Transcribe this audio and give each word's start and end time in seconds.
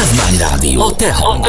Pázmány 0.00 0.38
Rádió, 0.38 0.80
a 0.82 0.92
te 0.96 1.12
hangod. 1.12 1.48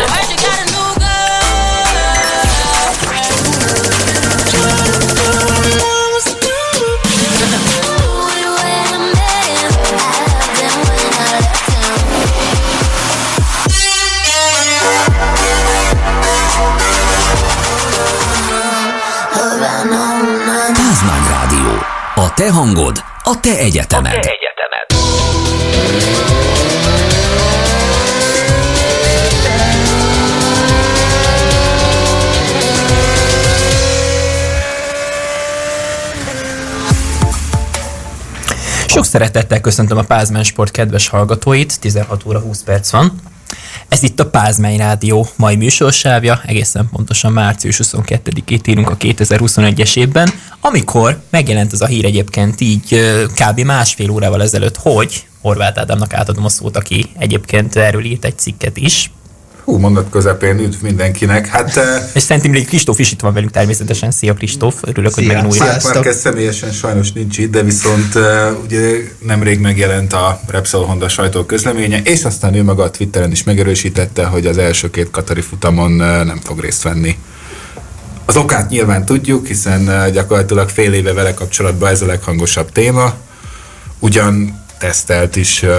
Pázmány 20.75 21.27
Rádió, 21.29 21.79
a 22.15 22.33
te 22.33 22.51
hangod, 22.51 23.03
a 23.23 23.39
te 23.39 23.59
egyetemed. 23.61 24.11
A 24.11 24.19
te 24.19 24.19
egyetemed. 24.19 24.40
Sok 38.91 39.05
szeretettel 39.05 39.61
köszöntöm 39.61 39.97
a 39.97 40.01
Pázmány 40.01 40.43
Sport 40.43 40.71
kedves 40.71 41.07
hallgatóit, 41.07 41.79
16 41.79 42.25
óra 42.25 42.39
20 42.39 42.63
perc 42.63 42.91
van. 42.91 43.19
Ez 43.87 44.03
itt 44.03 44.19
a 44.19 44.29
Pázmány 44.29 44.77
Rádió 44.77 45.27
mai 45.35 45.55
műsorsávja, 45.55 46.41
egészen 46.45 46.89
pontosan 46.91 47.31
március 47.31 47.79
22-ét 47.83 48.67
írunk 48.67 48.89
a 48.89 48.97
2021-es 48.97 49.97
évben, 49.97 50.29
amikor 50.61 51.21
megjelent 51.29 51.73
ez 51.73 51.81
a 51.81 51.85
hír 51.85 52.05
egyébként 52.05 52.61
így 52.61 52.99
kb. 53.35 53.59
másfél 53.59 54.09
órával 54.09 54.41
ezelőtt, 54.41 54.77
hogy 54.77 55.27
Horváth 55.41 55.79
Ádámnak 55.79 56.13
átadom 56.13 56.45
a 56.45 56.49
szót, 56.49 56.77
aki 56.77 57.05
egyébként 57.17 57.75
erről 57.75 58.05
írt 58.05 58.25
egy 58.25 58.37
cikket 58.37 58.77
is. 58.77 59.11
Hú, 59.63 59.77
mondat 59.77 60.09
közepén 60.09 60.59
üdv 60.59 60.81
mindenkinek. 60.81 61.47
Hát 61.47 61.77
eh, 61.77 62.09
És 62.13 62.21
szerintem 62.21 62.51
még 62.51 62.67
Kristóf 62.67 62.99
is 62.99 63.11
itt 63.11 63.19
van 63.19 63.33
velünk 63.33 63.51
természetesen. 63.51 64.11
Szia 64.11 64.33
Kristóf, 64.33 64.75
örülök, 64.81 65.13
hogy 65.13 65.23
Szia. 65.23 65.33
megint 65.33 65.53
újra. 65.53 65.65
Sziasztok. 65.65 65.93
Márquez 65.93 66.19
személyesen 66.19 66.71
sajnos 66.71 67.11
nincs 67.11 67.37
itt, 67.37 67.51
de 67.51 67.63
viszont 67.63 68.15
uh, 68.15 68.23
ugye 68.63 68.97
nemrég 69.25 69.59
megjelent 69.59 70.13
a 70.13 70.39
Repsol 70.47 70.85
Honda 70.85 71.09
sajtó 71.09 71.43
közleménye, 71.43 72.01
és 72.03 72.23
aztán 72.23 72.55
ő 72.55 72.63
maga 72.63 72.83
a 72.83 72.91
Twitteren 72.91 73.31
is 73.31 73.43
megerősítette, 73.43 74.25
hogy 74.25 74.45
az 74.45 74.57
első 74.57 74.89
két 74.89 75.11
Katari 75.11 75.41
futamon 75.41 75.91
uh, 75.91 76.23
nem 76.23 76.39
fog 76.43 76.59
részt 76.59 76.83
venni. 76.83 77.17
Az 78.25 78.37
okát 78.37 78.69
nyilván 78.69 79.05
tudjuk, 79.05 79.47
hiszen 79.47 79.87
uh, 79.87 80.09
gyakorlatilag 80.09 80.69
fél 80.69 80.93
éve 80.93 81.13
vele 81.13 81.33
kapcsolatban 81.33 81.89
ez 81.89 82.01
a 82.01 82.05
leghangosabb 82.05 82.71
téma. 82.71 83.13
Ugyan 83.99 84.63
tesztelt 84.79 85.35
is 85.35 85.63
uh, 85.63 85.69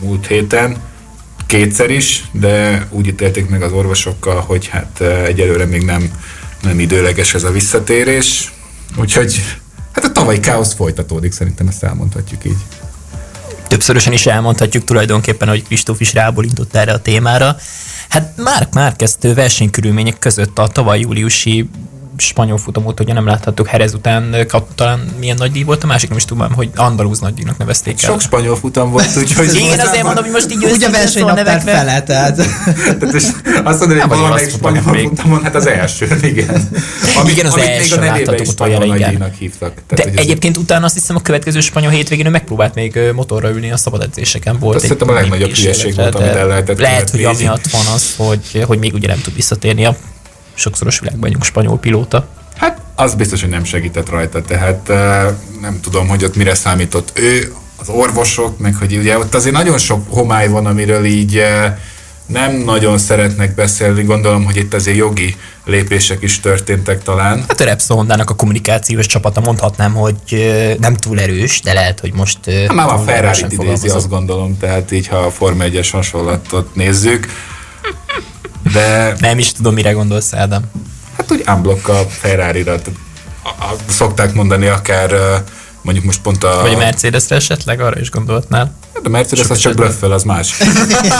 múlt 0.00 0.26
héten, 0.26 0.76
kétszer 1.46 1.90
is, 1.90 2.24
de 2.32 2.86
úgy 2.90 3.06
ítélték 3.06 3.48
meg 3.48 3.62
az 3.62 3.72
orvosokkal, 3.72 4.40
hogy 4.40 4.66
hát 4.66 5.00
egyelőre 5.00 5.64
még 5.64 5.82
nem, 5.82 6.10
nem 6.62 6.80
időleges 6.80 7.34
ez 7.34 7.44
a 7.44 7.50
visszatérés. 7.50 8.52
Úgyhogy 8.96 9.56
hát 9.92 10.04
a 10.04 10.12
tavalyi 10.12 10.40
káosz 10.40 10.74
folytatódik, 10.74 11.32
szerintem 11.32 11.68
ezt 11.68 11.82
elmondhatjuk 11.82 12.44
így. 12.44 12.56
többszörösen 13.68 14.12
is 14.12 14.26
elmondhatjuk 14.26 14.84
tulajdonképpen, 14.84 15.48
hogy 15.48 15.62
Kristóf 15.62 16.00
is 16.00 16.12
rábólintott 16.12 16.74
erre 16.74 16.92
a 16.92 17.02
témára. 17.02 17.56
Hát 18.08 18.32
Márk 18.36 18.74
Márkeztő 18.74 19.34
versenykörülmények 19.34 20.18
között 20.18 20.58
a 20.58 20.68
tavaly 20.68 21.00
júliusi 21.00 21.68
spanyol 22.16 22.58
futamot, 22.58 23.00
ugye 23.00 23.12
nem 23.12 23.26
láthattuk 23.26 23.66
Herez 23.66 23.94
után, 23.94 24.46
kap, 24.48 24.74
talán 24.74 25.00
milyen 25.18 25.36
nagy 25.38 25.52
díj 25.52 25.62
volt 25.62 25.84
a 25.84 25.86
másik, 25.86 26.08
nem 26.08 26.18
is 26.18 26.24
tudom, 26.24 26.52
hogy 26.52 26.70
Andalúz 26.74 27.18
nagydíjnak 27.18 27.58
nevezték 27.58 28.02
el. 28.02 28.10
Sok 28.10 28.20
spanyol 28.20 28.56
futam 28.56 28.90
volt, 28.90 29.16
úgyhogy... 29.22 29.54
Igen, 29.54 29.80
azért 29.80 30.02
mondom, 30.02 30.24
hogy 30.24 30.32
most 30.32 30.50
így 30.52 30.64
Úgy 30.64 30.84
a 30.84 30.90
versenynaptár 30.90 31.60
fele, 31.60 32.02
tehát 32.02 32.36
Tehát 32.98 33.14
azt 33.64 33.78
mondani, 33.78 33.94
Nem 33.94 34.08
hogy 34.08 34.18
valamelyik 34.18 34.50
spanyol 34.50 34.82
még. 34.92 35.08
futamon, 35.08 35.42
hát 35.42 35.54
az 35.54 35.66
első, 35.66 36.18
igen. 36.22 36.68
Igen, 37.26 37.46
az 37.46 37.56
első 37.56 38.34
is 38.38 38.48
utoljára, 38.48 38.84
igen. 38.84 39.32
hívtak. 39.38 39.74
De 39.74 39.96
Tehát, 39.96 40.12
ez- 40.12 40.20
egyébként 40.20 40.56
utána 40.56 40.84
azt 40.84 40.94
hiszem 40.94 41.16
a 41.16 41.20
következő 41.20 41.60
spanyol 41.60 41.90
hétvégén 41.90 42.26
ő 42.26 42.30
megpróbált 42.30 42.74
még 42.74 42.98
motorra 43.14 43.50
ülni 43.50 43.70
a 43.70 43.76
szabad 43.76 44.02
edzéseken. 44.02 44.58
Volt 44.58 44.74
Azt 44.74 44.84
egy 44.84 44.90
szerintem 44.90 45.16
a 45.16 45.20
legnagyobb 45.20 45.50
hülyeség 45.54 45.94
volt, 45.94 46.12
de 46.12 46.18
amit 46.18 46.34
el 46.36 46.46
lehetett 46.46 46.78
Lehet, 46.78 47.10
hogy 47.10 47.24
amiatt 47.24 47.70
van 47.70 47.86
az, 47.94 48.14
hogy, 48.16 48.64
hogy 48.66 48.78
még 48.78 48.94
ugye 48.94 49.06
nem 49.06 49.20
tud 49.20 49.34
visszatérni 49.34 49.84
a 49.84 49.96
sokszoros 50.56 50.98
világbajnok 50.98 51.44
spanyol 51.44 51.78
pilóta. 51.78 52.26
Hát 52.56 52.80
az 52.94 53.14
biztos, 53.14 53.40
hogy 53.40 53.50
nem 53.50 53.64
segített 53.64 54.08
rajta, 54.08 54.42
tehát 54.42 54.88
eh, 54.88 55.26
nem 55.60 55.80
tudom, 55.80 56.08
hogy 56.08 56.24
ott 56.24 56.36
mire 56.36 56.54
számított 56.54 57.18
ő, 57.18 57.54
az 57.76 57.88
orvosok, 57.88 58.58
meg 58.58 58.74
hogy 58.74 58.96
ugye 58.96 59.18
ott 59.18 59.34
azért 59.34 59.54
nagyon 59.54 59.78
sok 59.78 60.04
homály 60.08 60.48
van, 60.48 60.66
amiről 60.66 61.04
így 61.04 61.42
nem 62.26 62.52
nagyon 62.56 62.98
szeretnek 62.98 63.54
beszélni, 63.54 64.02
gondolom, 64.02 64.44
hogy 64.44 64.56
itt 64.56 64.74
azért 64.74 64.96
jogi 64.96 65.36
lépések 65.64 66.22
is 66.22 66.40
történtek 66.40 67.02
talán. 67.02 67.44
Hát 67.48 67.60
a 67.60 67.64
Repsol 67.64 67.96
Hondának 67.96 68.30
a 68.30 68.34
kommunikációs 68.34 69.06
csapata 69.06 69.40
mondhatnám, 69.40 69.94
hogy 69.94 70.16
nem 70.80 70.94
túl 70.94 71.20
erős, 71.20 71.60
de 71.60 71.72
lehet, 71.72 72.00
hogy 72.00 72.12
most 72.12 72.38
Hát 72.44 72.72
Már 72.72 72.88
a 72.88 72.98
ferrari 72.98 73.44
idézi, 73.48 73.88
azt 73.88 74.08
gondolom, 74.08 74.58
tehát 74.58 74.92
így, 74.92 75.06
ha 75.06 75.16
a 75.16 75.30
Forma 75.30 75.64
1-es 75.64 75.88
hasonlatot 75.92 76.74
nézzük. 76.74 77.26
De 78.76 79.14
Nem 79.18 79.38
is 79.38 79.52
tudom, 79.52 79.74
mire 79.74 79.90
gondolsz, 79.92 80.32
Ádám. 80.34 80.62
hát 81.16 81.32
úgy 81.32 81.44
unblock 81.46 81.88
a 81.88 82.06
Ferrari-ra. 82.08 82.80
tehát 82.82 82.98
a- 83.42 83.64
a- 83.64 83.76
Szokták 83.88 84.34
mondani 84.34 84.66
akár 84.66 85.10
mondjuk 85.82 86.06
most 86.06 86.20
pont 86.20 86.44
a... 86.44 86.58
Vagy 86.60 86.74
a 86.74 86.78
Mercedesre 86.78 87.36
esetleg, 87.36 87.80
arra 87.80 88.00
is 88.00 88.10
gondoltnál. 88.10 88.74
Hát 88.94 89.06
a 89.06 89.08
Mercedes 89.08 89.44
Sok 89.44 89.50
az 89.54 89.58
csak 89.58 89.74
blöffel, 89.74 90.12
az 90.12 90.22
más. 90.22 90.56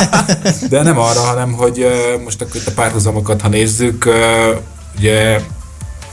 De 0.71 0.83
nem 0.83 0.99
arra, 0.99 1.21
hanem 1.21 1.53
hogy 1.53 1.87
most 2.25 2.41
akkor 2.43 2.57
itt 2.57 2.67
a 2.67 2.73
párhuzamokat, 2.73 3.41
ha 3.41 3.49
nézzük, 3.49 4.09
ugye 4.99 5.41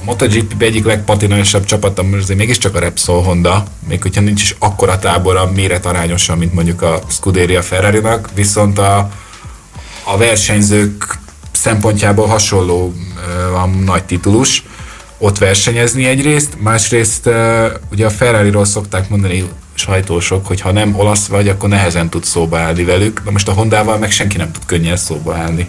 a 0.02 0.04
MotoGP 0.04 0.62
egyik 0.62 0.86
legpatinánsabb 0.86 1.66
csapata 1.66 2.04
azért 2.22 2.40
mégiscsak 2.40 2.76
a 2.76 2.80
Repsol 2.80 3.24
Honda, 3.24 3.64
még 3.88 4.02
hogyha 4.02 4.22
nincs 4.22 4.42
is 4.42 4.56
akkora 4.60 5.00
tábora 5.00 5.52
méret 5.52 5.86
arányosan, 5.86 6.38
mint 6.38 6.54
mondjuk 6.54 6.82
a 6.82 7.00
Scuderia 7.10 7.62
ferrari 7.62 8.02
viszont 8.34 8.80
a, 8.80 9.10
a 10.04 10.18
versenyzők 10.18 11.22
szempontjából 11.64 12.28
hasonló 12.28 12.94
a 13.56 13.66
nagy 13.66 14.04
titulus 14.04 14.64
ott 15.18 15.38
versenyezni 15.38 16.06
egyrészt, 16.06 16.58
másrészt 16.62 17.30
ugye 17.92 18.06
a 18.06 18.10
Ferrari-ról 18.10 18.66
szokták 18.66 19.10
mondani 19.10 19.50
sajtósok, 19.74 20.48
hogy 20.48 20.62
ha 20.62 20.72
nem 20.72 20.96
olasz 20.96 21.28
vagy, 21.28 21.50
akkor 21.50 21.70
nehezen 21.70 22.10
tud 22.10 22.24
szóba 22.24 22.60
állni 22.60 22.84
velük, 22.84 23.22
de 23.26 23.32
most 23.32 23.48
a 23.48 23.52
Hondával 23.52 23.98
meg 23.98 24.12
senki 24.12 24.38
nem 24.38 24.52
tud 24.52 24.66
könnyen 24.66 24.98
szóba 24.98 25.36
állni. 25.36 25.66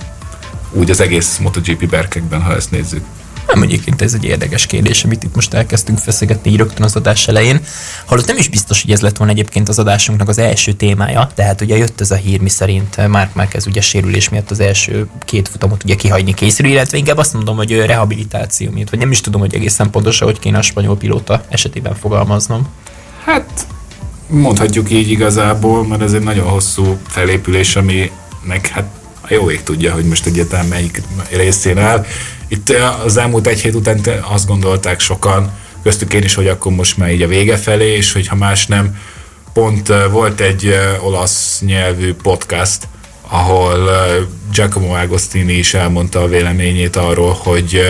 Úgy 0.70 0.90
az 0.90 1.00
egész 1.00 1.38
MotoGP 1.38 1.88
berkekben, 1.88 2.42
ha 2.42 2.54
ezt 2.54 2.70
nézzük. 2.70 3.04
Nem 3.46 3.62
egyébként 3.62 4.02
ez 4.02 4.14
egy 4.14 4.24
érdekes 4.24 4.66
kérdés, 4.66 5.04
amit 5.04 5.22
itt 5.22 5.34
most 5.34 5.54
elkezdtünk 5.54 5.98
feszegetni 5.98 6.50
így 6.50 6.56
rögtön 6.56 6.84
az 6.84 6.96
adás 6.96 7.28
elején. 7.28 7.60
Holott 8.06 8.26
nem 8.26 8.36
is 8.36 8.48
biztos, 8.48 8.82
hogy 8.82 8.90
ez 8.90 9.00
lett 9.00 9.16
volna 9.16 9.32
egyébként 9.32 9.68
az 9.68 9.78
adásunknak 9.78 10.28
az 10.28 10.38
első 10.38 10.72
témája, 10.72 11.30
tehát 11.34 11.60
ugye 11.60 11.76
jött 11.76 12.00
ez 12.00 12.10
a 12.10 12.14
hír, 12.14 12.40
mi 12.40 12.48
szerint 12.48 13.08
Mark 13.08 13.34
Marquez 13.34 13.66
ugye 13.66 13.80
sérülés 13.80 14.28
miatt 14.28 14.50
az 14.50 14.60
első 14.60 15.06
két 15.24 15.48
futamot 15.48 15.84
ugye 15.84 15.94
kihagyni 15.94 16.34
készül, 16.34 16.66
illetve 16.66 16.98
inkább 16.98 17.18
azt 17.18 17.32
mondom, 17.32 17.56
hogy 17.56 17.84
rehabilitáció 17.86 18.70
miatt, 18.70 18.90
vagy 18.90 18.98
nem 18.98 19.10
is 19.10 19.20
tudom, 19.20 19.40
hogy 19.40 19.54
egészen 19.54 19.90
pontosan, 19.90 20.26
hogy 20.26 20.38
kéne 20.38 20.58
a 20.58 20.62
spanyol 20.62 20.96
pilóta 20.96 21.44
esetében 21.48 21.94
fogalmaznom. 21.94 22.68
Hát 23.24 23.66
mondhatjuk 24.26 24.90
így 24.90 25.10
igazából, 25.10 25.86
mert 25.86 26.02
ez 26.02 26.12
egy 26.12 26.22
nagyon 26.22 26.48
hosszú 26.48 26.98
felépülés, 27.06 27.76
ami 27.76 28.10
meg 28.42 28.66
hát 28.66 28.84
a 29.28 29.34
jó 29.34 29.50
ég 29.50 29.62
tudja, 29.62 29.92
hogy 29.92 30.04
most 30.04 30.26
egyáltalán 30.26 30.66
melyik 30.66 31.02
részén 31.30 31.78
áll. 31.78 32.06
Itt 32.48 32.70
eh, 32.70 33.04
az 33.04 33.16
elmúlt 33.16 33.46
egy 33.46 33.60
hét 33.60 33.74
után 33.74 34.00
azt 34.28 34.46
gondolták 34.46 35.00
sokan, 35.00 35.52
köztük 35.82 36.12
én 36.12 36.22
is, 36.22 36.34
hogy 36.34 36.48
akkor 36.48 36.72
most 36.72 36.96
már 36.96 37.12
így 37.12 37.22
a 37.22 37.28
vége 37.28 37.56
felé, 37.56 37.96
és 37.96 38.12
hogy 38.12 38.26
ha 38.26 38.34
más 38.34 38.66
nem, 38.66 38.98
pont 39.52 39.88
eh, 39.88 40.10
volt 40.10 40.40
egy 40.40 40.66
eh, 40.66 41.04
olasz 41.04 41.60
nyelvű 41.66 42.14
podcast, 42.14 42.88
ahol 43.28 43.90
Giacomo 44.52 44.94
Agostini 44.94 45.52
is 45.52 45.74
elmondta 45.74 46.22
a 46.22 46.28
véleményét 46.28 46.96
arról, 46.96 47.38
hogy 47.42 47.80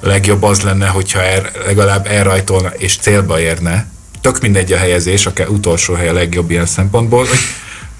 legjobb 0.00 0.42
az 0.42 0.60
lenne, 0.60 0.86
hogyha 0.86 1.22
er, 1.22 1.50
legalább 1.66 2.06
elrajtolna 2.06 2.68
és 2.68 2.96
célba 2.96 3.40
érne. 3.40 3.90
Tök 4.20 4.40
mindegy 4.40 4.72
a 4.72 4.76
helyezés, 4.76 5.26
akár 5.26 5.48
utolsó 5.48 5.94
hely 5.94 6.08
a 6.08 6.12
legjobb 6.12 6.50
ilyen 6.50 6.66
szempontból. 6.66 7.26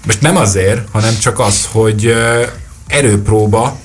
Most 0.05 0.21
nem 0.21 0.37
azért, 0.37 0.87
hanem 0.91 1.17
csak 1.19 1.39
az, 1.39 1.67
hogy 1.71 2.15
erőpróba, 2.91 3.77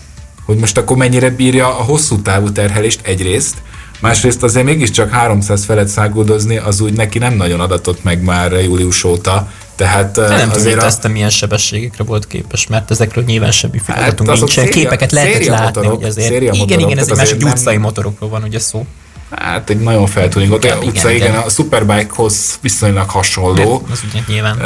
hogy 0.44 0.56
most 0.56 0.76
akkor 0.78 0.96
mennyire 0.96 1.30
bírja 1.30 1.66
a 1.78 1.82
hosszú 1.82 2.22
távú 2.22 2.52
terhelést 2.52 3.00
egyrészt, 3.02 3.54
másrészt 4.00 4.42
azért 4.42 4.64
mégiscsak 4.64 5.10
300 5.10 5.64
felett 5.64 5.88
száguldozni, 5.88 6.56
az 6.56 6.80
úgy 6.80 6.92
neki 6.92 7.18
nem 7.18 7.34
nagyon 7.34 7.60
adatott 7.60 8.02
meg 8.04 8.22
már 8.22 8.52
július 8.52 9.04
óta, 9.04 9.50
tehát 9.76 10.14
De 10.14 10.20
nem 10.28 10.38
tudom, 10.38 10.50
azért 10.50 10.74
hogy 10.74 10.82
a, 10.82 10.86
ezt 10.86 11.08
milyen 11.08 11.30
sebességekre 11.30 12.04
volt 12.04 12.26
képes, 12.26 12.66
mert 12.66 12.90
ezekről 12.90 13.24
nyilván 13.24 13.50
semmiféle 13.50 13.98
Hát 13.98 14.18
nincsen. 14.18 14.46
széria- 14.48 14.70
Képeket 14.72 15.12
lehetett 15.12 15.44
látni, 15.46 15.64
motorok, 15.64 15.94
hogy 16.00 16.08
azért. 16.08 16.30
Igen, 16.42 16.56
motorok, 16.56 16.82
igen, 16.82 16.98
ez 16.98 17.08
egy 17.08 17.12
tehát 17.14 17.16
más, 17.16 17.28
hogy 17.28 17.36
azért 17.36 17.42
nem- 17.42 17.52
utcai 17.52 17.76
motorokról 17.76 18.28
van 18.28 18.42
ugye 18.42 18.58
szó. 18.58 18.86
hát 19.30 19.70
egy 19.70 19.80
nagyon 19.80 20.06
feltuningot, 20.06 20.64
Igen, 20.64 20.78
utca, 20.78 21.10
igen, 21.10 21.28
igen, 21.28 21.40
a 21.42 21.48
Superbike-hoz 21.48 22.58
viszonylag 22.62 23.10
hasonló. 23.10 23.86
Az 23.90 24.00
ugye 24.10 24.20
nyilván 24.28 24.56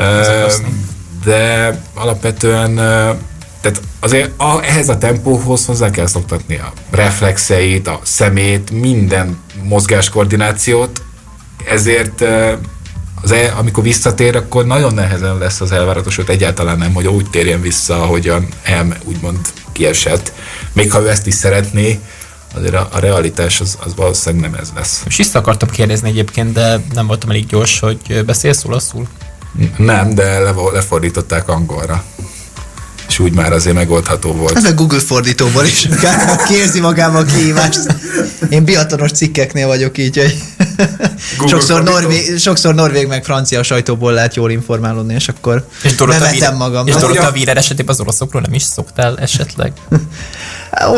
rossz. 0.43 0.59
de 1.25 1.81
alapvetően 1.95 2.77
ö, 2.79 3.11
tehát 3.61 3.81
azért 4.01 4.41
a, 4.41 4.65
ehhez 4.65 4.89
a 4.89 4.99
tempóhoz 4.99 5.67
hozzá 5.67 5.91
kell 5.91 6.07
szoktatni 6.07 6.57
a 6.57 6.73
reflexeit, 6.91 7.89
a 7.89 8.01
szemét, 8.03 8.71
minden 8.71 9.39
mozgáskoordinációt, 9.63 11.03
ezért 11.69 12.25
az 13.23 13.33
el, 13.33 13.57
amikor 13.59 13.83
visszatér, 13.83 14.37
akkor 14.37 14.67
nagyon 14.67 14.95
nehezen 14.95 15.39
lesz 15.39 15.61
az 15.61 15.73
elváratos, 15.73 16.17
hogy 16.17 16.29
egyáltalán 16.29 16.79
nem, 16.79 16.95
hogy 16.95 17.07
úgy 17.07 17.31
térjen 17.31 17.61
vissza, 17.61 18.03
ahogyan 18.03 18.49
el, 18.63 18.97
úgymond 19.05 19.39
kiesett. 19.73 20.33
Még 20.73 20.93
ha 20.93 21.01
ő 21.01 21.09
ezt 21.09 21.27
is 21.27 21.35
szeretné, 21.35 22.01
azért 22.55 22.75
a, 22.75 22.89
a 22.93 22.99
realitás 22.99 23.61
az, 23.61 23.79
az 23.85 23.95
valószínűleg 23.95 24.51
nem 24.51 24.61
ez 24.61 24.71
lesz. 24.75 25.03
És 25.07 25.17
vissza 25.17 25.39
akartam 25.39 25.69
kérdezni 25.69 26.09
egyébként, 26.09 26.53
de 26.53 26.81
nem 26.93 27.07
voltam 27.07 27.31
elég 27.31 27.47
gyors, 27.47 27.81
hogy 27.81 28.25
beszélsz 28.27 28.65
olaszul? 28.65 29.07
Nem, 29.77 30.15
de 30.15 30.39
le, 30.39 30.53
lefordították 30.73 31.49
angolra 31.49 32.05
és 33.11 33.19
úgy 33.19 33.33
már 33.33 33.53
azért 33.53 33.77
megoldható 33.77 34.33
volt. 34.33 34.57
Ez 34.57 34.65
a 34.65 34.75
Google 34.75 34.99
fordítóból 34.99 35.65
is 35.65 35.89
kérzi 36.49 36.81
magában 36.81 37.23
a 37.23 37.25
kihívást. 37.25 37.81
Én 38.49 38.65
biatonos 38.65 39.11
cikkeknél 39.11 39.67
vagyok 39.67 39.99
így, 39.99 40.17
hogy 40.17 40.39
sokszor, 41.49 41.83
norvég, 41.83 42.39
sokszor 42.39 42.75
norvég 42.75 43.07
meg 43.07 43.25
francia 43.25 43.63
sajtóból 43.63 44.13
lehet 44.13 44.35
jól 44.35 44.51
informálódni, 44.51 45.15
és 45.15 45.29
akkor 45.29 45.67
és 45.83 45.95
bevetem 45.95 46.57
magam. 46.57 46.87
És 46.87 46.95
Dorota 46.95 47.31
Wiener 47.35 47.57
esetében 47.57 47.95
az 47.95 48.01
oroszokról 48.01 48.43
nem 48.43 48.55
is 48.55 48.63
szoktál 48.63 49.19
esetleg? 49.19 49.73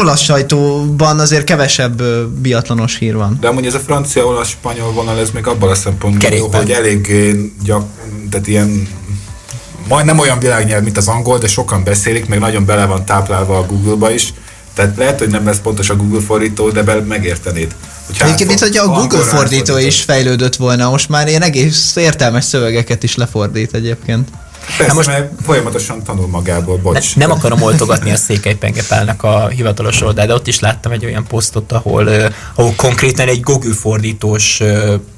Olasz 0.00 0.20
sajtóban 0.20 1.19
azért 1.19 1.44
kevesebb 1.44 2.03
biatlanos 2.29 2.97
hír 2.97 3.14
van. 3.14 3.38
De 3.41 3.49
amúgy 3.49 3.67
ez 3.67 3.75
a 3.75 3.79
francia-olasz-spanyol 3.79 4.93
vonal, 4.93 5.19
ez 5.19 5.31
még 5.31 5.47
abban 5.47 5.70
a 5.70 5.75
szempontból, 5.75 6.50
hogy 6.53 6.70
elég 6.70 7.14
gyak, 7.64 7.87
tehát 8.31 8.47
ilyen 8.47 8.88
majd 9.88 10.06
nem 10.06 10.19
olyan 10.19 10.38
világnyelv, 10.38 10.82
mint 10.82 10.96
az 10.96 11.08
angol, 11.08 11.38
de 11.38 11.46
sokan 11.46 11.84
beszélik, 11.84 12.26
meg 12.26 12.38
nagyon 12.38 12.64
bele 12.64 12.87
van 12.87 13.05
táplálva 13.05 13.58
a 13.58 13.67
Google-ba 13.67 14.11
is. 14.11 14.32
Tehát 14.75 14.96
lehet, 14.96 15.19
hogy 15.19 15.29
nem 15.29 15.44
lesz 15.46 15.58
pontos 15.58 15.90
a 15.90 15.96
Google 15.96 16.20
fordító, 16.20 16.70
de 16.70 16.82
be 16.82 17.00
megértenéd. 17.00 17.75
Egyébként, 18.20 18.49
mint 18.49 18.61
hogy 18.61 18.76
a 18.76 18.87
Google 18.87 19.23
fordító 19.23 19.79
is 19.79 20.02
fejlődött 20.02 20.56
volna, 20.56 20.90
most 20.90 21.08
már 21.08 21.29
ilyen 21.29 21.43
egész 21.43 21.96
értelmes 21.96 22.44
szövegeket 22.44 23.02
is 23.02 23.17
lefordít 23.17 23.75
egyébként. 23.75 24.29
Persze, 24.67 24.85
hát 24.85 24.94
most 24.94 25.09
mert 25.09 25.32
folyamatosan 25.43 26.03
tanul 26.03 26.26
magából, 26.26 26.76
bocs. 26.76 27.17
Ne, 27.17 27.26
nem 27.26 27.37
akarom 27.37 27.62
oltogatni 27.62 28.11
a 28.11 28.17
Székely 28.17 28.55
Pengepálnak 28.55 29.23
a 29.23 29.49
hivatalos 29.49 30.03
oldal, 30.03 30.26
de 30.26 30.35
ott 30.35 30.47
is 30.47 30.61
láttam 30.61 30.93
egy 30.93 31.05
olyan 31.05 31.25
posztot, 31.29 31.73
ahol, 31.73 32.09
ahol 32.55 32.73
konkrétan 32.76 33.29
egy 33.29 33.41
Google 33.41 33.75
fordítós 33.75 34.62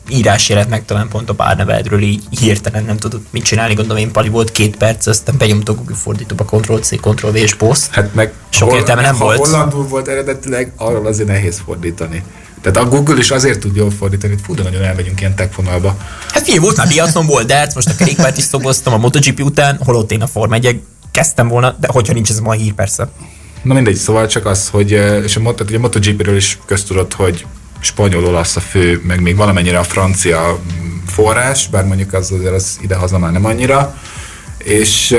írás 0.08 0.48
jelent 0.48 0.68
meg 0.68 0.84
talán 0.84 1.08
pont 1.08 1.28
a 1.28 1.32
bárnevedről, 1.32 2.02
így 2.02 2.22
hirtelen 2.30 2.84
nem 2.84 2.96
tudott 2.96 3.26
mit 3.30 3.44
csinálni, 3.44 3.74
gondolom 3.74 4.02
én 4.02 4.10
Pali 4.10 4.28
volt 4.28 4.52
két 4.52 4.76
perc, 4.76 5.06
aztán 5.06 5.34
benyomta 5.38 5.72
a 5.72 5.74
Google 5.74 5.96
fordítóba 5.96 6.44
Ctrl-C, 6.44 7.00
Ctrl-V 7.00 7.34
és 7.34 7.54
poszt. 7.54 7.92
Hát 7.92 8.14
meg 8.14 8.32
Sok 8.48 8.68
hol, 8.68 8.78
értelme 8.78 9.02
nem 9.02 9.14
ha 9.14 9.24
volt. 9.24 9.38
hollandul 9.38 9.86
volt 9.86 10.08
eredetileg, 10.08 10.72
arról 10.76 11.06
azért 11.06 11.28
nehéz 11.28 11.62
fordítani. 11.64 12.22
Tehát 12.64 12.88
a 12.88 12.88
Google 12.88 13.18
is 13.18 13.30
azért 13.30 13.60
tud 13.60 13.76
jól 13.76 13.90
fordítani, 13.90 14.32
hogy 14.32 14.42
fú, 14.42 14.54
de 14.54 14.62
nagyon 14.62 14.82
elmegyünk 14.82 15.20
ilyen 15.20 15.34
tech 15.34 15.56
vonalba. 15.56 15.96
Hát 16.30 16.42
figyelj, 16.42 16.58
volt 16.58 16.76
már 16.76 16.88
biatlon, 16.88 17.26
volt 17.26 17.46
darts, 17.46 17.74
most 17.74 17.88
a 17.88 17.94
kerékpárt 17.94 18.36
is 18.36 18.44
szoboztam 18.44 18.92
a 18.92 18.96
MotoGP 18.96 19.40
után, 19.40 19.80
holott 19.84 20.12
én 20.12 20.22
a 20.22 20.26
Forma 20.26 20.54
1 20.54 20.80
kezdtem 21.10 21.48
volna, 21.48 21.76
de 21.80 21.88
hogyha 21.90 22.12
nincs 22.12 22.30
ez 22.30 22.38
ma 22.38 22.50
a 22.50 22.52
hír, 22.52 22.72
persze. 22.72 23.08
Na 23.62 23.74
mindegy, 23.74 23.94
szóval 23.94 24.26
csak 24.26 24.46
az, 24.46 24.68
hogy 24.68 24.90
és 25.24 25.36
a, 25.36 25.54
tehát 25.54 25.74
a 25.74 25.78
MotoGP-ről 25.78 26.36
is 26.36 26.58
köztudott, 26.66 27.14
hogy 27.14 27.46
spanyol-olasz 27.80 28.56
a 28.56 28.60
fő, 28.60 29.02
meg 29.06 29.20
még 29.20 29.36
valamennyire 29.36 29.78
a 29.78 29.82
francia 29.82 30.58
forrás, 31.06 31.68
bár 31.68 31.84
mondjuk 31.84 32.12
az 32.12 32.30
azért 32.30 32.54
az 32.54 32.78
ide-haza 32.82 33.18
már 33.18 33.32
nem 33.32 33.44
annyira, 33.44 33.96
és 34.58 35.16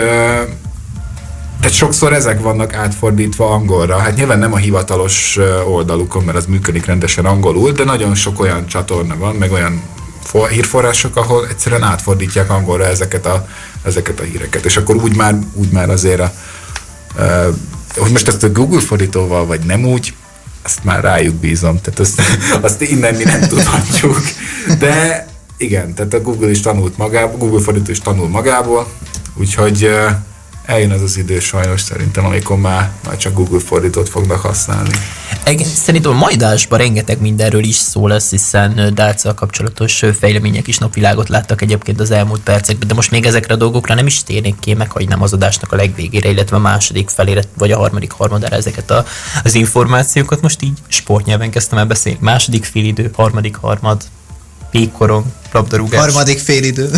tehát 1.65 1.79
sokszor 1.79 2.13
ezek 2.13 2.41
vannak 2.41 2.73
átfordítva 2.73 3.50
angolra. 3.50 3.97
Hát 3.97 4.15
nyilván 4.15 4.39
nem 4.39 4.53
a 4.53 4.57
hivatalos 4.57 5.39
oldalukon, 5.67 6.23
mert 6.23 6.38
az 6.38 6.45
működik 6.45 6.85
rendesen 6.85 7.25
angolul, 7.25 7.71
de 7.71 7.83
nagyon 7.83 8.15
sok 8.15 8.39
olyan 8.39 8.67
csatorna 8.67 9.17
van, 9.17 9.35
meg 9.35 9.51
olyan 9.51 9.81
hírforrások, 10.50 11.15
ahol 11.15 11.47
egyszerűen 11.47 11.83
átfordítják 11.83 12.50
angolra 12.50 12.85
ezeket 12.85 13.25
a, 13.25 13.47
ezeket 13.83 14.19
a 14.19 14.23
híreket. 14.23 14.65
És 14.65 14.77
akkor 14.77 14.95
úgy 14.95 15.15
már, 15.15 15.35
úgy 15.53 15.69
már 15.71 15.89
azért 15.89 16.19
a, 16.19 16.31
hogy 17.97 18.12
most 18.12 18.27
ezt 18.27 18.44
a 18.44 18.51
Google 18.51 18.79
fordítóval, 18.79 19.45
vagy 19.45 19.59
nem 19.59 19.85
úgy, 19.85 20.13
ezt 20.63 20.83
már 20.83 21.03
rájuk 21.03 21.35
bízom, 21.35 21.81
tehát 21.81 22.00
azt, 22.00 22.21
azt 22.67 22.81
innen 22.81 23.15
mi 23.15 23.23
nem 23.23 23.41
tudhatjuk. 23.41 24.21
De 24.79 25.27
igen, 25.57 25.94
tehát 25.94 26.13
a 26.13 26.21
Google 26.21 26.50
is 26.50 26.59
tanult 26.59 26.97
magából, 26.97 27.38
Google 27.38 27.62
fordító 27.62 27.91
is 27.91 28.00
tanul 28.00 28.27
magából, 28.27 28.88
úgyhogy 29.35 29.89
eljön 30.65 30.91
az 30.91 31.01
az 31.01 31.17
idő 31.17 31.39
sajnos 31.39 31.81
szerintem, 31.81 32.25
amikor 32.25 32.57
már, 32.57 32.91
már 33.06 33.17
csak 33.17 33.33
Google 33.33 33.59
fordítót 33.59 34.09
fognak 34.09 34.39
használni. 34.39 34.89
Szerintem 35.75 36.12
a 36.12 36.15
majdásban 36.15 36.79
rengeteg 36.79 37.21
mindenről 37.21 37.63
is 37.63 37.75
szó 37.75 38.07
lesz, 38.07 38.29
hiszen 38.29 38.91
Dálccal 38.94 39.33
kapcsolatos 39.33 40.03
fejlemények 40.19 40.67
is 40.67 40.77
napvilágot 40.77 41.29
láttak 41.29 41.62
egyébként 41.62 42.00
az 42.00 42.12
elmúlt 42.12 42.41
percekben, 42.41 42.88
de 42.88 42.94
most 42.94 43.12
még 43.12 43.25
ezekre 43.25 43.53
a 43.53 43.57
dolgokra 43.57 43.94
nem 43.94 44.06
is 44.06 44.23
térnék 44.23 44.56
ki, 44.59 44.73
meghagynám 44.73 45.21
az 45.21 45.33
adásnak 45.33 45.71
a 45.71 45.75
legvégére, 45.75 46.29
illetve 46.29 46.56
a 46.56 46.59
második 46.59 47.09
felére, 47.09 47.44
vagy 47.57 47.71
a 47.71 47.77
harmadik 47.77 48.12
harmadára 48.12 48.56
ezeket 48.56 48.91
a, 48.91 49.06
az 49.44 49.53
információkat. 49.53 50.41
Most 50.41 50.62
így 50.62 50.77
sportnyelven 50.88 51.50
kezdtem 51.50 51.77
el 51.77 51.85
beszélni. 51.85 52.19
Második 52.21 52.65
félidő, 52.65 53.12
harmadik 53.13 53.56
harmad, 53.56 54.01
pékkorong, 54.71 55.25
labdarúgás. 55.51 56.00
Harmadik 56.00 56.39
félidő. 56.39 56.89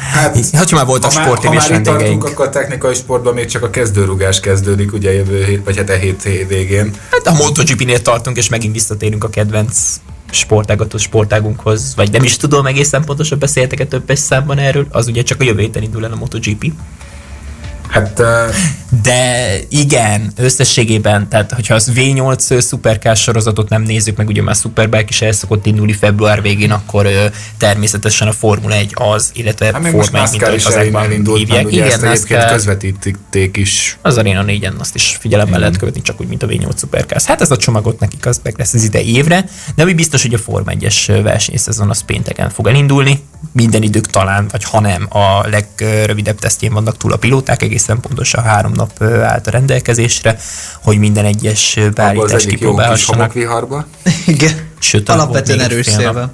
Hát, 0.00 0.70
ha 0.70 0.76
már 0.76 0.86
voltak 0.86 1.10
sportévés 1.10 1.68
vendégeink. 1.68 2.24
akkor 2.24 2.46
a 2.46 2.48
technikai 2.48 2.94
sportban 2.94 3.34
még 3.34 3.46
csak 3.46 3.62
a 3.62 3.70
kezdőrugás 3.70 4.40
kezdődik, 4.40 4.92
ugye 4.92 5.12
jövő 5.12 5.44
hét, 5.44 5.64
vagy 5.64 5.76
hát 5.76 5.90
a 5.90 5.92
hét 5.92 6.22
végén. 6.48 6.94
Hát 7.10 7.26
a 7.26 7.32
MotoGP-nél 7.32 8.02
tartunk, 8.02 8.36
és 8.36 8.48
megint 8.48 8.72
visszatérünk 8.72 9.24
a 9.24 9.28
kedvenc 9.28 10.00
sportágatos 10.30 11.02
sportágunkhoz, 11.02 11.92
vagy 11.96 12.10
nem 12.10 12.22
is 12.22 12.36
tudom 12.36 12.66
egészen 12.66 13.04
pontosan 13.04 13.38
beszéltek-e 13.38 13.84
többes 13.84 14.18
számban 14.18 14.58
erről, 14.58 14.86
az 14.90 15.06
ugye 15.06 15.22
csak 15.22 15.40
a 15.40 15.44
jövő 15.44 15.60
héten 15.60 15.82
indul 15.82 16.04
el 16.04 16.12
a 16.12 16.16
MotoGP. 16.16 16.72
Hát, 17.90 18.18
uh... 18.18 18.54
De 19.02 19.56
igen, 19.68 20.32
összességében, 20.36 21.28
tehát 21.28 21.52
hogyha 21.52 21.74
az 21.74 21.92
V8 21.94 22.60
szuperkás 22.60 23.20
sorozatot 23.20 23.68
nem 23.68 23.82
nézzük, 23.82 24.16
meg 24.16 24.28
ugye 24.28 24.42
már 24.42 24.54
Superbike 24.54 25.04
is 25.08 25.22
el 25.22 25.32
szokott 25.32 25.66
indulni 25.66 25.92
február 25.92 26.42
végén, 26.42 26.70
akkor 26.70 27.06
ö, 27.06 27.26
természetesen 27.58 28.28
a 28.28 28.32
Formula 28.32 28.74
1 28.74 28.92
az, 28.94 29.30
illetve 29.34 29.64
hát 29.64 29.88
Forma 29.88 30.22
1, 30.22 30.30
mint 30.30 30.42
ahogy 30.42 30.62
az 30.64 30.74
elindult, 30.74 31.38
hívják. 31.38 31.66
Ugye 31.66 31.76
igen, 31.76 32.04
ezt 32.04 32.04
egyébként 32.04 32.50
közvetítették 32.50 33.56
is. 33.56 33.98
Az 34.02 34.18
Arena 34.18 34.44
4-en 34.46 34.76
azt 34.78 34.94
is 34.94 35.16
figyelemmel 35.20 35.58
lehet 35.58 35.76
követni, 35.76 36.02
csak 36.02 36.20
úgy, 36.20 36.28
mint 36.28 36.42
a 36.42 36.46
V8 36.46 36.76
szuperkász. 36.76 37.26
Hát 37.26 37.40
ez 37.40 37.50
a 37.50 37.56
csomagot 37.56 38.00
nekik 38.00 38.26
az 38.26 38.40
meg 38.42 38.54
lesz 38.58 38.74
az 38.74 38.82
ide 38.82 39.02
évre, 39.02 39.44
de 39.74 39.82
ami 39.82 39.92
biztos, 39.92 40.22
hogy 40.22 40.34
a 40.34 40.38
Forma 40.38 40.72
1-es 40.74 41.20
versenyszezon 41.22 41.90
az 41.90 42.00
pénteken 42.00 42.50
fog 42.50 42.66
elindulni, 42.66 43.20
minden 43.52 43.82
idők 43.82 44.06
talán, 44.06 44.46
vagy 44.50 44.64
ha 44.64 44.80
nem, 44.80 45.06
a 45.10 45.48
legrövidebb 45.48 46.38
tesztjén 46.38 46.72
vannak 46.72 46.96
túl 46.96 47.12
a 47.12 47.16
pilóták, 47.16 47.62
egészen 47.62 48.00
pontosan 48.00 48.42
három 48.44 48.72
nap 48.72 49.02
állt 49.02 49.46
a 49.46 49.50
rendelkezésre, 49.50 50.38
hogy 50.82 50.98
minden 50.98 51.24
egyes 51.24 51.78
beállítást 51.94 52.46
kipróbálhassanak. 52.46 53.32
viharba. 53.32 53.86
Igen, 54.26 54.68
Sőt, 54.78 55.08
alapvetően 55.08 55.60
erős 55.60 55.86
szélve. 55.86 56.30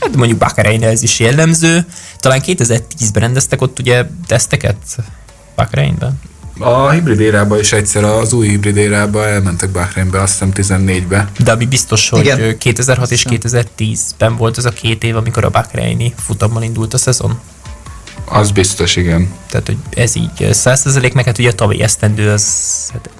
Hát 0.00 0.16
mondjuk 0.16 0.38
Bakareinre 0.38 0.88
ez 0.88 1.02
is 1.02 1.20
jellemző. 1.20 1.84
Talán 2.18 2.40
2010-ben 2.44 3.22
rendeztek 3.22 3.62
ott 3.62 3.78
ugye 3.78 4.04
teszteket 4.26 4.76
Bakareinben. 5.54 6.20
A 6.58 6.90
hibrid 6.90 7.20
érába 7.20 7.58
is 7.58 7.72
egyszer 7.72 8.04
az 8.04 8.32
új 8.32 8.48
hibrid 8.48 8.76
érába 8.76 9.26
elmentek 9.26 9.70
Bahreinbe, 9.70 10.20
azt 10.20 10.32
hiszem 10.32 10.52
14-be. 10.54 11.30
De 11.44 11.52
ami 11.52 11.66
biztos, 11.66 12.08
hogy 12.08 12.20
Igen. 12.20 12.58
2006 12.58 13.10
és 13.10 13.26
2010-ben 13.28 14.36
volt 14.36 14.56
az 14.56 14.64
a 14.64 14.70
két 14.70 15.04
év, 15.04 15.16
amikor 15.16 15.44
a 15.44 15.50
Bahreini 15.50 16.14
futammal 16.16 16.62
indult 16.62 16.94
a 16.94 16.98
szezon. 16.98 17.38
Az 18.24 18.50
biztos, 18.50 18.96
igen. 18.96 19.28
Tehát, 19.50 19.66
hogy 19.66 19.76
ez 19.90 20.16
így 20.16 20.52
százszerzelék, 20.52 21.12
meg 21.12 21.24
hát 21.24 21.38
ugye 21.38 21.48
a 21.48 21.52
tavalyi 21.52 21.82
esztendő 21.82 22.30
az 22.30 22.44
hát 22.92 23.10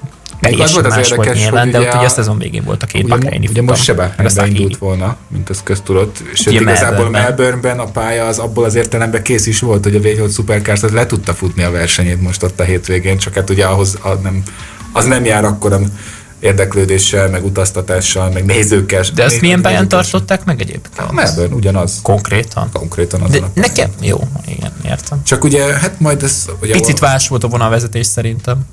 az 0.54 0.72
volt 0.72 0.86
az 0.86 0.96
érdekes, 0.96 1.16
volt 1.16 1.34
nyilván, 1.34 1.70
de 1.70 1.78
ott 1.78 1.94
ugye 1.94 2.04
a 2.04 2.08
szezon 2.08 2.38
végén 2.38 2.62
volt 2.64 2.82
a 2.82 2.86
két 2.86 3.04
ugye, 3.04 3.16
Bahreini 3.16 3.46
Ugye 3.48 3.62
most 3.62 3.82
se 3.82 3.94
Bahreinbe 3.94 4.46
indult 4.46 4.78
volna, 4.78 5.16
mint 5.28 5.50
az 5.50 5.62
köztudott. 5.62 6.22
És 6.32 6.46
ugye 6.46 6.60
igazából 6.60 7.10
Melbourneben 7.10 7.78
a 7.78 7.84
pálya 7.84 8.26
az 8.26 8.38
abból 8.38 8.64
az 8.64 8.74
értelemben 8.74 9.22
kész 9.22 9.46
is 9.46 9.60
volt, 9.60 9.84
hogy 9.84 9.94
a 9.94 10.00
V8 10.00 10.34
Supercars 10.34 10.82
az 10.82 10.90
le 10.90 11.06
tudta 11.06 11.34
futni 11.34 11.62
a 11.62 11.70
versenyét 11.70 12.22
most 12.22 12.42
ott 12.42 12.60
a 12.60 12.64
hétvégén, 12.64 13.18
csak 13.18 13.34
hát 13.34 13.50
ugye 13.50 13.64
ahhoz 13.64 13.98
az 14.02 14.18
nem, 14.22 14.42
az 14.92 15.04
nem 15.04 15.24
jár 15.24 15.44
akkor 15.44 15.72
a 15.72 15.80
érdeklődéssel, 16.40 17.28
meg 17.28 17.44
utaztatással, 17.44 18.30
meg 18.30 18.44
nézőkkel. 18.44 19.04
De 19.14 19.24
ezt 19.24 19.40
milyen 19.40 19.62
pályán 19.62 19.88
tartották 19.88 20.44
meg 20.44 20.60
egyébként? 20.60 21.08
A 21.08 21.12
Melbourne, 21.12 21.54
ugyanaz. 21.54 21.98
Konkrétan? 22.02 22.68
Konkrétan 22.72 23.20
az 23.20 23.30
De 23.30 23.38
a 23.38 23.50
nekem? 23.54 23.90
Jó, 24.00 24.18
igen, 24.48 24.72
értem. 24.84 25.22
Csak 25.22 25.44
ugye, 25.44 25.78
hát 25.78 26.00
majd 26.00 26.22
ez... 26.22 26.44
Ugye 26.60 26.72
Picit 26.72 26.98
vás 26.98 27.28
volt 27.28 27.44
a 27.44 27.48
vonalvezetés 27.48 28.06
szerintem. 28.06 28.66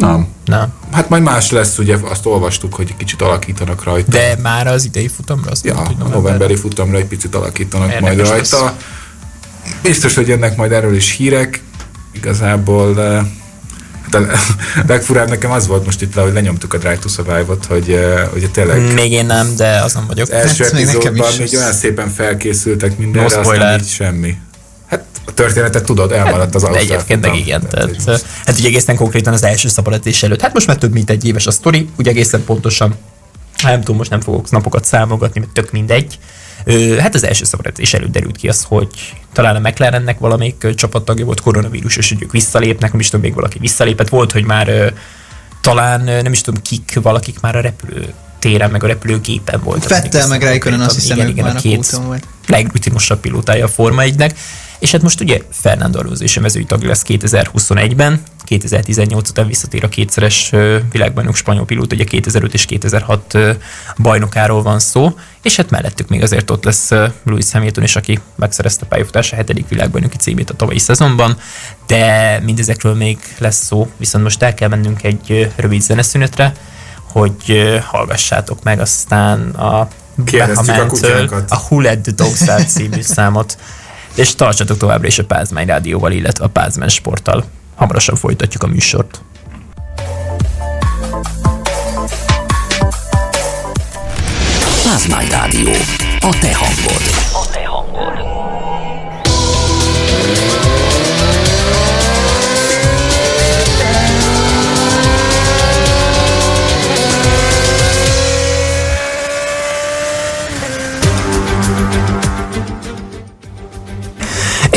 Nem. 0.00 0.26
Nem. 0.44 0.72
Hát 0.92 1.08
majd 1.08 1.22
más 1.22 1.50
lesz, 1.50 1.78
ugye 1.78 1.96
azt 2.02 2.26
olvastuk, 2.26 2.74
hogy 2.74 2.96
kicsit 2.96 3.22
alakítanak 3.22 3.84
rajta. 3.84 4.10
De 4.10 4.36
már 4.42 4.66
az 4.66 4.84
idei 4.84 5.08
futamra? 5.08 5.50
Azt 5.50 5.64
ja, 5.64 5.74
mondta, 5.74 5.92
hogy 5.94 6.12
a 6.12 6.14
novemberi 6.14 6.56
futamra 6.56 6.96
egy 6.96 7.06
picit 7.06 7.34
alakítanak 7.34 7.92
Érdekes 7.92 8.16
majd 8.16 8.28
rajta. 8.28 8.64
Lesz. 8.64 8.74
Biztos, 9.82 10.14
hogy 10.14 10.28
jönnek 10.28 10.56
majd 10.56 10.72
erről 10.72 10.94
is 10.94 11.10
hírek. 11.16 11.62
Igazából 12.12 12.94
De 14.10 14.26
legfurább 14.86 15.28
nekem 15.28 15.50
az 15.50 15.66
volt 15.66 15.84
most 15.84 16.02
itt, 16.02 16.14
hogy 16.14 16.32
lenyomtuk 16.32 16.74
a 16.74 16.78
Drive 16.78 16.98
to 16.98 17.08
Survive-ot, 17.08 17.66
hogy, 17.66 17.90
eh, 17.92 18.28
hogy 18.30 18.50
tényleg 18.50 18.92
Még 18.94 19.12
én 19.12 19.26
nem, 19.26 19.56
de 19.56 19.80
azon 19.82 20.06
vagyok. 20.06 20.28
az 20.28 20.32
első 20.32 20.64
Hát 20.64 20.72
még 20.72 20.84
nekem 20.84 21.00
epizódban 21.00 21.30
is. 21.32 21.38
még 21.38 21.60
olyan 21.60 21.72
szépen 21.72 22.08
felkészültek 22.08 22.98
mindenre, 22.98 23.34
No 23.34 23.50
aztán 23.50 23.80
így 23.80 23.88
semmi. 23.88 24.36
Hát 24.90 25.04
a 25.26 25.32
történetet 25.34 25.84
tudod, 25.84 26.12
elmaradt 26.12 26.54
az 26.54 26.62
De 26.62 26.68
autó. 26.68 26.80
egyébként 26.80 27.20
meg 27.20 27.36
igen. 27.36 27.66
Tehát, 27.68 28.24
hát 28.46 28.58
ugye 28.58 28.68
egészen 28.68 28.96
konkrétan 28.96 29.32
az 29.32 29.42
első 29.42 29.68
szabadítás 29.68 30.22
előtt. 30.22 30.40
Hát 30.40 30.54
most 30.54 30.66
már 30.66 30.76
több 30.76 30.92
mint 30.92 31.10
egy 31.10 31.26
éves 31.26 31.46
a 31.46 31.50
sztori, 31.50 31.88
ugye 31.98 32.10
egészen 32.10 32.44
pontosan 32.44 32.94
nem 33.62 33.80
tudom, 33.80 33.96
most 33.96 34.10
nem 34.10 34.20
fogok 34.20 34.50
napokat 34.50 34.84
számolgatni, 34.84 35.40
mert 35.40 35.52
tök 35.52 35.72
mindegy. 35.72 36.18
Hát 36.98 37.14
az 37.14 37.24
első 37.24 37.44
szabadítás 37.44 37.94
előtt 37.94 38.12
derült 38.12 38.36
ki 38.36 38.48
az, 38.48 38.64
hogy 38.68 38.88
talán 39.32 39.56
a 39.56 39.68
McLarennek 39.68 40.18
valamelyik 40.18 40.74
csapattagja 40.74 41.24
volt 41.24 41.40
koronavírus, 41.40 41.96
és 41.96 42.08
hogy 42.08 42.22
ők 42.22 42.32
visszalépnek, 42.32 42.90
nem 42.90 43.00
is 43.00 43.06
tudom, 43.06 43.20
még 43.20 43.34
valaki 43.34 43.58
visszalépett. 43.58 44.08
Volt, 44.08 44.32
hogy 44.32 44.44
már 44.44 44.92
talán 45.60 46.00
nem 46.00 46.32
is 46.32 46.40
tudom 46.40 46.62
kik, 46.62 46.98
valakik 47.02 47.40
már 47.40 47.56
a 47.56 47.60
repülő 47.60 48.14
téren, 48.38 48.70
meg 48.70 48.84
a 48.84 48.86
repülőgépen 48.86 49.60
voltak. 49.64 49.88
Fettel 49.88 50.28
meg 50.28 50.42
Räikkönen, 50.42 50.80
azt 50.80 50.94
hiszem, 50.94 51.16
igen, 51.16 51.28
igen, 51.28 51.44
a 51.44 51.48
már 51.48 51.56
a 51.56 51.60
két 51.60 51.90
volt. 51.90 52.26
legrutinosabb 52.46 53.20
pilótája 53.20 53.64
a 53.64 53.68
Forma 53.68 54.02
1-nek, 54.04 54.32
és 54.80 54.90
hát 54.90 55.02
most 55.02 55.20
ugye 55.20 55.40
Fernando 55.50 55.98
Alonso 55.98 56.24
is 56.24 56.36
a 56.36 56.40
mezői 56.40 56.64
tag 56.64 56.82
lesz 56.82 57.02
2021-ben, 57.06 58.22
2018 58.44 59.28
után 59.28 59.46
visszatér 59.46 59.84
a 59.84 59.88
kétszeres 59.88 60.52
világbajnok 60.92 61.36
spanyol 61.36 61.64
pilóta, 61.64 61.94
ugye 61.94 62.04
2005 62.04 62.54
és 62.54 62.64
2006 62.64 63.34
ö, 63.34 63.52
bajnokáról 63.98 64.62
van 64.62 64.78
szó, 64.78 65.14
és 65.42 65.56
hát 65.56 65.70
mellettük 65.70 66.08
még 66.08 66.22
azért 66.22 66.50
ott 66.50 66.64
lesz 66.64 66.90
Lewis 67.24 67.52
Hamilton 67.52 67.84
is, 67.84 67.96
aki 67.96 68.18
megszerezte 68.36 68.86
pályafutása 68.86 69.36
hetedik 69.36 69.68
világbajnoki 69.68 70.16
címét 70.16 70.50
a 70.50 70.54
tavalyi 70.54 70.78
szezonban, 70.78 71.36
de 71.86 72.38
mindezekről 72.44 72.94
még 72.94 73.18
lesz 73.38 73.64
szó, 73.64 73.90
viszont 73.96 74.24
most 74.24 74.42
el 74.42 74.54
kell 74.54 74.68
mennünk 74.68 75.02
egy 75.02 75.52
rövid 75.56 75.82
zeneszünetre, 75.82 76.52
hogy 77.12 77.78
hallgassátok 77.86 78.62
meg 78.62 78.80
aztán 78.80 79.50
a 79.50 79.88
Kérdeztük 80.24 80.76
a 80.76 80.86
kutyánkat. 80.86 81.50
a 81.50 81.56
Who 81.68 81.80
Let 81.80 81.98
the 82.00 82.12
Dogs 82.12 82.44
című 82.66 83.00
számot, 83.00 83.56
és 84.14 84.34
tartsatok 84.34 84.76
továbbra 84.76 85.06
is 85.06 85.18
a 85.18 85.24
Pázmány 85.24 85.66
Rádióval, 85.66 86.12
illetve 86.12 86.44
a 86.44 86.48
Pázmány 86.48 86.88
Sporttal. 86.88 87.44
Hamarosan 87.74 88.16
folytatjuk 88.16 88.62
a 88.62 88.66
műsort. 88.66 89.20
Pázmány 94.82 95.28
Rádió. 95.30 95.72
A 96.20 96.38
te 96.40 96.54
hangod. 96.54 97.09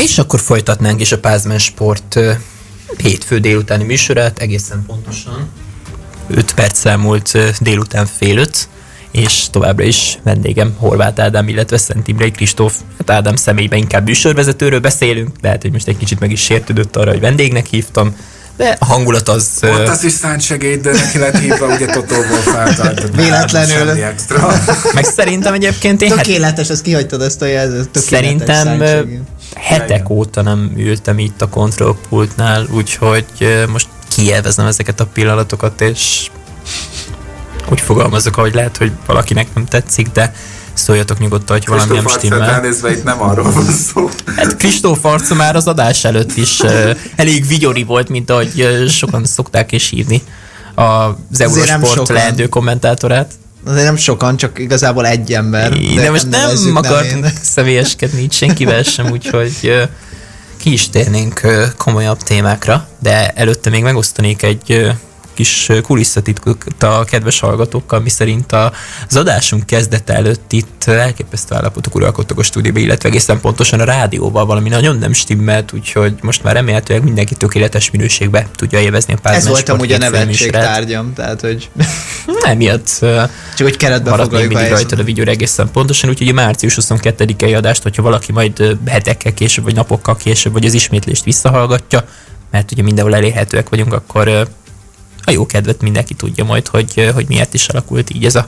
És 0.04 0.18
akkor 0.18 0.40
folytatnánk 0.40 1.00
is 1.00 1.12
a 1.12 1.18
Pázmány 1.18 1.58
Sport 1.58 2.18
hétfő 2.96 3.38
délutáni 3.38 3.84
műsorát, 3.84 4.38
egészen 4.38 4.84
pontosan 4.86 5.48
5 6.28 6.54
perc 6.54 6.84
elmúlt 6.84 7.38
délután 7.60 8.06
fél 8.06 8.38
öt, 8.38 8.68
és 9.10 9.44
továbbra 9.50 9.84
is 9.84 10.18
vendégem 10.22 10.74
Horváth 10.78 11.22
Ádám, 11.22 11.48
illetve 11.48 11.76
Szent 11.76 12.08
Imrei 12.08 12.30
Kristóf. 12.30 12.74
Hát 12.98 13.10
Ádám 13.10 13.36
személyben 13.36 13.78
inkább 13.78 14.06
műsorvezetőről 14.06 14.80
beszélünk, 14.80 15.30
lehet, 15.40 15.62
hogy 15.62 15.72
most 15.72 15.88
egy 15.88 15.96
kicsit 15.96 16.20
meg 16.20 16.30
is 16.30 16.40
sértődött 16.40 16.96
arra, 16.96 17.10
hogy 17.10 17.20
vendégnek 17.20 17.66
hívtam, 17.66 18.16
de 18.56 18.76
a 18.78 18.84
hangulat 18.84 19.28
az... 19.28 19.58
Ott 19.62 19.88
az 19.88 20.04
is 20.04 20.12
szánt 20.12 20.40
segéd, 20.40 20.80
de 20.80 20.92
neki 20.92 21.18
lett 21.18 21.38
hívva, 21.38 21.66
ugye 21.66 21.86
Totóból 21.86 22.38
feltált. 22.38 23.16
Véletlenül. 23.16 23.94
Meg 24.94 25.04
szerintem 25.04 25.54
egyébként 25.54 26.02
én 26.02 26.08
hát 26.08 26.18
Tökéletes, 26.18 26.70
azt 26.70 26.82
kihagytad 26.82 27.22
ezt 27.22 27.42
a 27.42 27.46
jelzőt. 27.46 27.98
Szerintem 27.98 28.82
hetek 29.64 30.10
óta 30.10 30.42
nem 30.42 30.72
ültem 30.76 31.18
itt 31.18 31.42
a 31.42 31.48
kontrollpultnál, 31.48 32.66
úgyhogy 32.70 33.24
most 33.68 33.88
kielvezem 34.08 34.66
ezeket 34.66 35.00
a 35.00 35.06
pillanatokat, 35.06 35.80
és 35.80 36.30
úgy 37.70 37.80
fogalmazok, 37.80 38.36
ahogy 38.36 38.54
lehet, 38.54 38.76
hogy 38.76 38.92
valakinek 39.06 39.54
nem 39.54 39.64
tetszik, 39.64 40.08
de 40.08 40.34
szóljatok 40.72 41.18
nyugodtan, 41.18 41.56
hogy 41.56 41.66
valami 41.66 41.94
nem 41.94 42.06
stimmel. 42.06 42.42
elnézve 42.42 42.90
itt 42.90 43.04
nem 43.04 43.22
arról 43.22 43.52
van 43.52 43.64
szó. 43.64 44.08
Hát 44.36 44.56
Kristóf 44.56 45.04
arca 45.04 45.34
már 45.34 45.56
az 45.56 45.66
adás 45.66 46.04
előtt 46.04 46.36
is 46.36 46.60
ö, 46.60 46.90
elég 47.16 47.46
vigyori 47.46 47.84
volt, 47.84 48.08
mint 48.08 48.30
ahogy 48.30 48.60
ö, 48.60 48.86
sokan 48.86 49.24
szokták 49.24 49.72
is 49.72 49.88
hívni 49.88 50.22
az 50.74 51.40
Eurosport 51.40 52.08
leendő 52.08 52.46
kommentátorát. 52.46 53.32
Azért 53.64 53.84
nem 53.84 53.96
sokan, 53.96 54.36
csak 54.36 54.58
igazából 54.58 55.06
egy 55.06 55.32
ember. 55.32 55.72
De, 55.72 56.00
de 56.02 56.10
most 56.10 56.28
nem 56.28 56.40
nevezzük 56.40 56.76
akartunk 56.76 57.22
nevén. 57.22 57.38
személyeskedni 57.54 58.22
itt 58.22 58.32
senkivel 58.32 58.82
sem, 58.82 59.10
úgyhogy 59.10 59.88
ki 60.56 60.72
is 60.72 60.90
térnénk 60.90 61.40
komolyabb 61.76 62.18
témákra, 62.18 62.88
de 62.98 63.28
előtte 63.28 63.70
még 63.70 63.82
megosztanék 63.82 64.42
egy 64.42 64.92
kis 65.34 65.70
kulisszatitkot 65.82 66.82
a 66.82 67.04
kedves 67.04 67.40
hallgatókkal, 67.40 68.00
miszerint 68.00 68.52
a- 68.52 68.72
az 69.08 69.16
adásunk 69.16 69.66
kezdete 69.66 70.14
előtt 70.14 70.52
itt 70.52 70.84
elképesztő 70.84 71.54
állapotok 71.54 71.94
uralkodtak 71.94 72.38
a 72.38 72.42
stúdióban, 72.42 72.82
illetve 72.82 73.08
egészen 73.08 73.40
pontosan 73.40 73.80
a 73.80 73.84
rádióval 73.84 74.46
valami 74.46 74.68
nagyon 74.68 74.98
nem 74.98 75.12
stimmelt, 75.12 75.72
úgyhogy 75.72 76.14
most 76.20 76.42
már 76.42 76.54
remélhetőleg 76.54 77.02
mindenki 77.02 77.34
tökéletes 77.34 77.90
minőségbe 77.90 78.46
tudja 78.56 78.80
élvezni 78.80 79.12
a 79.12 79.16
Pázmány 79.22 79.40
Ez 79.42 79.48
volt 79.48 79.68
amúgy 79.68 79.92
a 79.92 79.98
nevetség 79.98 80.50
tárgyam, 80.50 81.12
tehát 81.12 81.40
hogy 81.40 81.70
Emiatt 82.42 82.88
ö, 83.00 83.22
csak 83.56 83.66
hogy 83.66 83.76
keretbe 83.76 84.10
a 84.10 84.28
mindig 84.28 84.68
rajtad 84.68 84.98
a 84.98 85.02
videóra 85.02 85.30
egészen 85.30 85.70
pontosan, 85.70 86.10
úgyhogy 86.10 86.28
a 86.28 86.32
március 86.32 86.76
22-i 86.80 87.56
adást, 87.56 87.82
hogyha 87.82 88.02
valaki 88.02 88.32
majd 88.32 88.76
hetekkel 88.86 89.34
később, 89.34 89.64
vagy 89.64 89.74
napokkal 89.74 90.16
később, 90.16 90.52
vagy 90.52 90.64
az 90.64 90.74
ismétlést 90.74 91.24
visszahallgatja, 91.24 92.04
mert 92.50 92.72
ugye 92.72 92.82
mindenhol 92.82 93.14
elérhetőek 93.14 93.68
vagyunk, 93.68 93.92
akkor 93.92 94.48
a 95.24 95.30
jó 95.30 95.46
kedvet 95.46 95.82
mindenki 95.82 96.14
tudja 96.14 96.44
majd, 96.44 96.68
hogy, 96.68 97.10
hogy 97.14 97.24
miért 97.28 97.54
is 97.54 97.68
alakult 97.68 98.10
így 98.14 98.24
ez 98.24 98.34
a 98.34 98.46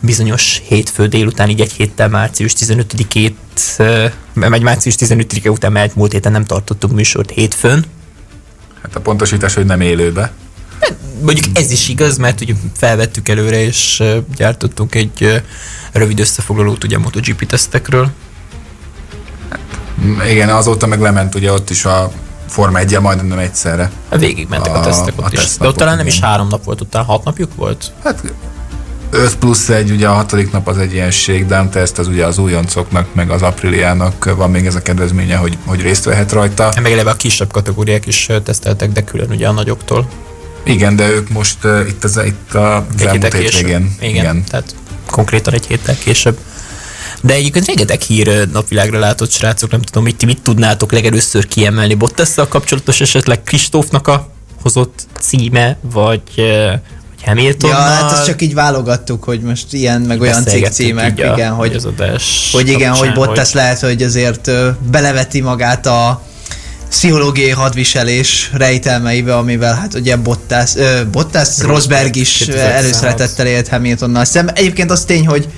bizonyos 0.00 0.62
hétfő 0.68 1.06
délután, 1.06 1.48
így 1.48 1.60
egy 1.60 1.72
héttel 1.72 2.08
március 2.08 2.52
15-ét, 2.58 3.32
ö, 3.78 4.06
vagy 4.34 4.62
március 4.62 4.94
15-e 4.98 5.50
után, 5.50 5.72
mert 5.72 5.94
múlt 5.94 6.12
héten 6.12 6.32
nem 6.32 6.44
tartottunk 6.44 6.94
műsort 6.94 7.30
hétfőn, 7.30 7.84
Hát 8.82 8.96
a 8.96 9.00
pontosítás, 9.00 9.54
hogy 9.54 9.64
nem 9.66 9.80
élőbe. 9.80 10.32
mondjuk 11.22 11.46
ez 11.58 11.70
is 11.70 11.88
igaz, 11.88 12.16
mert 12.16 12.40
ugye 12.40 12.54
felvettük 12.76 13.28
előre, 13.28 13.62
és 13.62 14.02
gyártottunk 14.36 14.94
egy 14.94 15.42
rövid 15.92 16.20
összefoglalót 16.20 16.84
ugye 16.84 16.96
a 16.96 16.98
MotoGP 16.98 17.46
tesztekről. 17.46 18.10
Mm, 20.04 20.20
Igen, 20.20 20.48
azóta 20.48 20.86
meg 20.86 21.00
lement 21.00 21.34
ugye 21.34 21.52
ott 21.52 21.70
is 21.70 21.84
a 21.84 22.12
Forma 22.48 22.78
1 22.78 22.98
majdnem 23.00 23.26
nem 23.26 23.38
egyszerre. 23.38 23.90
Végig 24.10 24.48
mentek 24.48 24.74
a, 24.74 24.78
A- 24.78 24.82
tesztek 24.82 25.12
a 25.16 25.22
ott 25.22 25.32
is. 25.32 25.56
De 25.56 25.66
ott 25.66 25.76
talán 25.76 25.96
nem 25.96 26.06
is 26.06 26.20
három 26.20 26.48
nap 26.48 26.64
volt, 26.64 26.80
ott 26.80 26.90
talán 26.90 27.06
hat 27.06 27.24
napjuk 27.24 27.54
volt. 27.54 27.92
Hát 28.04 28.22
5 29.10 29.36
plusz 29.36 29.68
egy, 29.68 29.90
ugye 29.90 30.08
a 30.08 30.12
hatodik 30.12 30.52
nap 30.52 30.68
az 30.68 30.78
egy 30.78 30.92
ilyen 30.92 31.10
shakedown 31.10 31.70
teszt, 31.70 31.98
az 31.98 32.08
ugye 32.08 32.26
az 32.26 32.38
újoncoknak, 32.38 33.14
meg 33.14 33.30
az 33.30 33.42
apriliának 33.42 34.34
van 34.36 34.50
még 34.50 34.66
ez 34.66 34.74
a 34.74 34.82
kedvezménye, 34.82 35.36
hogy, 35.36 35.58
hogy 35.64 35.82
részt 35.82 36.04
vehet 36.04 36.32
rajta. 36.32 36.72
Meg 36.82 36.92
eleve 36.92 37.10
a 37.10 37.14
kisebb 37.14 37.52
kategóriák 37.52 38.06
is 38.06 38.28
teszteltek, 38.44 38.92
de 38.92 39.04
külön 39.04 39.30
ugye 39.30 39.48
a 39.48 39.52
nagyoktól. 39.52 40.08
Igen, 40.64 40.96
de 40.96 41.08
ők 41.10 41.28
most 41.28 41.64
uh, 41.64 41.84
itt, 41.88 42.04
az, 42.04 42.20
itt 42.24 42.54
a 42.54 42.86
elmúlt 42.98 43.34
hétvégén. 43.34 43.94
Igen, 44.00 44.14
Igen, 44.14 44.44
tehát 44.44 44.74
konkrétan 45.06 45.54
egy 45.54 45.66
héttel 45.66 45.98
később. 45.98 46.38
De 47.22 47.34
egyébként 47.34 47.66
rengeteg 47.66 48.00
hír 48.00 48.48
napvilágra 48.52 48.98
látott 48.98 49.30
srácok, 49.30 49.70
nem 49.70 49.80
tudom, 49.82 50.02
mit, 50.02 50.16
ti 50.16 50.26
mit 50.26 50.42
tudnátok 50.42 50.92
legelőször 50.92 51.48
kiemelni. 51.48 51.94
Bottasszal 51.94 52.48
kapcsolatos 52.48 53.00
esetleg 53.00 53.42
Kristófnak 53.42 54.08
a 54.08 54.30
hozott 54.62 55.06
címe, 55.20 55.76
vagy, 55.92 56.22
Hamiltonnal. 57.24 57.78
Ja, 57.78 57.84
hát 57.84 58.12
ezt 58.12 58.24
csak 58.24 58.42
így 58.42 58.54
válogattuk, 58.54 59.24
hogy 59.24 59.40
most 59.40 59.72
ilyen, 59.72 60.00
meg 60.00 60.20
olyan 60.20 60.44
címek, 60.70 61.12
így 61.18 61.20
a- 61.20 61.32
igen, 61.32 61.52
hogy, 61.52 61.74
az 61.74 61.84
adás 61.84 62.48
hogy 62.52 62.68
igen, 62.68 62.90
kapcsán, 62.90 63.06
hogy 63.06 63.14
Bottas 63.14 63.52
lehet, 63.52 63.80
hogy 63.80 64.02
azért 64.02 64.50
beleveti 64.90 65.40
magát 65.40 65.86
a 65.86 66.22
pszichológiai 66.88 67.50
hadviselés 67.50 68.50
rejtelmeibe, 68.52 69.36
amivel 69.36 69.74
hát 69.74 69.94
ugye 69.94 70.16
Bottas, 70.16 70.74
ö, 70.76 71.00
Bottas 71.10 71.48
Rosberg 71.60 72.16
is 72.16 72.36
2016. 72.36 72.84
előszeretettel 72.84 73.46
élt 73.46 73.68
Hamiltonnal 73.68 74.24
szemben. 74.24 74.54
Egyébként 74.54 74.90
az 74.90 75.04
tény, 75.04 75.26
hogy 75.26 75.48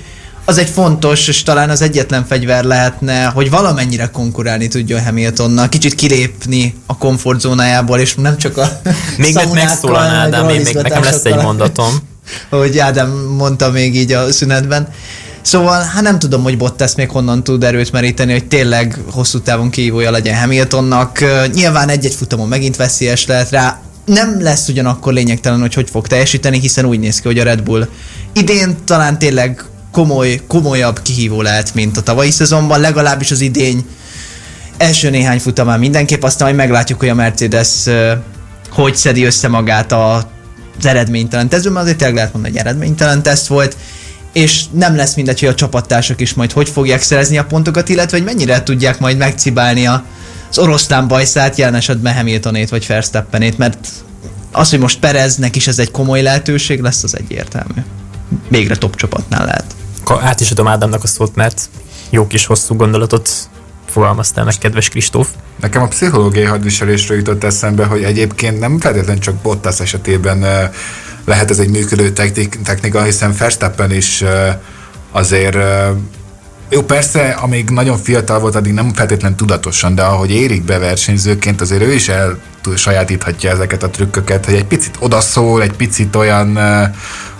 az 0.45 0.57
egy 0.57 0.69
fontos, 0.69 1.27
és 1.27 1.43
talán 1.43 1.69
az 1.69 1.81
egyetlen 1.81 2.25
fegyver 2.25 2.63
lehetne, 2.63 3.25
hogy 3.25 3.49
valamennyire 3.49 4.07
konkurálni 4.07 4.67
tudjon 4.67 5.03
Hamiltonnal, 5.03 5.69
kicsit 5.69 5.95
kilépni 5.95 6.75
a 6.85 6.97
komfortzónájából, 6.97 7.99
és 7.99 8.15
nem 8.15 8.37
csak 8.37 8.57
a 8.57 8.81
Még 9.17 9.33
szaunákkal, 9.33 9.65
megszólalnál, 9.65 10.29
meg 10.29 10.39
Ádám, 10.39 10.49
én 10.49 10.61
még 10.61 10.75
nekem 10.75 11.03
lesz 11.03 11.25
egy 11.25 11.35
mondatom. 11.35 11.93
Ahogy 12.49 12.77
Ádám 12.77 13.09
mondta 13.37 13.71
még 13.71 13.95
így 13.95 14.11
a 14.11 14.31
szünetben. 14.31 14.87
Szóval, 15.41 15.83
hát 15.83 16.03
nem 16.03 16.19
tudom, 16.19 16.43
hogy 16.43 16.57
Bottas 16.57 16.95
még 16.95 17.09
honnan 17.09 17.43
tud 17.43 17.63
erőt 17.63 17.91
meríteni, 17.91 18.31
hogy 18.31 18.47
tényleg 18.47 18.99
hosszú 19.11 19.39
távon 19.39 19.69
kihívója 19.69 20.11
legyen 20.11 20.39
Hamiltonnak. 20.39 21.23
Nyilván 21.53 21.89
egy-egy 21.89 22.13
futamon 22.13 22.47
megint 22.47 22.75
veszélyes 22.75 23.25
lehet 23.25 23.49
rá. 23.49 23.81
nem 24.05 24.41
lesz 24.41 24.67
ugyanakkor 24.67 25.13
lényegtelen, 25.13 25.59
hogy 25.59 25.73
hogy 25.73 25.89
fog 25.89 26.07
teljesíteni, 26.07 26.59
hiszen 26.59 26.85
úgy 26.85 26.99
néz 26.99 27.19
ki, 27.21 27.27
hogy 27.27 27.39
a 27.39 27.43
Red 27.43 27.61
Bull 27.63 27.87
idén 28.33 28.75
talán 28.85 29.19
tényleg 29.19 29.63
komoly, 29.91 30.41
komolyabb 30.47 31.01
kihívó 31.01 31.41
lehet, 31.41 31.73
mint 31.73 31.97
a 31.97 32.01
tavalyi 32.01 32.31
szezonban, 32.31 32.79
legalábbis 32.79 33.31
az 33.31 33.41
idény 33.41 33.85
első 34.77 35.09
néhány 35.09 35.39
futamán 35.39 35.79
mindenképp, 35.79 36.23
aztán 36.23 36.47
majd 36.47 36.59
meglátjuk, 36.59 36.99
hogy 36.99 37.09
a 37.09 37.15
Mercedes 37.15 37.87
hogy 38.71 38.95
szedi 38.95 39.23
össze 39.23 39.47
magát 39.47 39.91
a, 39.91 40.15
az 40.77 40.85
eredménytelen 40.85 41.49
tesztben, 41.49 41.75
azért 41.75 41.97
tényleg 41.97 42.15
lehet 42.15 42.33
mondani, 42.33 42.53
hogy 42.53 42.65
eredménytelen 42.65 43.23
teszt 43.23 43.47
volt, 43.47 43.77
és 44.33 44.63
nem 44.71 44.95
lesz 44.95 45.15
mindegy, 45.15 45.39
hogy 45.39 45.49
a 45.49 45.55
csapattársak 45.55 46.21
is 46.21 46.33
majd 46.33 46.51
hogy 46.51 46.69
fogják 46.69 47.01
szerezni 47.01 47.37
a 47.37 47.45
pontokat, 47.45 47.89
illetve 47.89 48.17
hogy 48.17 48.25
mennyire 48.25 48.63
tudják 48.63 48.99
majd 48.99 49.17
megcibálni 49.17 49.87
a, 49.87 50.03
az 50.49 50.57
oroszlán 50.57 51.07
bajszát, 51.07 51.57
jelen 51.57 51.75
esetben 51.75 52.15
Hamiltonét 52.15 52.69
vagy 52.69 52.87
Verstappenét, 52.87 53.57
mert 53.57 53.87
az, 54.51 54.69
hogy 54.69 54.79
most 54.79 54.99
Pereznek 54.99 55.55
is 55.55 55.67
ez 55.67 55.79
egy 55.79 55.91
komoly 55.91 56.21
lehetőség 56.21 56.79
lesz, 56.79 57.03
az 57.03 57.17
egyértelmű. 57.17 57.81
Végre 58.49 58.75
top 58.75 58.95
csapatnál 58.95 59.45
lehet. 59.45 59.75
Át 60.05 60.39
is 60.39 60.51
adom 60.51 60.67
Ádámnak 60.67 61.03
a 61.03 61.07
szót, 61.07 61.35
mert 61.35 61.69
jó 62.09 62.27
kis 62.27 62.45
hosszú 62.45 62.75
gondolatot 62.75 63.29
fogalmaztál 63.89 64.45
meg, 64.45 64.53
kedves 64.57 64.89
Kristóf. 64.89 65.27
Nekem 65.59 65.81
a 65.81 65.87
pszichológiai 65.87 66.45
hadviselésről 66.45 67.17
jutott 67.17 67.43
eszembe, 67.43 67.85
hogy 67.85 68.03
egyébként 68.03 68.59
nem 68.59 68.79
feltétlenül 68.79 69.21
csak 69.21 69.35
Bottas 69.35 69.79
esetében 69.79 70.69
lehet 71.25 71.49
ez 71.49 71.59
egy 71.59 71.69
működő 71.69 72.11
technika, 72.63 73.01
hiszen 73.03 73.35
Verstappen 73.37 73.91
is 73.91 74.23
azért 75.11 75.57
jó, 76.69 76.81
persze, 76.81 77.29
amíg 77.29 77.69
nagyon 77.69 77.97
fiatal 77.97 78.39
volt, 78.39 78.55
addig 78.55 78.73
nem 78.73 78.93
feltétlenül 78.93 79.37
tudatosan, 79.37 79.95
de 79.95 80.03
ahogy 80.03 80.31
érik 80.31 80.63
be 80.63 80.77
versenyzőként, 80.77 81.61
azért 81.61 81.81
ő 81.81 81.93
is 81.93 82.09
el 82.09 82.39
sajátíthatja 82.75 83.51
ezeket 83.51 83.83
a 83.83 83.89
trükköket, 83.89 84.45
hogy 84.45 84.53
egy 84.53 84.65
picit 84.65 84.95
odaszól, 84.99 85.61
egy 85.61 85.73
picit 85.73 86.15
olyan 86.15 86.59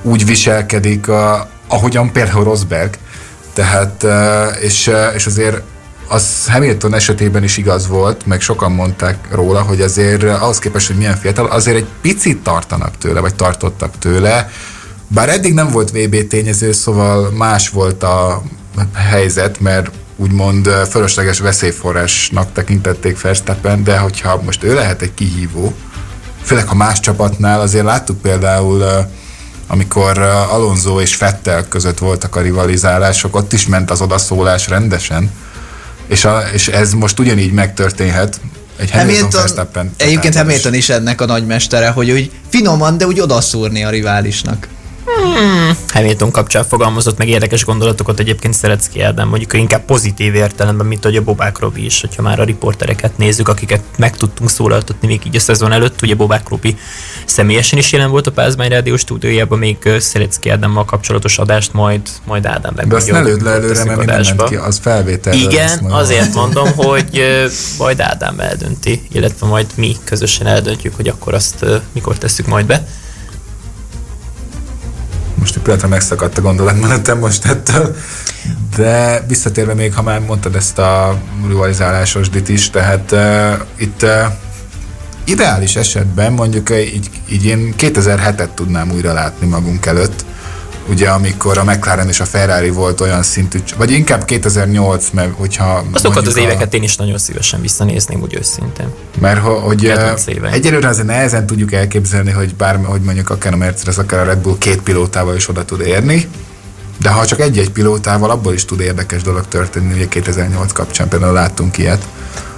úgy 0.01 0.25
viselkedik, 0.25 1.07
uh, 1.07 1.15
ahogyan 1.71 2.11
például 2.11 2.43
Rosberg. 2.43 2.93
Tehát, 3.53 4.05
és, 4.61 4.91
és 5.15 5.25
azért 5.25 5.61
az 6.07 6.47
Hamilton 6.47 6.93
esetében 6.93 7.43
is 7.43 7.57
igaz 7.57 7.87
volt, 7.87 8.25
meg 8.25 8.41
sokan 8.41 8.71
mondták 8.71 9.27
róla, 9.31 9.61
hogy 9.61 9.81
azért 9.81 10.23
ahhoz 10.23 10.59
képest, 10.59 10.87
hogy 10.87 10.95
milyen 10.95 11.15
fiatal, 11.15 11.45
azért 11.45 11.77
egy 11.77 11.87
picit 12.01 12.43
tartanak 12.43 12.97
tőle, 12.97 13.19
vagy 13.19 13.35
tartottak 13.35 13.97
tőle, 13.99 14.49
bár 15.07 15.29
eddig 15.29 15.53
nem 15.53 15.67
volt 15.67 15.91
VB 15.91 16.27
tényező, 16.27 16.71
szóval 16.71 17.29
más 17.29 17.69
volt 17.69 18.03
a 18.03 18.41
helyzet, 18.93 19.59
mert 19.59 19.91
úgymond 20.15 20.67
fölösleges 20.67 21.39
veszélyforrásnak 21.39 22.53
tekintették 22.53 23.21
Verstappen, 23.21 23.83
de 23.83 23.97
hogyha 23.97 24.41
most 24.45 24.63
ő 24.63 24.73
lehet 24.73 25.01
egy 25.01 25.13
kihívó, 25.13 25.73
főleg 26.43 26.67
ha 26.67 26.75
más 26.75 26.99
csapatnál, 26.99 27.61
azért 27.61 27.85
láttuk 27.85 28.21
például 28.21 29.07
amikor 29.71 30.17
Alonso 30.49 31.01
és 31.01 31.15
Fettel 31.15 31.67
között 31.67 31.97
voltak 31.97 32.35
a 32.35 32.41
rivalizálások, 32.41 33.35
ott 33.35 33.53
is 33.53 33.67
ment 33.67 33.91
az 33.91 34.01
odaszólás 34.01 34.67
rendesen, 34.67 35.31
és, 36.07 36.25
a, 36.25 36.43
és 36.53 36.67
ez 36.67 36.93
most 36.93 37.19
ugyanígy 37.19 37.51
megtörténhet, 37.51 38.39
egy 38.77 38.91
Hamilton, 38.91 39.29
Hamilton 39.31 39.91
Egyébként 39.97 40.35
Hamilton 40.35 40.73
is 40.73 40.89
ennek 40.89 41.21
a 41.21 41.25
nagymestere, 41.25 41.89
hogy 41.89 42.11
úgy 42.11 42.31
finoman, 42.49 42.97
de 42.97 43.05
úgy 43.05 43.19
odaszúrni 43.19 43.83
a 43.83 43.89
riválisnak. 43.89 44.67
Hmm. 45.15 45.77
Hamilton 45.87 46.31
kapcsán 46.31 46.63
fogalmazott 46.63 47.17
meg 47.17 47.27
érdekes 47.27 47.65
gondolatokat 47.65 48.19
egyébként 48.19 48.53
Szeretszki 48.53 49.01
Ádám, 49.01 49.27
mondjuk 49.27 49.53
inkább 49.53 49.85
pozitív 49.85 50.35
értelemben, 50.35 50.85
mint 50.85 51.03
hogy 51.03 51.15
a 51.15 51.21
Bobák 51.21 51.59
Robi 51.59 51.85
is, 51.85 52.01
hogyha 52.01 52.21
már 52.21 52.39
a 52.39 52.43
riportereket 52.43 53.17
nézzük, 53.17 53.47
akiket 53.47 53.81
meg 53.97 54.17
tudtunk 54.17 54.49
szólaltatni 54.49 55.07
még 55.07 55.21
így 55.25 55.35
a 55.35 55.39
szezon 55.39 55.71
előtt, 55.71 56.01
ugye 56.01 56.15
Bobák 56.15 56.49
Robi 56.49 56.77
személyesen 57.25 57.79
is 57.79 57.91
jelen 57.91 58.09
volt 58.09 58.27
a 58.27 58.31
Pázmány 58.31 58.69
Rádió 58.69 58.97
stúdiójában, 58.97 59.59
még 59.59 59.77
Szeretszki 59.99 60.49
Ádámmal 60.49 60.85
kapcsolatos 60.85 61.37
adást 61.37 61.73
majd, 61.73 62.01
majd 62.25 62.45
Ádám 62.45 62.73
meg. 62.75 62.87
De 62.87 62.95
azt 62.95 63.11
ne 63.11 63.21
lőd 63.21 63.41
le 63.41 63.51
előre, 63.51 63.83
mert 63.83 64.05
nem 64.05 64.37
ki, 64.47 64.55
az 64.55 64.79
felvétel. 64.81 65.33
Igen, 65.33 65.79
azért 65.89 66.33
mondom, 66.33 66.71
hogy 66.75 67.21
majd 67.77 67.99
Ádám 67.99 68.39
eldönti, 68.39 69.01
illetve 69.11 69.47
majd 69.47 69.65
mi 69.75 69.95
közösen 70.03 70.47
eldöntjük, 70.47 70.95
hogy 70.95 71.07
akkor 71.07 71.33
azt 71.33 71.65
mikor 71.91 72.17
tesszük 72.17 72.47
majd 72.47 72.65
be 72.65 72.87
most 75.41 75.55
egy 75.55 75.61
pillanatra 75.61 75.87
megszakadt 75.87 76.37
a 76.37 76.41
gondolatmenetem 76.41 77.17
most 77.17 77.45
ettől, 77.45 77.95
de 78.75 79.23
visszatérve 79.27 79.73
még, 79.73 79.93
ha 79.93 80.01
már 80.01 80.19
mondtad 80.19 80.55
ezt 80.55 80.77
a 80.77 81.21
rivalizálásos 81.47 82.29
dit 82.29 82.49
is, 82.49 82.69
tehát 82.69 83.11
uh, 83.11 83.53
itt 83.77 84.03
uh, 84.03 84.09
ideális 85.23 85.75
esetben 85.75 86.33
mondjuk 86.33 86.69
így, 86.69 87.09
így 87.29 87.45
én 87.45 87.73
2007-et 87.77 88.49
tudnám 88.53 88.91
újra 88.91 89.13
látni 89.13 89.47
magunk 89.47 89.85
előtt, 89.85 90.25
ugye 90.89 91.09
amikor 91.09 91.57
a 91.57 91.63
McLaren 91.63 92.07
és 92.07 92.19
a 92.19 92.25
Ferrari 92.25 92.69
volt 92.69 93.01
olyan 93.01 93.23
szintű, 93.23 93.59
vagy 93.77 93.91
inkább 93.91 94.25
2008, 94.25 95.09
mert 95.09 95.31
hogyha... 95.35 95.83
Azokat 95.91 96.27
az 96.27 96.37
éveket 96.37 96.73
a... 96.73 96.75
én 96.75 96.83
is 96.83 96.95
nagyon 96.95 97.17
szívesen 97.17 97.61
visszanézném, 97.61 98.21
úgy 98.21 98.35
őszintén. 98.35 98.87
Mert 99.19 99.39
hogy 99.39 99.93
egyelőre 100.51 100.87
azért 100.87 101.07
nehezen 101.07 101.45
tudjuk 101.45 101.73
elképzelni, 101.73 102.31
hogy 102.31 102.55
bármi, 102.55 102.85
hogy 102.85 103.01
mondjuk 103.01 103.29
akár 103.29 103.53
a 103.53 103.57
Mercedes, 103.57 103.97
akár 103.97 104.19
a 104.19 104.23
Red 104.23 104.39
Bull 104.39 104.57
két 104.57 104.81
pilótával 104.81 105.35
is 105.35 105.49
oda 105.49 105.65
tud 105.65 105.79
érni, 105.79 106.27
de 107.01 107.09
ha 107.09 107.25
csak 107.25 107.39
egy-egy 107.39 107.69
pilótával, 107.69 108.29
abból 108.29 108.53
is 108.53 108.65
tud 108.65 108.79
érdekes 108.79 109.21
dolog 109.21 109.47
történni, 109.47 109.93
ugye 109.93 110.07
2008 110.07 110.71
kapcsán 110.71 111.07
például 111.07 111.33
láttunk 111.33 111.77
ilyet. 111.77 112.07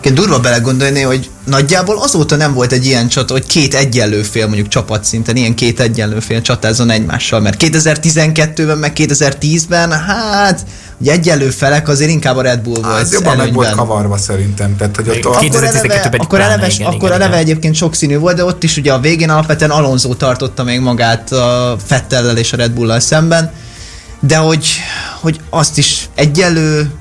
Én 0.01 0.13
durva 0.13 0.39
belegondolni, 0.39 1.01
hogy 1.01 1.29
nagyjából 1.45 1.97
azóta 1.99 2.35
nem 2.35 2.53
volt 2.53 2.71
egy 2.71 2.85
ilyen 2.85 3.07
csata, 3.07 3.33
hogy 3.33 3.45
két 3.45 3.73
egyenlő 3.75 4.21
fél 4.21 4.45
mondjuk 4.45 4.67
csapatszinten, 4.67 5.35
ilyen 5.35 5.55
két 5.55 5.79
egyenlő 5.79 6.19
fél 6.19 6.41
csatázzon 6.41 6.89
egymással, 6.89 7.39
mert 7.39 7.63
2012-ben, 7.63 8.77
meg 8.77 8.91
2010-ben, 8.95 9.91
hát 9.91 10.65
ugye 10.97 11.11
egyenlő 11.11 11.49
felek 11.49 11.87
azért 11.87 12.09
inkább 12.09 12.37
a 12.37 12.41
Red 12.41 12.59
Bull 12.59 12.81
volt. 12.81 12.99
Ez 12.99 13.11
jobban 13.11 13.37
meg 13.37 13.53
volt 13.53 13.75
kavarva 13.75 14.17
szerintem. 14.17 14.75
Tehát, 14.75 14.95
hogy 14.95 15.09
ott 15.09 15.25
akkor 15.25 15.61
eleve, 15.61 16.01
akkor 16.17 16.39
eleve, 16.39 16.67
igen, 16.67 16.87
akkor 16.87 16.97
igen, 16.97 17.11
eleve 17.11 17.25
igen. 17.25 17.39
egyébként 17.39 17.75
sokszínű 17.75 18.17
volt, 18.17 18.35
de 18.35 18.43
ott 18.43 18.63
is 18.63 18.77
ugye 18.77 18.93
a 18.93 18.99
végén 18.99 19.29
alapvetően 19.29 19.71
Alonso 19.71 20.13
tartotta 20.13 20.63
még 20.63 20.79
magát 20.79 21.31
a 21.31 21.77
Fettellel 21.85 22.37
és 22.37 22.53
a 22.53 22.57
Red 22.57 22.71
Bull-lal 22.71 22.99
szemben, 22.99 23.51
de 24.27 24.37
hogy, 24.37 24.67
hogy 25.21 25.39
azt 25.49 25.77
is 25.77 26.09
egyenlő 26.15 26.91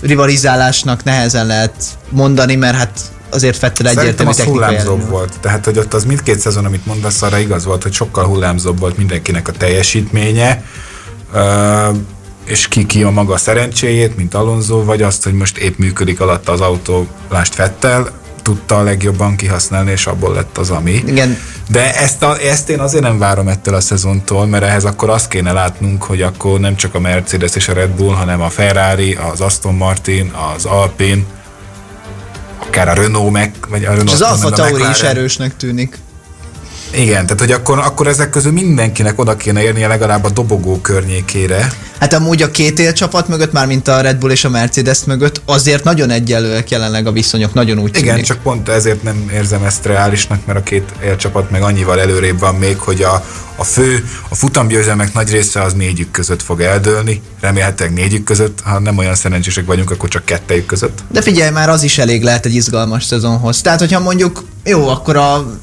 rivalizálásnak 0.00 1.04
nehezen 1.04 1.46
lehet 1.46 1.84
mondani, 2.08 2.54
mert 2.54 2.76
hát 2.76 3.00
azért 3.30 3.56
Fettel 3.56 3.88
egyértelmű 3.88 4.30
az 4.30 4.40
hullámzóbb 4.40 5.08
volt. 5.08 5.40
Tehát, 5.40 5.64
hogy 5.64 5.78
ott 5.78 5.94
az 5.94 6.04
mindkét 6.04 6.38
szezon, 6.38 6.64
amit 6.64 6.86
mondasz, 6.86 7.22
arra 7.22 7.38
igaz 7.38 7.64
volt, 7.64 7.82
hogy 7.82 7.92
sokkal 7.92 8.24
hullámzóbb 8.24 8.78
volt 8.78 8.96
mindenkinek 8.96 9.48
a 9.48 9.52
teljesítménye, 9.52 10.64
és 12.44 12.68
ki 12.68 12.86
ki 12.86 13.02
a 13.02 13.10
maga 13.10 13.36
szerencséjét, 13.36 14.16
mint 14.16 14.34
Alonso, 14.34 14.84
vagy 14.84 15.02
azt, 15.02 15.24
hogy 15.24 15.34
most 15.34 15.58
épp 15.58 15.78
működik 15.78 16.20
alatta 16.20 16.52
az 16.52 16.60
autó, 16.60 17.06
lást 17.30 17.54
Fettel, 17.54 18.10
tudta 18.42 18.78
a 18.78 18.82
legjobban 18.82 19.36
kihasználni, 19.36 19.90
és 19.90 20.06
abból 20.06 20.34
lett 20.34 20.58
az, 20.58 20.70
ami. 20.70 21.02
Igen. 21.06 21.38
De 21.68 21.96
ezt, 21.96 22.22
a, 22.22 22.38
ezt 22.40 22.68
én 22.68 22.80
azért 22.80 23.02
nem 23.02 23.18
várom 23.18 23.48
ettől 23.48 23.74
a 23.74 23.80
szezontól, 23.80 24.46
mert 24.46 24.64
ehhez 24.64 24.84
akkor 24.84 25.10
azt 25.10 25.28
kéne 25.28 25.52
látnunk, 25.52 26.02
hogy 26.02 26.22
akkor 26.22 26.60
nem 26.60 26.76
csak 26.76 26.94
a 26.94 27.00
Mercedes 27.00 27.54
és 27.54 27.68
a 27.68 27.72
Red 27.72 27.90
Bull, 27.90 28.14
hanem 28.14 28.40
a 28.40 28.48
Ferrari, 28.48 29.18
az 29.32 29.40
Aston 29.40 29.74
Martin, 29.74 30.32
az 30.56 30.64
Alpine, 30.64 31.22
akár 32.66 32.88
a 32.88 32.92
Renault 32.92 33.32
meg, 33.32 33.54
vagy 33.68 33.84
a 33.84 33.88
Renault. 33.88 34.08
És 34.08 34.14
az 34.14 34.22
Alfa 34.22 34.50
Tauri 34.50 34.84
is 34.90 35.00
erősnek 35.00 35.56
tűnik. 35.56 35.98
Igen, 36.94 37.26
tehát 37.26 37.40
hogy 37.40 37.52
akkor, 37.52 37.78
akkor 37.78 38.06
ezek 38.06 38.30
közül 38.30 38.52
mindenkinek 38.52 39.18
oda 39.18 39.36
kéne 39.36 39.62
érnie 39.62 39.88
legalább 39.88 40.24
a 40.24 40.30
dobogó 40.30 40.80
környékére. 40.80 41.72
Hát 42.00 42.12
amúgy 42.12 42.42
a 42.42 42.50
két 42.50 42.78
élcsapat 42.78 43.28
mögött, 43.28 43.52
már 43.52 43.66
mint 43.66 43.88
a 43.88 44.00
Red 44.00 44.16
Bull 44.16 44.30
és 44.30 44.44
a 44.44 44.48
Mercedes 44.48 45.04
mögött, 45.04 45.40
azért 45.44 45.84
nagyon 45.84 46.10
egyenlőek 46.10 46.70
jelenleg 46.70 47.06
a 47.06 47.12
viszonyok, 47.12 47.54
nagyon 47.54 47.78
úgy 47.78 47.96
Igen, 47.96 48.08
tűnik. 48.08 48.24
csak 48.24 48.42
pont 48.42 48.68
ezért 48.68 49.02
nem 49.02 49.30
érzem 49.34 49.64
ezt 49.64 49.86
reálisnak, 49.86 50.46
mert 50.46 50.58
a 50.58 50.62
két 50.62 50.92
élcsapat 51.04 51.50
meg 51.50 51.62
annyival 51.62 52.00
előrébb 52.00 52.38
van 52.38 52.54
még, 52.54 52.78
hogy 52.78 53.02
a, 53.02 53.24
a 53.56 53.64
fő, 53.64 54.04
a 54.28 54.34
futamgyőzelmek 54.34 55.12
nagy 55.12 55.30
része 55.30 55.62
az 55.62 55.72
négyük 55.72 56.10
között 56.10 56.42
fog 56.42 56.60
eldőlni, 56.60 57.22
remélhetőleg 57.40 57.92
négyük 57.92 58.24
között, 58.24 58.58
ha 58.64 58.78
nem 58.78 58.98
olyan 58.98 59.14
szerencsések 59.14 59.66
vagyunk, 59.66 59.90
akkor 59.90 60.08
csak 60.08 60.24
kettejük 60.24 60.66
között. 60.66 60.98
De 61.10 61.22
figyelj, 61.22 61.50
már 61.50 61.68
az 61.68 61.82
is 61.82 61.98
elég 61.98 62.22
lehet 62.22 62.46
egy 62.46 62.54
izgalmas 62.54 63.04
szezonhoz. 63.04 63.60
Tehát, 63.60 63.78
hogyha 63.78 64.00
mondjuk, 64.00 64.44
jó, 64.64 64.88
akkor 64.88 65.16
a 65.16 65.60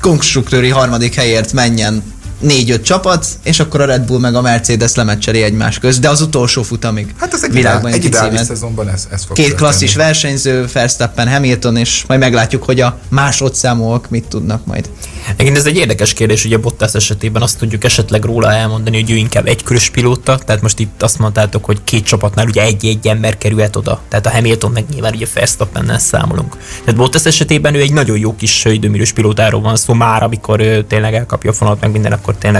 konstruktőri 0.00 0.68
harmadik 0.68 1.14
helyért 1.14 1.52
menjen 1.52 2.02
négy-öt 2.40 2.84
csapat, 2.84 3.26
és 3.42 3.60
akkor 3.60 3.80
a 3.80 3.84
Red 3.84 4.02
Bull 4.06 4.18
meg 4.18 4.34
a 4.34 4.40
Mercedes 4.40 4.94
lemecseli 4.94 5.42
egymás 5.42 5.78
közt, 5.78 6.00
de 6.00 6.08
az 6.08 6.20
utolsó 6.20 6.62
futamig. 6.62 7.14
Hát 7.16 7.34
ez 7.34 7.44
egy, 7.44 7.52
világban 7.52 7.92
egy 7.92 8.04
ideális 8.04 8.40
szezonban 8.40 8.88
ez, 8.88 9.06
ez 9.10 9.24
fog 9.24 9.36
Két 9.36 9.46
történni. 9.46 9.68
klasszis 9.68 9.94
versenyző, 9.94 10.66
Verstappen, 10.72 11.28
Hamilton, 11.28 11.76
és 11.76 12.04
majd 12.06 12.20
meglátjuk, 12.20 12.62
hogy 12.62 12.80
a 12.80 12.98
másodszámúak 13.08 14.10
mit 14.10 14.24
tudnak 14.28 14.66
majd. 14.66 14.90
Igen, 15.38 15.56
ez 15.56 15.66
egy 15.66 15.76
érdekes 15.76 16.12
kérdés, 16.12 16.44
ugye 16.44 16.58
Bottas 16.58 16.94
esetében 16.94 17.42
azt 17.42 17.58
tudjuk 17.58 17.84
esetleg 17.84 18.24
róla 18.24 18.52
elmondani, 18.52 19.00
hogy 19.00 19.10
ő 19.10 19.14
inkább 19.14 19.46
egy 19.46 19.62
körös 19.62 19.90
pilóta, 19.90 20.38
tehát 20.38 20.62
most 20.62 20.78
itt 20.78 21.02
azt 21.02 21.18
mondtátok, 21.18 21.64
hogy 21.64 21.78
két 21.84 22.04
csapatnál 22.04 22.46
ugye 22.46 22.62
egy-egy 22.62 23.06
ember 23.06 23.38
kerülhet 23.38 23.76
oda, 23.76 24.00
tehát 24.08 24.26
a 24.26 24.30
Hamilton 24.30 24.70
meg 24.70 24.84
nyilván 24.92 25.14
ugye 25.14 25.26
Verstappennel 25.34 25.98
számolunk. 25.98 26.56
Tehát 26.84 26.96
Bottas 26.96 27.24
esetében 27.24 27.74
ő 27.74 27.80
egy 27.80 27.92
nagyon 27.92 28.18
jó 28.18 28.36
kis 28.36 28.64
időmérős 28.64 29.12
pilótáról 29.12 29.60
van 29.60 29.76
szó 29.76 29.94
már, 29.94 30.22
amikor 30.22 30.60
ő 30.60 30.84
tényleg 30.84 31.14
elkapja 31.14 31.50
a 31.50 31.54
fonat, 31.54 31.80
meg 31.80 31.90
minden, 31.90 32.12
akkor 32.12 32.29
करते 32.30 32.48
हैं 32.48 32.54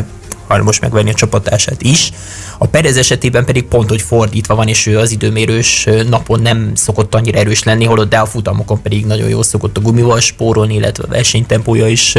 hajlamos 0.50 0.78
megvenni 0.80 1.10
a 1.10 1.14
csapatását 1.14 1.82
is. 1.82 2.10
A 2.58 2.66
Perez 2.66 2.96
esetében 2.96 3.44
pedig 3.44 3.64
pont, 3.64 3.88
hogy 3.88 4.02
fordítva 4.02 4.54
van, 4.54 4.68
és 4.68 4.86
ő 4.86 4.98
az 4.98 5.10
időmérős 5.10 5.88
napon 6.08 6.40
nem 6.40 6.70
szokott 6.74 7.14
annyira 7.14 7.38
erős 7.38 7.62
lenni, 7.62 7.84
holott 7.84 8.08
de 8.08 8.18
a 8.18 8.26
futamokon 8.26 8.82
pedig 8.82 9.06
nagyon 9.06 9.28
jól 9.28 9.42
szokott 9.42 9.76
a 9.76 9.80
gumival 9.80 10.20
spórolni, 10.20 10.74
illetve 10.74 11.04
a 11.06 11.10
versenytempója 11.10 11.86
is 11.86 12.14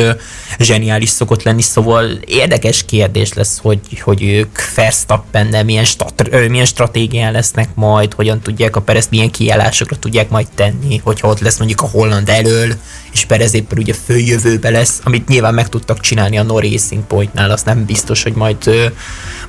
zseniális 0.59 1.09
szokott 1.09 1.43
lenni, 1.43 1.61
szóval 1.61 2.11
érdekes 2.25 2.85
kérdés 2.85 3.33
lesz, 3.33 3.59
hogy, 3.61 3.79
hogy 4.01 4.23
ők 4.23 4.59
Verstappen 4.75 5.65
milyen, 5.65 5.85
stat, 5.85 6.49
milyen 6.49 6.65
stratégián 6.65 7.31
lesznek 7.31 7.69
majd, 7.75 8.13
hogyan 8.13 8.39
tudják 8.39 8.75
a 8.75 8.81
Perez 8.81 9.07
milyen 9.09 9.31
kiállásokra 9.31 9.95
tudják 9.95 10.29
majd 10.29 10.47
tenni, 10.55 10.97
hogyha 11.03 11.27
ott 11.27 11.39
lesz 11.39 11.57
mondjuk 11.57 11.81
a 11.81 11.87
Holland 11.87 12.29
elől, 12.29 12.73
és 13.11 13.25
Perez 13.25 13.53
éppen 13.53 13.77
ugye 13.77 13.93
följövőbe 13.93 14.69
lesz, 14.69 14.99
amit 15.03 15.27
nyilván 15.27 15.53
meg 15.53 15.69
tudtak 15.69 15.99
csinálni 15.99 16.37
a 16.37 16.43
No 16.43 16.59
Racing 16.59 17.03
Pointnál, 17.03 17.51
azt 17.51 17.65
nem 17.65 17.85
biztos, 17.85 18.20
hogy 18.23 18.34
majd, 18.34 18.91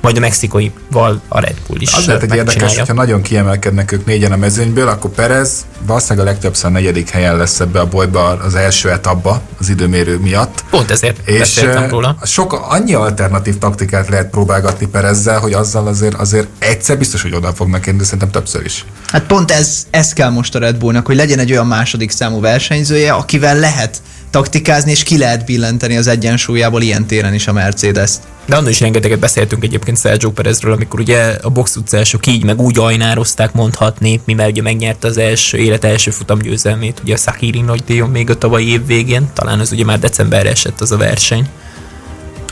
majd 0.01 0.17
a 0.17 0.19
mexikóival 0.19 1.21
a 1.27 1.39
Red 1.39 1.55
Bull 1.67 1.81
is 1.81 1.93
Az 1.93 2.05
lehet 2.05 2.23
egy 2.23 2.35
érdekes, 2.35 2.77
hogyha 2.77 2.93
nagyon 2.93 3.21
kiemelkednek 3.21 3.91
ők 3.91 4.05
négyen 4.05 4.31
a 4.31 4.37
mezőnyből, 4.37 4.87
akkor 4.87 5.11
Perez 5.11 5.65
valószínűleg 5.85 6.27
a 6.27 6.29
legtöbbször 6.29 6.65
a 6.65 6.69
negyedik 6.69 7.09
helyen 7.09 7.37
lesz 7.37 7.59
ebbe 7.59 7.79
a 7.79 7.87
bolyba 7.87 8.27
az 8.27 8.55
első 8.55 8.89
etapba 8.89 9.41
az 9.59 9.69
időmérő 9.69 10.17
miatt. 10.17 10.63
Pont 10.69 10.91
ezért 10.91 11.27
és 11.27 11.65
róla. 11.89 12.17
Sok, 12.23 12.53
annyi 12.53 12.93
alternatív 12.93 13.57
taktikát 13.57 14.09
lehet 14.09 14.29
próbálgatni 14.29 14.87
Perezzel, 14.87 15.39
hogy 15.39 15.53
azzal 15.53 15.87
azért, 15.87 16.15
azért 16.15 16.47
egyszer 16.59 16.97
biztos, 16.97 17.21
hogy 17.21 17.33
oda 17.33 17.53
fognak 17.53 17.85
érni, 17.85 17.99
de 17.99 18.03
szerintem 18.03 18.31
többször 18.31 18.65
is. 18.65 18.85
Hát 19.07 19.23
pont 19.23 19.51
ez, 19.51 19.87
ez 19.89 20.13
kell 20.13 20.29
most 20.29 20.55
a 20.55 20.59
Red 20.59 20.75
Bullnak, 20.75 21.05
hogy 21.05 21.15
legyen 21.15 21.39
egy 21.39 21.51
olyan 21.51 21.67
második 21.67 22.11
számú 22.11 22.39
versenyzője, 22.39 23.13
akivel 23.13 23.59
lehet 23.59 24.01
taktikázni, 24.33 24.91
és 24.91 25.03
ki 25.03 25.17
lehet 25.17 25.45
billenteni 25.45 25.97
az 25.97 26.07
egyensúlyából 26.07 26.81
ilyen 26.81 27.05
téren 27.05 27.33
is 27.33 27.47
a 27.47 27.53
Mercedes-t. 27.53 28.21
De 28.45 28.55
annól 28.55 28.69
is 28.69 28.79
rengeteget 28.79 29.19
beszéltünk 29.19 29.63
egyébként 29.63 29.99
Sergio 29.99 30.31
Perezről, 30.31 30.73
amikor 30.73 30.99
ugye 30.99 31.37
a 31.41 31.49
box 31.49 31.75
utcások 31.75 32.27
így 32.27 32.43
meg 32.43 32.61
úgy 32.61 32.79
ajnározták 32.79 33.53
mondhatni, 33.53 34.21
mivel 34.25 34.49
ugye 34.49 34.61
megnyerte 34.61 35.07
az 35.07 35.17
első 35.17 35.57
élet 35.57 35.83
első 35.83 36.11
futam 36.11 36.39
győzelmét, 36.39 36.99
ugye 37.03 37.13
a 37.13 37.17
Sakiri 37.17 37.61
nagy 37.61 37.83
díjon 37.83 38.09
még 38.09 38.29
a 38.29 38.37
tavalyi 38.37 38.71
év 38.71 38.85
végén, 38.85 39.29
talán 39.33 39.59
az 39.59 39.71
ugye 39.71 39.85
már 39.85 39.99
decemberre 39.99 40.49
esett 40.49 40.81
az 40.81 40.91
a 40.91 40.97
verseny. 40.97 41.47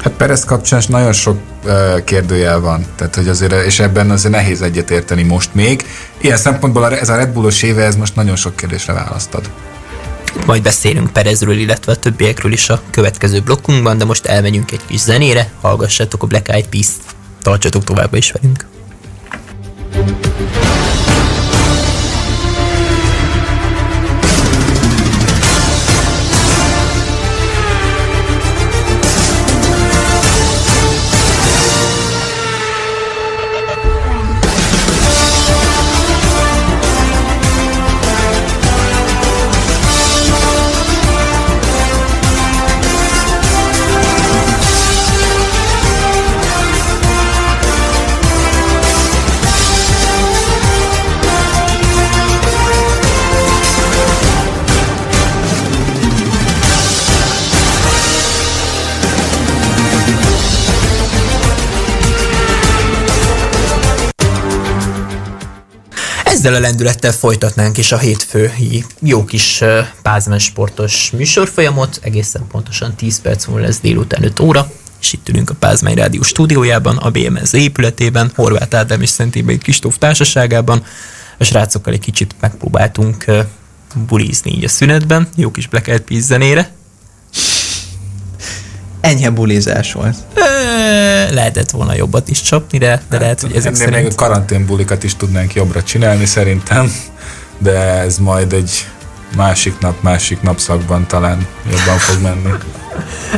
Hát 0.01 0.13
Perez 0.13 0.45
kapcsán 0.45 0.81
nagyon 0.87 1.13
sok 1.13 1.37
uh, 1.65 2.03
kérdőjel 2.03 2.59
van, 2.59 2.85
tehát 2.95 3.15
hogy 3.15 3.27
azért, 3.27 3.65
és 3.65 3.79
ebben 3.79 4.09
azért 4.09 4.33
nehéz 4.33 4.61
egyetérteni 4.61 5.23
most 5.23 5.49
még. 5.53 5.85
Ilyen 6.21 6.37
szempontból 6.37 6.95
ez 6.95 7.09
a 7.09 7.15
Red 7.15 7.29
Bullos 7.29 7.63
éve, 7.63 7.83
ez 7.83 7.95
most 7.95 8.15
nagyon 8.15 8.35
sok 8.35 8.55
kérdésre 8.55 8.93
választad. 8.93 9.49
Majd 10.45 10.61
beszélünk 10.61 11.13
Perezről, 11.13 11.57
illetve 11.57 11.91
a 11.91 11.95
többiekről 11.95 12.51
is 12.51 12.69
a 12.69 12.81
következő 12.89 13.39
blokkunkban, 13.39 13.97
de 13.97 14.05
most 14.05 14.25
elmegyünk 14.25 14.71
egy 14.71 14.85
kis 14.85 14.99
zenére, 14.99 15.51
hallgassátok 15.61 16.23
a 16.23 16.27
Black 16.27 16.47
Eyed 16.47 16.67
Peas-t, 16.67 17.01
tartsatok 17.41 17.83
továbbra 17.83 18.17
is 18.17 18.31
velünk. 18.31 18.65
Ezzel 66.41 66.56
a 66.56 66.60
lendülettel 66.60 67.12
folytatnánk 67.12 67.77
is 67.77 67.91
a 67.91 67.97
hétfői 67.97 68.86
jó 68.99 69.25
kis 69.25 69.63
pázmen 70.01 70.39
sportos 70.39 71.12
műsorfolyamot, 71.12 71.99
egészen 72.01 72.47
pontosan 72.47 72.95
10 72.95 73.21
perc 73.21 73.45
múlva 73.45 73.62
lesz 73.63 73.80
délután 73.80 74.23
5 74.23 74.39
óra, 74.39 74.71
és 75.01 75.13
itt 75.13 75.30
ülünk 75.30 75.49
a 75.49 75.54
Pázmány 75.60 75.95
Rádió 75.95 76.21
stúdiójában, 76.21 76.97
a 76.97 77.10
BMS 77.10 77.54
épületében, 77.54 78.32
Horváth 78.36 78.75
Ádám 78.75 79.01
és 79.01 79.10
Szentébei 79.10 79.58
Kristóf 79.58 79.97
társaságában. 79.97 80.84
A 81.38 81.43
srácokkal 81.43 81.93
egy 81.93 81.99
kicsit 81.99 82.36
megpróbáltunk 82.39 83.25
bulizni 84.08 84.51
így 84.51 84.63
a 84.63 84.69
szünetben, 84.69 85.27
jó 85.36 85.51
kis 85.51 85.67
Black 85.67 85.88
Eyed 85.88 86.04
zenére 86.10 86.71
enyhe 89.01 89.29
bulizás 89.29 89.93
volt. 89.93 90.15
lehetett 91.31 91.69
volna 91.69 91.95
jobbat 91.95 92.29
is 92.29 92.41
csapni, 92.41 92.77
de, 92.77 93.01
de 93.09 93.19
lehet, 93.19 93.41
hogy 93.41 93.55
ezek 93.55 93.75
szerint... 93.75 93.95
még 93.95 94.11
a 94.11 94.15
karanténbulikat 94.15 95.03
is 95.03 95.15
tudnánk 95.15 95.53
jobbra 95.53 95.83
csinálni 95.83 96.25
szerintem, 96.25 96.91
de 97.57 97.79
ez 97.79 98.17
majd 98.17 98.53
egy 98.53 98.85
másik 99.35 99.79
nap, 99.79 100.01
másik 100.01 100.41
napszakban 100.41 101.07
talán 101.07 101.47
jobban 101.69 101.97
fog 101.97 102.21
menni. 102.21 102.49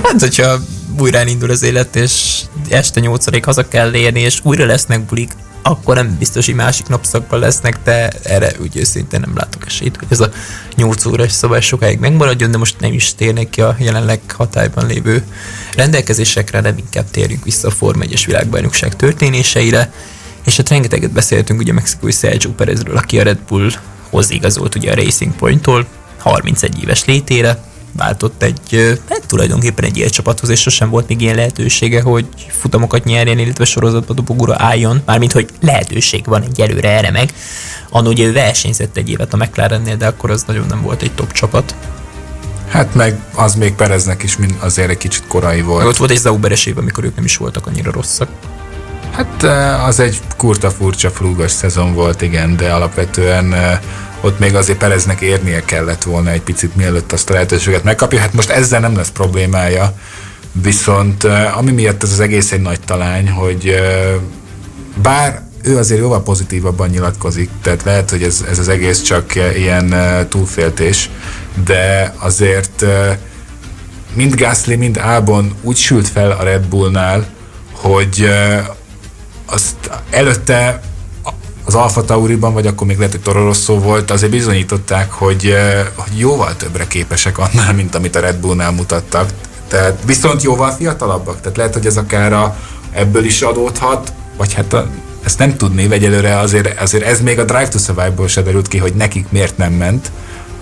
Hát, 0.04 0.20
hogyha 0.20 0.58
újra 1.00 1.18
elindul 1.18 1.50
az 1.50 1.64
élet, 1.64 1.96
és 1.96 2.42
este 2.70 3.00
nyolcadik 3.00 3.46
haza 3.46 3.68
kell 3.68 3.94
érni, 3.94 4.20
és 4.20 4.40
újra 4.44 4.66
lesznek 4.66 5.02
bulik, 5.02 5.32
akkor 5.64 5.96
nem 5.96 6.16
biztos, 6.20 6.46
hogy 6.46 6.56
másik 6.56 6.88
napszakban 6.88 7.40
lesznek, 7.40 7.78
de 7.84 8.10
erre 8.24 8.52
úgy 8.62 8.78
őszintén 8.78 9.20
nem 9.20 9.36
látok 9.36 9.66
esélyt, 9.66 9.98
hogy 9.98 10.08
ez 10.10 10.20
a 10.20 10.32
8 10.76 11.06
órás 11.06 11.32
szabály 11.32 11.62
sokáig 11.62 12.00
megmaradjon, 12.00 12.52
de 12.52 12.58
most 12.58 12.80
nem 12.80 12.94
is 12.94 13.16
térnek 13.16 13.50
ki 13.50 13.62
a 13.62 13.76
jelenleg 13.80 14.20
hatályban 14.28 14.88
lévő 14.88 15.24
rendelkezésekre, 15.76 16.60
nem 16.60 16.78
inkább 16.78 17.10
térjünk 17.12 17.44
vissza 17.44 17.68
a 17.68 17.72
Form 17.72 18.02
1 18.02 18.24
világbajnokság 18.26 18.96
történéseire, 18.96 19.92
és 20.46 20.58
hát 20.58 20.70
rengeteget 20.70 21.12
beszéltünk 21.12 21.60
ugye 21.60 21.74
mexikói 21.74 22.12
Sergio 22.12 22.52
Perezről, 22.52 22.98
aki 22.98 23.20
a 23.20 23.24
Red 23.24 23.40
Bullhoz 23.48 24.30
igazolt 24.30 24.76
ugye 24.76 24.92
a 24.92 24.96
Racing 24.96 25.36
Point-tól, 25.36 25.86
31 26.18 26.84
éves 26.84 27.06
létére, 27.06 27.64
váltott 27.98 28.44
egy, 28.44 29.00
hát 29.10 29.28
tulajdonképpen 29.28 29.86
egy 29.86 29.98
ilyen 29.98 30.10
csapathoz, 30.10 30.50
és 30.50 30.62
sosem 30.62 30.90
volt 30.90 31.08
még 31.08 31.22
ilyen 31.22 31.36
lehetősége, 31.36 32.02
hogy 32.02 32.26
futamokat 32.48 33.04
nyerjen, 33.04 33.40
illetve 33.40 33.66
sorozatba 33.66 34.14
dobogóra 34.14 34.56
álljon, 34.58 35.02
mármint, 35.06 35.32
hogy 35.32 35.50
lehetőség 35.62 36.26
van 36.26 36.42
egy 36.42 36.62
előre 36.62 36.90
erre 36.90 37.12
meg. 37.12 37.34
Annó 37.90 38.10
ugye 38.10 38.26
ő 38.26 38.32
versenyzett 38.32 38.98
egy 38.98 39.10
évet 39.10 39.34
a 39.34 39.38
McLarennél, 39.38 39.96
de 39.96 40.08
akkor 40.08 40.32
az 40.32 40.44
nagyon 40.48 40.66
nem 40.68 40.82
volt 40.82 41.02
egy 41.02 41.12
top 41.12 41.32
csapat. 41.32 41.76
Hát 42.68 42.96
meg 42.96 43.20
az 43.36 43.56
még 43.56 43.74
Pereznek 43.74 44.24
is 44.24 44.38
azért 44.60 44.90
egy 44.90 44.98
kicsit 44.98 45.28
korai 45.28 45.62
volt. 45.62 45.86
Ott 45.86 45.98
volt 45.98 46.12
egy 46.12 46.18
Zauberes 46.18 46.66
év, 46.66 46.78
amikor 46.78 47.04
ők 47.04 47.16
nem 47.16 47.26
is 47.26 47.38
voltak 47.38 47.68
annyira 47.68 47.92
rosszak. 47.92 48.30
Hát 49.14 49.44
az 49.88 50.00
egy 50.00 50.20
kurta 50.38 50.70
furcsa 50.70 51.10
flúgas 51.10 51.52
szezon 51.52 51.94
volt, 51.94 52.22
igen, 52.22 52.56
de 52.56 52.74
alapvetően 52.74 53.56
ott 54.22 54.40
még 54.40 54.56
azért 54.56 54.78
Pereznek 54.78 55.22
érnie 55.22 55.66
kellett 55.66 56.04
volna 56.04 56.30
egy 56.30 56.42
picit, 56.42 56.76
mielőtt 56.76 57.12
azt 57.12 57.30
a 57.30 57.34
lehetőséget 57.34 57.84
megkapja. 57.84 58.20
Hát 58.20 58.34
most 58.34 58.50
ezzel 58.50 58.80
nem 58.80 58.96
lesz 58.96 59.10
problémája, 59.10 59.94
viszont 60.52 61.24
ami 61.56 61.72
miatt 61.72 62.04
ez 62.04 62.12
az 62.12 62.20
egész 62.20 62.52
egy 62.52 62.62
nagy 62.62 62.80
talány, 62.86 63.30
hogy 63.30 63.76
bár 65.02 65.42
ő 65.64 65.78
azért 65.78 66.00
jóval 66.00 66.24
pozitívabban 66.24 66.90
nyilatkozik, 66.90 67.50
tehát 67.62 67.84
lehet, 67.84 68.10
hogy 68.10 68.24
ez, 68.24 68.46
ez 68.50 68.60
az 68.60 68.68
egész 68.68 69.02
csak 69.02 69.36
ilyen 69.36 69.96
túlféltés, 70.30 71.10
de 71.66 72.14
azért 72.20 72.86
mind 74.14 74.36
Gasly, 74.36 74.76
mind 74.76 74.98
Albon 74.98 75.54
úgy 75.62 75.78
sült 75.78 76.08
fel 76.08 76.32
a 76.32 76.44
Red 76.44 76.66
Bullnál, 76.66 77.28
hogy 77.72 78.30
azt 79.46 79.76
előtte 80.10 80.82
az 81.66 81.76
Alfa 81.76 82.06
Tauriban, 82.06 82.54
vagy 82.54 82.68
akkor 82.68 82.88
még 82.88 82.98
lehet, 82.98 83.12
hogy 83.12 83.22
Toro 83.22 83.44
Rosso 83.44 83.80
volt, 83.80 84.12
azért 84.12 84.32
bizonyították, 84.32 85.12
hogy, 85.12 85.56
hogy 85.96 86.20
jóval 86.20 86.56
többre 86.56 86.88
képesek 86.88 87.38
annál, 87.38 87.74
mint 87.74 87.96
amit 87.96 88.16
a 88.16 88.20
Red 88.20 88.36
Bullnál 88.36 88.72
mutattak. 88.72 89.30
Tehát 89.68 90.00
viszont 90.06 90.44
jóval 90.44 90.72
fiatalabbak, 90.72 91.42
tehát 91.42 91.58
lehet, 91.58 91.74
hogy 91.74 91.86
ez 91.86 91.98
akár 91.98 92.34
a, 92.34 92.58
ebből 92.92 93.26
is 93.26 93.42
adódhat, 93.42 94.14
vagy 94.38 94.54
hát 94.54 94.74
a, 94.74 94.88
ezt 95.24 95.40
nem 95.40 95.58
tudni, 95.58 95.88
vagy 95.88 96.06
előre 96.06 96.40
azért, 96.40 96.82
azért 96.82 97.04
ez 97.04 97.22
még 97.22 97.40
a 97.40 97.44
Drive 97.44 97.68
to 97.68 97.78
Survive-ból 97.78 98.28
se 98.28 98.42
derült 98.42 98.68
ki, 98.68 98.78
hogy 98.78 98.94
nekik 98.94 99.26
miért 99.30 99.58
nem 99.58 99.74
ment 99.74 100.12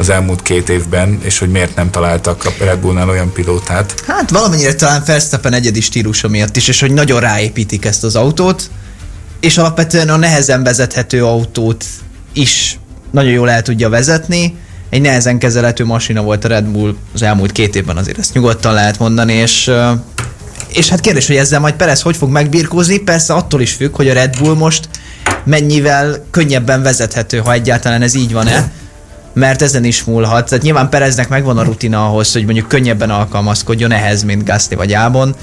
az 0.01 0.09
elmúlt 0.09 0.41
két 0.41 0.69
évben, 0.69 1.19
és 1.23 1.39
hogy 1.39 1.49
miért 1.49 1.75
nem 1.75 1.91
találtak 1.91 2.45
a 2.45 2.63
Red 2.63 2.79
Bullnál 2.79 3.09
olyan 3.09 3.31
pilótát. 3.33 4.03
Hát 4.07 4.29
valamennyire 4.29 4.73
talán 4.73 5.03
Verstappen 5.05 5.53
egyedi 5.53 5.81
stílusa 5.81 6.27
miatt 6.27 6.55
is, 6.55 6.67
és 6.67 6.79
hogy 6.79 6.93
nagyon 6.93 7.19
ráépítik 7.19 7.85
ezt 7.85 8.03
az 8.03 8.15
autót, 8.15 8.69
és 9.39 9.57
alapvetően 9.57 10.09
a 10.09 10.15
nehezen 10.15 10.63
vezethető 10.63 11.25
autót 11.25 11.85
is 12.33 12.79
nagyon 13.11 13.31
jól 13.31 13.49
el 13.49 13.61
tudja 13.61 13.89
vezetni. 13.89 14.55
Egy 14.89 15.01
nehezen 15.01 15.39
kezelhető 15.39 15.85
masina 15.85 16.21
volt 16.21 16.45
a 16.45 16.47
Red 16.47 16.65
Bull 16.65 16.95
az 17.13 17.21
elmúlt 17.21 17.51
két 17.51 17.75
évben, 17.75 17.97
azért 17.97 18.17
ezt 18.17 18.33
nyugodtan 18.33 18.73
lehet 18.73 18.99
mondani, 18.99 19.33
és 19.33 19.71
és 20.73 20.89
hát 20.89 20.99
kérdés, 20.99 21.27
hogy 21.27 21.35
ezzel 21.35 21.59
majd 21.59 21.73
Perez 21.73 22.01
hogy 22.01 22.17
fog 22.17 22.29
megbirkózni, 22.29 22.97
persze 22.97 23.33
attól 23.33 23.61
is 23.61 23.73
függ, 23.73 23.95
hogy 23.95 24.09
a 24.09 24.13
Red 24.13 24.37
Bull 24.39 24.55
most 24.55 24.89
mennyivel 25.43 26.25
könnyebben 26.31 26.81
vezethető, 26.81 27.37
ha 27.37 27.53
egyáltalán 27.53 28.01
ez 28.01 28.13
így 28.13 28.33
van-e 28.33 28.71
mert 29.33 29.61
ezen 29.61 29.83
is 29.83 30.03
múlhat. 30.03 30.49
Tehát 30.49 30.63
nyilván 30.63 30.89
Pereznek 30.89 31.29
megvan 31.29 31.57
a 31.57 31.63
rutina 31.63 32.05
ahhoz, 32.05 32.33
hogy 32.33 32.45
mondjuk 32.45 32.67
könnyebben 32.67 33.09
alkalmazkodjon 33.09 33.91
ehhez, 33.91 34.23
mint 34.23 34.45
Gasly 34.45 34.75
vagy 34.75 34.93
Ábon. 34.93 35.35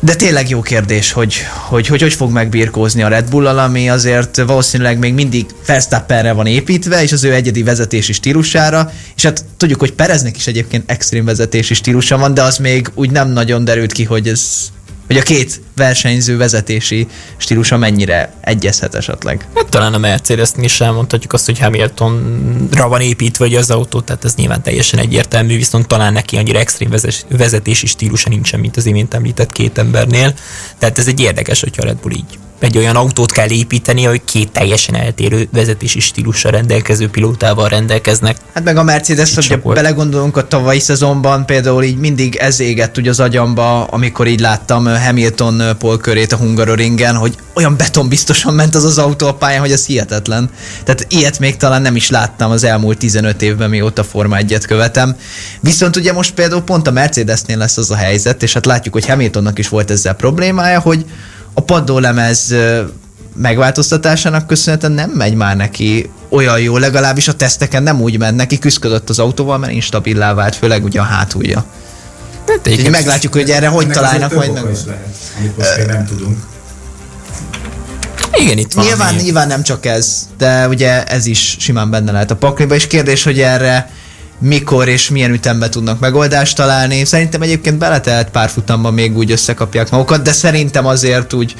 De 0.00 0.14
tényleg 0.14 0.48
jó 0.48 0.60
kérdés, 0.60 1.12
hogy 1.12 1.34
hogy, 1.68 1.86
hogy, 1.86 2.00
hogy 2.00 2.12
fog 2.12 2.30
megbírkózni 2.30 3.02
a 3.02 3.08
Red 3.08 3.30
bull 3.30 3.46
ami 3.46 3.90
azért 3.90 4.36
valószínűleg 4.36 4.98
még 4.98 5.14
mindig 5.14 5.46
Verstappenre 5.66 6.32
van 6.32 6.46
építve, 6.46 7.02
és 7.02 7.12
az 7.12 7.24
ő 7.24 7.34
egyedi 7.34 7.62
vezetési 7.62 8.12
stílusára, 8.12 8.92
és 9.16 9.22
hát 9.22 9.44
tudjuk, 9.56 9.80
hogy 9.80 9.92
Pereznek 9.92 10.36
is 10.36 10.46
egyébként 10.46 10.90
extrém 10.90 11.24
vezetési 11.24 11.74
stílusa 11.74 12.18
van, 12.18 12.34
de 12.34 12.42
az 12.42 12.58
még 12.58 12.90
úgy 12.94 13.10
nem 13.10 13.28
nagyon 13.28 13.64
derült 13.64 13.92
ki, 13.92 14.04
hogy 14.04 14.28
ez 14.28 14.42
hogy 15.08 15.16
a 15.16 15.22
két 15.22 15.60
versenyző 15.76 16.36
vezetési 16.36 17.06
stílusa 17.36 17.76
mennyire 17.76 18.32
egyezhet 18.40 18.94
esetleg. 18.94 19.46
Hát 19.54 19.68
talán 19.68 19.94
a 19.94 19.98
mercedes 19.98 20.50
is 20.60 20.80
elmondhatjuk 20.80 21.32
azt, 21.32 21.46
hogy 21.46 21.58
Hamiltonra 21.58 22.88
van 22.88 23.00
építve 23.00 23.44
vagy 23.44 23.54
az 23.54 23.70
autó, 23.70 24.00
tehát 24.00 24.24
ez 24.24 24.34
nyilván 24.34 24.62
teljesen 24.62 24.98
egyértelmű, 24.98 25.56
viszont 25.56 25.86
talán 25.86 26.12
neki 26.12 26.36
annyira 26.36 26.58
extrém 26.58 26.90
vezetési 27.28 27.86
stílusa 27.86 28.28
nincsen, 28.28 28.60
mint 28.60 28.76
az 28.76 28.86
imént 28.86 29.14
említett 29.14 29.52
két 29.52 29.78
embernél. 29.78 30.34
Tehát 30.78 30.98
ez 30.98 31.06
egy 31.06 31.20
érdekes, 31.20 31.60
hogyha 31.60 31.82
a 31.82 31.84
Red 31.84 31.96
Bull 31.96 32.12
így 32.12 32.38
egy 32.60 32.78
olyan 32.78 32.96
autót 32.96 33.32
kell 33.32 33.50
építeni, 33.50 34.04
hogy 34.04 34.20
két 34.24 34.52
teljesen 34.52 34.94
eltérő 34.94 35.48
vezetési 35.52 36.00
stílussal 36.00 36.50
rendelkező 36.50 37.08
pilótával 37.08 37.68
rendelkeznek. 37.68 38.36
Hát 38.54 38.64
meg 38.64 38.76
a 38.76 38.82
Mercedes, 38.82 39.34
hogy 39.34 39.60
belegondolunk 39.62 40.36
a 40.36 40.48
tavalyi 40.48 40.80
szezonban, 40.80 41.46
például 41.46 41.82
így 41.82 41.98
mindig 41.98 42.36
ez 42.36 42.60
égett 42.60 42.96
ugye 42.96 43.10
az 43.10 43.20
agyamba, 43.20 43.84
amikor 43.84 44.26
így 44.26 44.40
láttam 44.40 44.86
Hamilton 44.86 45.62
polkörét 45.78 46.32
a 46.32 46.36
Hungaroringen, 46.36 47.14
hogy 47.14 47.34
olyan 47.54 47.76
betonbiztosan 47.76 48.54
ment 48.54 48.74
az 48.74 48.84
az 48.84 48.98
autó 48.98 49.26
a 49.26 49.34
pályán, 49.34 49.60
hogy 49.60 49.72
ez 49.72 49.86
hihetetlen. 49.86 50.50
Tehát 50.84 51.06
ilyet 51.08 51.38
még 51.38 51.56
talán 51.56 51.82
nem 51.82 51.96
is 51.96 52.10
láttam 52.10 52.50
az 52.50 52.64
elmúlt 52.64 52.98
15 52.98 53.42
évben, 53.42 53.70
mióta 53.70 54.04
Forma 54.04 54.36
1-et 54.40 54.64
követem. 54.66 55.16
Viszont 55.60 55.96
ugye 55.96 56.12
most 56.12 56.34
például 56.34 56.62
pont 56.62 56.86
a 56.86 56.90
Mercedesnél 56.90 57.56
lesz 57.56 57.76
az 57.76 57.90
a 57.90 57.96
helyzet, 57.96 58.42
és 58.42 58.52
hát 58.52 58.66
látjuk, 58.66 58.94
hogy 58.94 59.06
Hamiltonnak 59.06 59.58
is 59.58 59.68
volt 59.68 59.90
ezzel 59.90 60.14
problémája, 60.14 60.80
hogy 60.80 61.04
a 61.58 61.62
padlólemez 61.62 62.54
megváltoztatásának 63.36 64.46
köszönhetően 64.46 64.92
nem 64.92 65.10
megy 65.10 65.34
már 65.34 65.56
neki 65.56 66.10
olyan 66.28 66.60
jó, 66.60 66.76
legalábbis 66.76 67.28
a 67.28 67.32
teszteken 67.32 67.82
nem 67.82 68.00
úgy 68.00 68.18
ment 68.18 68.36
neki, 68.36 68.58
küzdött 68.58 69.08
az 69.08 69.18
autóval, 69.18 69.58
mert 69.58 69.72
instabilá 69.72 70.34
vált, 70.34 70.56
főleg 70.56 70.84
ugye 70.84 71.00
a 71.00 71.02
hátulja. 71.02 71.64
Hát, 72.48 72.68
Így 72.68 72.90
meglátjuk, 72.90 73.32
hogy 73.32 73.50
erre 73.50 73.66
hogy 73.66 73.88
találnak 73.88 74.34
majd 74.34 74.52
meg. 74.52 74.64
Is 74.72 74.78
lehet, 74.86 75.56
most 75.56 75.86
nem 75.86 76.06
tudunk. 76.06 76.38
Igen, 78.32 78.58
itt 78.58 78.72
van. 78.72 78.84
Nyilván, 78.84 79.14
nyilván 79.14 79.46
nem 79.46 79.62
csak 79.62 79.86
ez, 79.86 80.28
de 80.38 80.68
ugye 80.68 81.04
ez 81.04 81.26
is 81.26 81.56
simán 81.60 81.90
benne 81.90 82.12
lehet 82.12 82.30
a 82.30 82.36
pakliba, 82.36 82.74
és 82.74 82.86
kérdés, 82.86 83.22
hogy 83.22 83.40
erre 83.40 83.90
mikor 84.38 84.88
és 84.88 85.10
milyen 85.10 85.32
ütemben 85.32 85.70
tudnak 85.70 85.98
megoldást 85.98 86.56
találni. 86.56 87.04
Szerintem 87.04 87.42
egyébként 87.42 87.78
beletelt 87.78 88.30
pár 88.30 88.48
futamban 88.48 88.94
még 88.94 89.16
úgy 89.16 89.30
összekapják 89.30 89.90
magukat, 89.90 90.22
de 90.22 90.32
szerintem 90.32 90.86
azért 90.86 91.32
úgy 91.32 91.54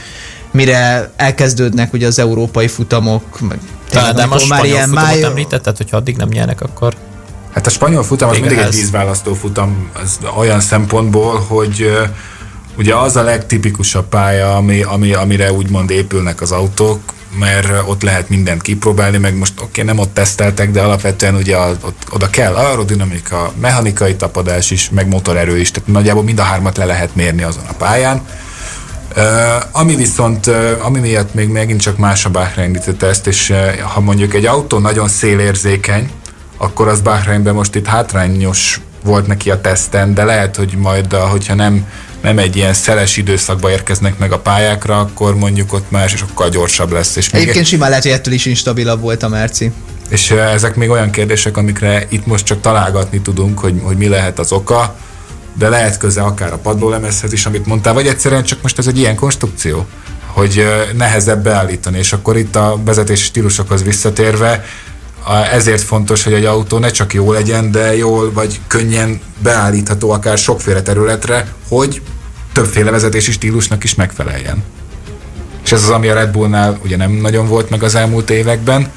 mire 0.51 1.11
elkezdődnek 1.17 1.93
ugye 1.93 2.07
az 2.07 2.19
európai 2.19 2.69
futamok, 2.69 3.41
meg 3.41 3.59
tényleg, 3.89 4.15
de 4.15 4.27
most 4.27 4.49
már 4.49 4.65
ilyen 4.65 4.89
máj... 4.89 5.23
említetted, 5.23 5.77
hogyha 5.77 5.97
addig 5.97 6.17
nem 6.17 6.29
nyernek, 6.29 6.61
akkor 6.61 6.95
Hát 7.53 7.67
a 7.67 7.71
spanyol 7.71 8.03
futam 8.03 8.29
az 8.29 8.39
mindig 8.39 8.59
egy 8.59 8.75
vízválasztó 8.75 9.35
futam 9.35 9.91
az 10.03 10.19
olyan 10.37 10.61
szempontból, 10.61 11.39
hogy 11.49 11.91
ugye 12.77 12.95
az 12.95 13.17
a 13.17 13.23
legtipikusabb 13.23 14.09
pálya, 14.09 14.57
ami, 14.57 14.83
ami, 14.83 15.13
amire 15.13 15.53
úgymond 15.53 15.91
épülnek 15.91 16.41
az 16.41 16.53
autók, 16.53 17.01
mert 17.39 17.69
ott 17.87 18.03
lehet 18.03 18.29
mindent 18.29 18.63
kipróbálni, 18.63 19.19
meg 19.19 19.37
most 19.37 19.53
oké, 19.57 19.67
okay, 19.67 19.85
nem 19.85 19.99
ott 19.99 20.15
teszteltek, 20.15 20.71
de 20.71 20.83
alapvetően 20.83 21.35
ugye 21.35 21.59
ott, 21.59 22.07
oda 22.11 22.31
kell 22.31 22.55
aerodinamika, 22.55 23.53
mechanikai 23.61 24.17
tapadás 24.17 24.71
is, 24.71 24.91
meg 24.91 25.09
motorerő 25.09 25.59
is, 25.59 25.71
tehát 25.71 25.89
nagyjából 25.89 26.23
mind 26.23 26.39
a 26.39 26.43
hármat 26.43 26.77
le 26.77 26.85
lehet 26.85 27.15
mérni 27.15 27.43
azon 27.43 27.65
a 27.69 27.73
pályán. 27.73 28.27
Uh, 29.17 29.25
ami 29.73 29.97
viszont, 29.97 30.47
uh, 30.47 30.71
ami 30.81 30.99
miatt 30.99 31.35
még 31.35 31.49
megint 31.49 31.81
csak 31.81 31.97
más 31.97 32.25
a 32.25 32.31
Bahrein 32.31 32.81
teszt, 32.99 33.27
és 33.27 33.51
uh, 33.51 33.79
ha 33.79 34.01
mondjuk 34.01 34.35
egy 34.35 34.47
autó 34.47 34.79
nagyon 34.79 35.09
szélérzékeny, 35.09 36.11
akkor 36.57 36.89
az 36.89 37.01
Bahreinben 37.01 37.55
most 37.55 37.75
itt 37.75 37.87
hátrányos 37.87 38.81
volt 39.05 39.27
neki 39.27 39.51
a 39.51 39.61
teszten, 39.61 40.15
de 40.15 40.25
lehet, 40.25 40.57
hogy 40.57 40.75
majd, 40.77 41.13
hogyha 41.13 41.55
nem 41.55 41.87
nem 42.23 42.39
egy 42.39 42.57
ilyen 42.57 42.75
szeles 42.75 43.17
időszakba 43.17 43.71
érkeznek 43.71 44.19
meg 44.19 44.33
a 44.33 44.39
pályákra, 44.39 44.99
akkor 44.99 45.37
mondjuk 45.37 45.73
ott 45.73 45.91
már 45.91 46.09
sokkal 46.09 46.49
gyorsabb 46.49 46.93
lesz. 46.93 47.17
És 47.17 47.29
Egyébként 47.29 47.67
simán 47.67 47.89
lehet, 47.89 48.05
hogy 48.05 48.13
ettől 48.13 48.35
is 48.35 48.47
instabilabb 48.47 49.01
volt 49.01 49.23
a 49.23 49.29
Merci. 49.29 49.73
És 50.09 50.31
ezek 50.31 50.75
még 50.75 50.91
olyan 50.91 51.11
kérdések, 51.11 51.57
amikre 51.57 52.07
itt 52.09 52.27
most 52.27 52.45
csak 52.45 52.61
találgatni 52.61 53.21
tudunk, 53.21 53.59
hogy, 53.59 53.81
hogy 53.83 53.97
mi 53.97 54.09
lehet 54.09 54.39
az 54.39 54.53
oka, 54.53 54.97
de 55.59 55.69
lehet 55.69 55.97
köze 55.97 56.23
akár 56.23 56.53
a 56.53 56.59
padlólemezhez 56.59 57.33
is, 57.33 57.47
amit 57.47 57.67
mondtál, 57.67 57.95
vagy 57.95 58.07
egyszerűen 58.07 58.43
csak 58.43 58.63
most 58.63 58.79
ez 58.79 58.87
egy 58.87 58.99
ilyen 58.99 59.15
konstrukció, 59.15 59.87
hogy 60.27 60.67
nehezebb 60.97 61.43
beállítani, 61.43 61.99
és 61.99 62.13
akkor 62.13 62.37
itt 62.37 62.57
a 62.57 62.79
vezetési 62.85 63.25
stílusokhoz 63.25 63.83
visszatérve, 63.83 64.65
ezért 65.53 65.83
fontos, 65.83 66.25
hogy 66.25 66.33
egy 66.33 66.45
autó 66.45 66.79
ne 66.79 66.91
csak 66.91 67.15
jó 67.15 67.33
legyen, 67.33 67.71
de 67.71 67.97
jól 67.97 68.33
vagy 68.33 68.61
könnyen 68.67 69.21
beállítható 69.39 70.11
akár 70.11 70.39
sokféle 70.39 70.83
területre, 70.83 71.47
hogy 71.69 72.03
többféle 72.53 72.91
vezetési 72.91 73.33
stílusnak 73.33 73.85
is 73.85 73.95
megfeleljen. 73.95 74.65
És 75.65 75.73
ez 75.73 75.83
az, 75.83 75.91
ami 75.91 76.09
a 76.09 76.15
Red 76.15 76.31
Bullnál 76.31 76.79
ugye 76.85 76.97
nem 76.97 77.13
nagyon 77.13 77.49
volt 77.49 77.71
meg 77.71 77.83
az 77.83 77.95
elmúlt 77.95 78.31
években. 78.31 78.93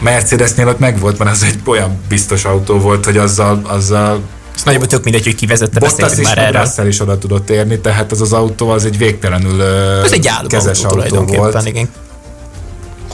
Mercedesnél 0.00 0.68
ott 0.68 0.78
megvolt, 0.78 1.18
mert 1.18 1.30
az 1.30 1.42
egy 1.42 1.58
olyan 1.64 1.98
biztos 2.08 2.44
autó 2.44 2.78
volt, 2.78 3.04
hogy 3.04 3.16
azzal, 3.16 3.60
azzal 3.64 4.20
ez 4.56 4.62
nagyobb 4.62 4.86
tök 4.86 5.04
mindegy, 5.04 5.24
hogy 5.24 5.34
kivezette, 5.34 5.80
Bottas 5.80 6.18
is, 6.18 6.24
már 6.24 6.38
erről. 6.38 6.60
Russell 6.60 6.86
is 6.86 7.00
oda 7.00 7.18
tudott 7.18 7.50
érni, 7.50 7.78
tehát 7.78 8.12
az 8.12 8.20
az 8.20 8.32
autó 8.32 8.68
az 8.68 8.84
egy 8.84 8.98
végtelenül 8.98 9.62
ez 10.04 10.12
egy 10.12 10.30
kezes 10.46 10.84
autó, 10.84 11.16
autó 11.16 11.34
volt. 11.36 11.66
Igen. 11.66 11.88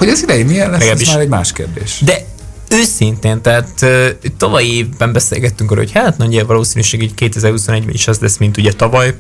Hogy 0.03 0.11
az 0.11 0.23
idei 0.23 0.43
milyen 0.43 0.71
lesz, 0.71 0.87
ez 0.87 1.07
már 1.07 1.21
egy 1.21 1.29
más 1.29 1.53
kérdés. 1.53 1.99
De 2.05 2.25
őszintén, 2.69 3.43
tehát 3.43 3.69
uh, 3.83 4.09
tavaly 4.37 4.65
évben 4.65 5.13
beszélgettünk 5.13 5.71
arról, 5.71 5.85
hogy 5.85 5.93
hát 5.93 6.17
nagy 6.17 6.47
valószínűség, 6.47 7.01
hogy 7.01 7.13
2021-ben 7.17 7.95
is 7.95 8.09
az 8.09 8.19
lesz, 8.19 8.37
mint 8.37 8.57
ugye 8.57 8.73
tavaly, 8.73 9.15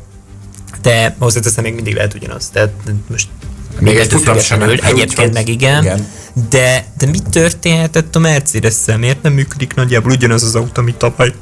de 0.83 1.17
hozzáteszem 1.19 1.65
még 1.65 1.75
mindig 1.75 1.95
lehet 1.95 2.15
ugyanaz. 2.15 2.49
Tehát 2.53 2.73
most 3.11 3.29
még 3.81 3.97
egy 3.97 4.13
futam 4.13 4.39
sem 4.39 4.63
Egyébként 4.63 5.33
meg 5.33 5.49
igen, 5.49 5.83
igen. 5.83 6.07
De, 6.51 6.87
de 6.99 7.07
mi 7.07 7.19
történhetett 7.31 8.17
a 8.17 8.19
mercedes 8.19 8.73
-szel? 8.73 8.99
Miért 8.99 9.23
nem 9.23 9.33
működik 9.33 9.75
nagyjából 9.75 10.13
ugyanaz 10.13 10.43
az 10.43 10.55
autó, 10.55 10.83
mint 10.83 10.97
tavaly? 10.97 11.33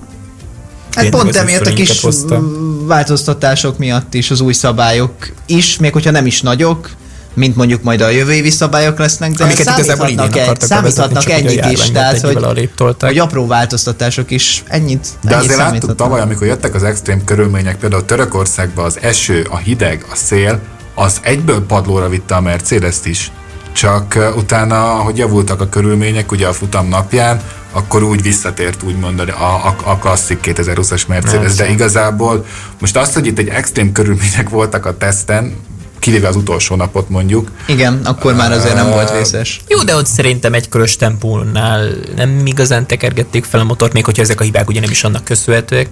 Hát 0.93 1.05
Én 1.05 1.11
pont 1.11 1.37
emiatt 1.37 1.67
a 1.67 1.73
kis 1.73 2.01
hoztam. 2.01 2.87
változtatások 2.87 3.79
miatt 3.79 4.15
is, 4.15 4.31
az 4.31 4.41
új 4.41 4.53
szabályok 4.53 5.33
is, 5.47 5.79
még 5.79 5.93
hogyha 5.93 6.11
nem 6.11 6.27
is 6.27 6.41
nagyok, 6.41 6.91
mint 7.35 7.57
mondjuk 7.57 7.83
majd 7.83 8.01
a 8.01 8.09
jövő 8.09 8.33
évi 8.33 8.51
szabályok 8.51 8.99
lesznek, 8.99 9.31
de 9.31 9.45
Amiket 9.45 9.67
számíthatnak, 9.67 10.37
egy, 10.37 10.61
számíthatnak 10.61 11.31
ennyit 11.31 11.65
is, 11.65 11.91
tehát 11.91 12.21
hogy, 12.21 12.69
hogy 13.01 13.19
apró 13.19 13.47
változtatások 13.47 14.31
is 14.31 14.63
ennyit 14.67 15.09
De 15.23 15.35
ennyit 15.35 15.45
azért 15.45 15.59
láttuk 15.59 15.95
tavaly, 15.95 16.21
amikor 16.21 16.47
jöttek 16.47 16.75
az 16.75 16.83
extrém 16.83 17.25
körülmények, 17.25 17.77
például 17.77 18.05
Törökországban 18.05 18.85
az 18.85 18.99
eső, 19.01 19.47
a 19.51 19.57
hideg, 19.57 20.05
a 20.11 20.15
szél, 20.15 20.61
az 20.95 21.21
egyből 21.23 21.67
padlóra 21.67 22.09
vitte 22.09 22.35
a 22.35 22.41
Mercedes-t 22.41 23.07
is. 23.07 23.33
Csak 23.73 24.33
utána, 24.37 24.81
hogy 24.81 25.19
javultak 25.19 25.61
a 25.61 25.69
körülmények, 25.69 26.33
ugye 26.33 26.47
a 26.47 26.53
futam 26.53 26.89
napján, 26.89 27.41
akkor 27.73 28.03
úgy 28.03 28.23
visszatért 28.23 28.83
úgymond 28.83 29.21
a, 29.21 29.67
a, 29.67 29.77
a 29.85 29.99
klasszik 29.99 30.39
2020-as 30.43 31.07
Mercedes, 31.07 31.55
de 31.55 31.69
igazából 31.69 32.45
most 32.81 32.97
azt, 32.97 33.15
hogy 33.15 33.27
itt 33.27 33.39
egy 33.39 33.49
extrém 33.49 33.93
körülmények 33.93 34.49
voltak 34.49 34.87
a 34.87 34.97
teszten, 34.97 35.57
kivéve 36.01 36.29
az 36.29 36.37
utolsó 36.37 36.77
napot 36.77 37.09
mondjuk. 37.09 37.51
Igen, 37.67 38.01
akkor 38.05 38.35
már 38.35 38.53
azért 38.53 38.75
nem 38.75 38.91
volt 38.91 39.11
vészes. 39.11 39.61
Jó, 39.69 39.83
de 39.83 39.95
ott 39.95 40.07
szerintem 40.07 40.55
egy 40.55 40.69
körös 40.69 40.97
tempónál 40.97 41.89
nem 42.17 42.47
igazán 42.47 42.87
tekergették 42.87 43.45
fel 43.45 43.61
a 43.61 43.65
motort, 43.65 43.93
még 43.93 44.05
hogyha 44.05 44.23
ezek 44.23 44.41
a 44.41 44.45
hibák 44.45 44.69
ugye 44.69 44.81
nem 44.81 44.91
is 44.91 45.05
annak 45.05 45.25
köszönhetőek. 45.25 45.89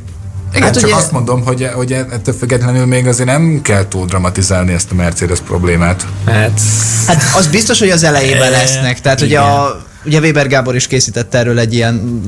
Igen, 0.50 0.62
hát 0.62 0.74
csak 0.74 0.84
ugye... 0.84 0.94
azt 0.94 1.12
mondom, 1.12 1.44
hogy, 1.44 1.68
hogy 1.74 1.92
ettől 1.92 2.34
függetlenül 2.34 2.86
még 2.86 3.06
azért 3.06 3.28
nem 3.28 3.60
kell 3.62 3.88
túl 3.88 4.06
dramatizálni 4.06 4.72
ezt 4.72 4.90
a 4.90 4.94
Mercedes 4.94 5.38
problémát. 5.40 6.06
Hát, 6.26 6.60
hát 7.06 7.22
az 7.36 7.46
biztos, 7.46 7.78
hogy 7.78 7.90
az 7.90 8.02
elejében 8.02 8.50
lesznek. 8.50 9.00
Tehát 9.00 9.20
ugye 9.20 9.40
a 9.40 9.86
Ugye 10.04 10.20
Weber 10.20 10.48
Gábor 10.48 10.74
is 10.74 10.86
készített 10.86 11.34
erről 11.34 11.58
egy 11.58 11.74
ilyen 11.74 12.20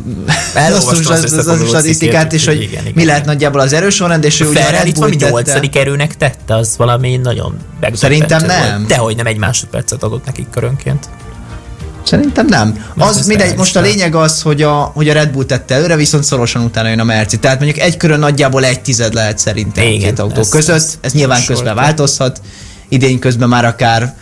statisztikát 1.66 2.33
is, 2.33 2.46
hogy 2.46 2.62
igen, 2.62 2.83
igen, 2.83 2.92
mi 2.94 3.04
lehet 3.04 3.24
nagyjából 3.24 3.61
az 3.61 3.72
erős 3.72 3.94
sorrend, 3.94 4.24
és 4.24 4.40
ő 4.40 4.48
ugye 4.48 4.64
a 4.64 4.70
Red 4.70 4.92
Bull 4.92 5.11
nyolcadik 5.18 5.76
erőnek 5.76 6.16
tette, 6.16 6.54
az 6.54 6.74
valami 6.76 7.16
nagyon 7.16 7.56
Szerintem 7.92 8.44
nem. 8.46 8.87
Dehogy 8.87 9.16
nem 9.16 9.26
egy 9.26 9.38
másodpercet 9.38 10.02
adott 10.02 10.24
nekik 10.24 10.50
körönként. 10.50 11.09
Szerintem 12.02 12.46
nem. 12.46 12.85
Az, 12.96 13.16
az 13.16 13.26
mindegy, 13.26 13.56
most 13.56 13.76
a 13.76 13.80
lényeg 13.80 14.14
az, 14.14 14.42
hogy 14.42 14.62
a, 14.62 14.72
hogy 14.72 15.09
a 15.09 15.12
Red 15.12 15.30
Bull 15.30 15.44
tette 15.44 15.74
előre, 15.74 15.96
viszont 15.96 16.24
szorosan 16.24 16.62
utána 16.62 16.88
jön 16.88 17.00
a 17.00 17.04
Merci. 17.04 17.38
Tehát 17.38 17.61
mondjuk 17.61 17.85
egy 17.85 17.96
körön 17.96 18.18
nagyjából 18.18 18.64
egy 18.64 18.80
tized 18.80 19.14
lehet 19.14 19.38
szerintem 19.38 19.85
Igen, 19.85 19.98
két 19.98 20.18
autó 20.18 20.40
ez, 20.40 20.48
között. 20.48 20.76
Ez, 20.76 20.98
ez 21.00 21.12
nyilván 21.12 21.44
közben 21.44 21.74
változhat. 21.74 22.40
Idény 22.88 23.18
közben 23.18 23.48
már 23.48 23.64
akár 23.64 24.14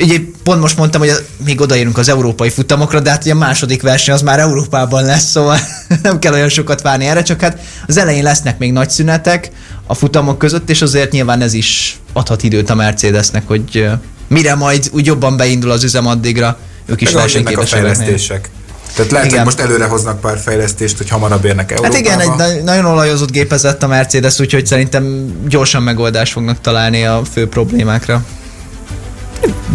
ugye 0.00 0.18
pont 0.42 0.60
most 0.60 0.76
mondtam, 0.76 1.00
hogy 1.00 1.12
még 1.44 1.60
odaérünk 1.60 1.98
az 1.98 2.08
európai 2.08 2.50
futamokra, 2.50 3.00
de 3.00 3.10
hát 3.10 3.22
ugye 3.22 3.32
a 3.32 3.36
második 3.36 3.82
verseny 3.82 4.14
az 4.14 4.22
már 4.22 4.38
Európában 4.38 5.04
lesz, 5.04 5.30
szóval 5.30 5.58
nem 6.02 6.18
kell 6.18 6.32
olyan 6.32 6.48
sokat 6.48 6.82
várni 6.82 7.04
erre, 7.04 7.22
csak 7.22 7.40
hát 7.40 7.58
az 7.86 7.96
elején 7.96 8.22
lesznek 8.22 8.58
még 8.58 8.72
nagy 8.72 8.90
szünetek 8.90 9.50
a 9.86 9.94
futamok 9.94 10.38
között, 10.38 10.70
és 10.70 10.82
azért 10.82 11.12
nyilván 11.12 11.40
ez 11.40 11.52
is 11.52 11.98
adhat 12.12 12.42
időt 12.42 12.70
a 12.70 12.74
Mercedesnek, 12.74 13.46
hogy 13.46 13.90
mire 14.28 14.54
majd 14.54 14.90
úgy 14.92 15.06
jobban 15.06 15.36
beindul 15.36 15.70
az 15.70 15.84
üzem 15.84 16.06
addigra, 16.06 16.58
ők 16.86 17.00
is 17.00 17.12
versenyképesek. 17.12 17.78
a 17.78 17.82
fejlesztések. 17.82 18.50
Tehát 18.94 19.10
lehet, 19.10 19.26
igen. 19.26 19.38
hogy 19.38 19.54
most 19.54 19.60
előre 19.60 19.84
hoznak 19.84 20.20
pár 20.20 20.38
fejlesztést, 20.38 20.96
hogy 20.96 21.08
hamarabb 21.08 21.44
érnek 21.44 21.70
Európába. 21.70 21.94
Hát 21.94 22.02
igen, 22.02 22.40
egy 22.40 22.62
nagyon 22.62 22.84
olajozott 22.84 23.30
gépezett 23.30 23.82
a 23.82 23.86
Mercedes, 23.86 24.40
úgyhogy 24.40 24.66
szerintem 24.66 25.32
gyorsan 25.48 25.82
megoldást 25.82 26.32
fognak 26.32 26.60
találni 26.60 27.04
a 27.04 27.22
fő 27.32 27.48
problémákra. 27.48 28.24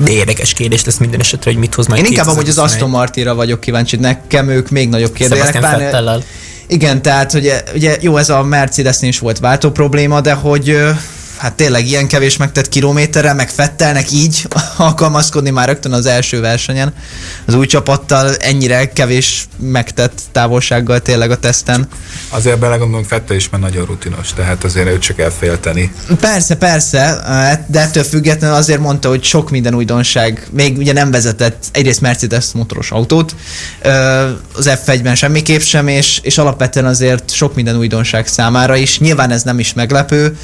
De 0.03 0.11
érdekes 0.11 0.53
kérdés 0.53 0.85
lesz 0.85 0.97
minden 0.97 1.19
esetre, 1.19 1.51
hogy 1.51 1.59
mit 1.59 1.73
hoz 1.73 1.87
majd 1.87 2.03
Én 2.03 2.11
inkább 2.11 2.27
amúgy 2.27 2.49
az 2.49 2.57
Aston 2.57 2.89
Martinra 2.89 3.35
vagyok 3.35 3.59
kíváncsi, 3.59 3.95
nekem 3.95 4.49
ők 4.49 4.69
még 4.69 4.89
nagyobb 4.89 5.13
kérdések. 5.13 5.63
Igen, 6.67 7.01
tehát 7.01 7.33
ugye, 7.33 7.63
ugye 7.73 7.97
jó, 8.01 8.17
ez 8.17 8.29
a 8.29 8.43
Mercedesnél 8.43 9.09
is 9.09 9.19
volt 9.19 9.39
váltó 9.39 9.71
probléma, 9.71 10.21
de 10.21 10.33
hogy 10.33 10.77
hát 11.43 11.53
tényleg 11.53 11.87
ilyen 11.87 12.07
kevés 12.07 12.37
megtett 12.37 12.69
kilométerre, 12.69 13.33
meg 13.33 13.49
Fettelnek 13.49 14.11
így 14.11 14.47
alkalmazkodni 14.77 15.49
már 15.49 15.67
rögtön 15.67 15.93
az 15.93 16.05
első 16.05 16.39
versenyen. 16.39 16.93
Az 17.45 17.53
új 17.53 17.65
csapattal 17.65 18.35
ennyire 18.35 18.93
kevés 18.93 19.47
megtett 19.59 20.21
távolsággal 20.31 20.99
tényleg 20.99 21.31
a 21.31 21.37
teszten. 21.37 21.87
Azért 22.29 22.59
belegondolom, 22.59 23.03
Fettel 23.03 23.35
is 23.35 23.49
már 23.49 23.61
nagyon 23.61 23.85
rutinos, 23.85 24.33
tehát 24.33 24.63
azért 24.63 24.87
őt 24.87 25.01
csak 25.01 25.19
elfélteni. 25.19 25.93
Persze, 26.19 26.55
persze, 26.55 27.21
de 27.67 27.79
ettől 27.79 28.03
függetlenül 28.03 28.55
azért 28.55 28.79
mondta, 28.79 29.09
hogy 29.09 29.23
sok 29.23 29.49
minden 29.49 29.75
újdonság, 29.75 30.47
még 30.51 30.77
ugye 30.77 30.93
nem 30.93 31.11
vezetett 31.11 31.63
egyrészt 31.71 32.01
Mercedes 32.01 32.45
motoros 32.53 32.91
autót, 32.91 33.35
az 34.55 34.69
F1-ben 34.85 35.15
semmiképp 35.15 35.61
sem, 35.61 35.87
és, 35.87 36.19
és 36.21 36.37
alapvetően 36.37 36.85
azért 36.85 37.31
sok 37.31 37.55
minden 37.55 37.77
újdonság 37.77 38.27
számára 38.27 38.75
is. 38.75 38.99
Nyilván 38.99 39.31
ez 39.31 39.43
nem 39.43 39.59
is 39.59 39.73
meglepő, 39.73 40.37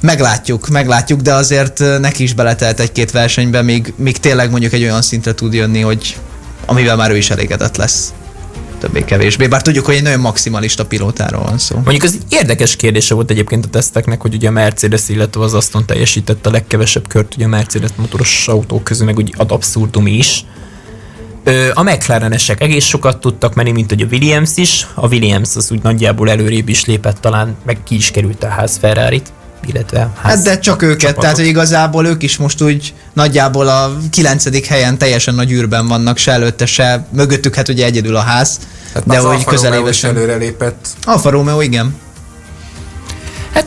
meglátjuk, 0.00 0.68
meglátjuk, 0.68 1.20
de 1.20 1.34
azért 1.34 1.78
neki 2.00 2.22
is 2.22 2.34
beletelt 2.34 2.80
egy-két 2.80 3.10
versenybe, 3.10 3.62
míg, 3.62 3.92
míg 3.96 4.18
tényleg 4.18 4.50
mondjuk 4.50 4.72
egy 4.72 4.82
olyan 4.82 5.02
szintre 5.02 5.34
tud 5.34 5.54
jönni, 5.54 5.80
hogy 5.80 6.16
amivel 6.66 6.96
már 6.96 7.10
ő 7.10 7.16
is 7.16 7.30
elégedett 7.30 7.76
lesz 7.76 8.12
többé-kevésbé. 8.78 9.46
Bár 9.46 9.62
tudjuk, 9.62 9.84
hogy 9.84 9.94
egy 9.94 10.02
nagyon 10.02 10.20
maximalista 10.20 10.86
pilótáról 10.86 11.42
van 11.42 11.58
szó. 11.58 11.74
Mondjuk 11.74 12.02
az 12.02 12.18
érdekes 12.28 12.76
kérdése 12.76 13.14
volt 13.14 13.30
egyébként 13.30 13.64
a 13.64 13.68
teszteknek, 13.68 14.20
hogy 14.20 14.34
ugye 14.34 14.48
a 14.48 14.50
Mercedes, 14.50 15.08
illetve 15.08 15.40
az 15.40 15.54
Aston 15.54 15.86
teljesített 15.86 16.46
a 16.46 16.50
legkevesebb 16.50 17.08
kört 17.08 17.34
ugye 17.34 17.44
a 17.44 17.48
Mercedes 17.48 17.90
motoros 17.96 18.48
autók 18.48 18.84
közül, 18.84 19.06
meg 19.06 19.16
úgy 19.16 19.34
ad 19.36 19.52
abszurdum 19.52 20.06
is. 20.06 20.44
A 21.74 21.82
McLarenesek 21.82 22.60
egész 22.60 22.84
sokat 22.84 23.20
tudtak 23.20 23.54
menni, 23.54 23.70
mint 23.70 23.90
hogy 23.90 24.02
a 24.02 24.06
Williams 24.10 24.50
is. 24.56 24.86
A 24.94 25.06
Williams 25.08 25.56
az 25.56 25.70
úgy 25.70 25.82
nagyjából 25.82 26.30
előrébb 26.30 26.68
is 26.68 26.84
lépett 26.84 27.20
talán, 27.20 27.56
meg 27.64 27.78
ki 27.84 27.94
is 27.94 28.10
került 28.10 28.44
a 28.44 28.48
ház 28.48 28.76
Ferrari-t 28.80 29.32
illetve 29.68 30.10
ház 30.20 30.34
Hát 30.34 30.44
de 30.44 30.58
csak 30.58 30.82
őket, 30.82 30.98
csapatok. 30.98 31.22
tehát 31.22 31.36
hogy 31.36 31.46
igazából 31.46 32.06
ők 32.06 32.22
is 32.22 32.36
most 32.36 32.62
úgy 32.62 32.94
nagyjából 33.12 33.68
a 33.68 33.96
kilencedik 34.10 34.66
helyen 34.66 34.98
teljesen 34.98 35.34
nagy 35.34 35.50
űrben 35.52 35.88
vannak, 35.88 36.18
se 36.18 36.32
előtte, 36.32 36.66
se 36.66 37.06
mögöttük, 37.12 37.54
hát 37.54 37.68
ugye 37.68 37.84
egyedül 37.84 38.16
a 38.16 38.20
ház. 38.20 38.58
Hát 38.94 39.06
de 39.06 39.18
hogy 39.18 39.44
közelébe 39.44 39.92
sem. 39.92 40.16
előrelépett. 40.16 40.86
Alfa 41.04 41.30
Romeo, 41.30 41.60
igen. 41.60 41.94
Hát 43.52 43.66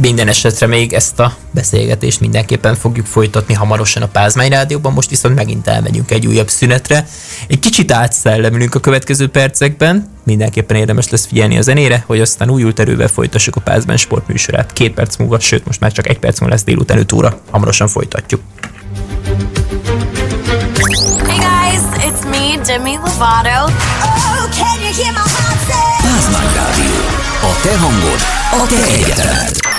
minden 0.00 0.28
esetre 0.28 0.66
még 0.66 0.92
ezt 0.92 1.20
a 1.20 1.36
beszélgetést 1.50 2.20
mindenképpen 2.20 2.74
fogjuk 2.74 3.06
folytatni 3.06 3.54
hamarosan 3.54 4.02
a 4.02 4.06
Pázmány 4.06 4.50
Rádióban, 4.50 4.92
most 4.92 5.10
viszont 5.10 5.34
megint 5.34 5.66
elmegyünk 5.66 6.10
egy 6.10 6.26
újabb 6.26 6.48
szünetre. 6.48 7.06
Egy 7.48 7.58
kicsit 7.58 7.92
átszellemülünk 7.92 8.74
a 8.74 8.80
következő 8.80 9.28
percekben, 9.28 10.08
mindenképpen 10.24 10.76
érdemes 10.76 11.08
lesz 11.08 11.26
figyelni 11.26 11.58
a 11.58 11.62
zenére, 11.62 12.04
hogy 12.06 12.20
aztán 12.20 12.50
újult 12.50 12.80
erővel 12.80 13.08
folytassuk 13.08 13.56
a 13.56 13.60
Pázmány 13.60 13.96
sportműsorát. 13.96 14.72
Két 14.72 14.94
perc 14.94 15.16
múlva, 15.16 15.40
sőt 15.40 15.66
most 15.66 15.80
már 15.80 15.92
csak 15.92 16.08
egy 16.08 16.18
perc 16.18 16.40
múlva 16.40 16.54
lesz 16.54 16.64
délután 16.64 16.98
5 16.98 17.12
óra. 17.12 17.40
Hamarosan 17.50 17.88
folytatjuk. 17.88 18.40
Hey 21.26 21.38
guys, 21.38 21.82
it's 22.06 22.24
me, 22.30 22.62
Demi 22.66 22.96
Lovato. 22.96 23.64
Oh, 23.64 24.48
can 24.58 24.80
you 24.80 24.92
hear 24.94 25.12
my 25.12 25.30
heart 25.36 25.56
Pázmány 26.02 26.54
Rádió. 26.54 26.94
A 27.42 27.60
te 27.62 27.78
hangod, 27.78 28.20
a 28.52 28.66
te 28.66 28.92
egyetemed. 28.92 29.75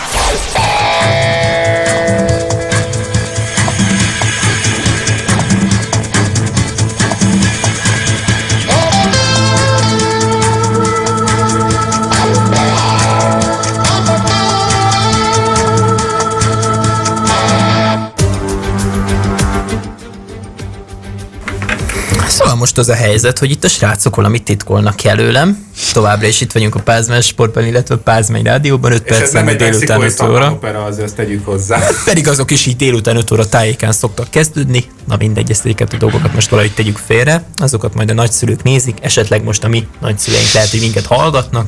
Most 22.58 22.78
az 22.78 22.90
a 22.90 22.94
helyzet, 22.94 23.40
hogy 23.40 23.52
itt 23.52 23.64
a 23.64 23.68
srácok 23.68 24.16
valamit 24.16 24.44
titkolnak 24.44 25.04
előlem. 25.04 25.66
Továbbra 25.94 26.28
is 26.28 26.42
itt 26.42 26.52
vagyunk 26.52 26.76
a 26.76 26.80
Pázmány 26.80 27.22
sportban, 27.22 27.66
illetve 27.66 27.96
a 27.96 27.98
Pázmány 27.98 28.44
rádióban, 28.44 28.92
5 28.92 29.02
perc 29.02 29.32
nem 29.32 29.46
délután 29.58 30.02
5 30.02 30.22
óra. 30.22 30.52
Opera, 30.52 30.84
azért 30.84 31.16
tegyük 31.16 31.46
hozzá. 31.46 31.80
Pedig 32.06 32.28
azok 32.28 32.52
is 32.52 32.66
így 32.66 32.76
délután 32.76 33.16
5 33.16 33.32
óra 33.32 33.50
tájékán 33.50 33.92
szoktak 33.92 34.30
kezdődni. 34.30 34.86
Na 35.08 35.16
mindegy, 35.18 35.52
ezt 35.52 35.66
a 35.66 35.98
dolgokat 35.98 36.34
most 36.34 36.50
valahogy 36.50 36.74
tegyük 36.74 36.98
félre. 36.98 37.44
Azokat 37.56 37.94
majd 37.94 38.10
a 38.10 38.14
nagyszülők 38.14 38.64
nézik, 38.64 38.98
esetleg 39.02 39.44
most 39.44 39.64
a 39.64 39.68
mi 39.68 39.88
nagyszüleink 40.02 40.52
lehet, 40.52 40.70
hogy 40.70 40.80
minket 40.80 41.06
hallgatnak. 41.06 41.68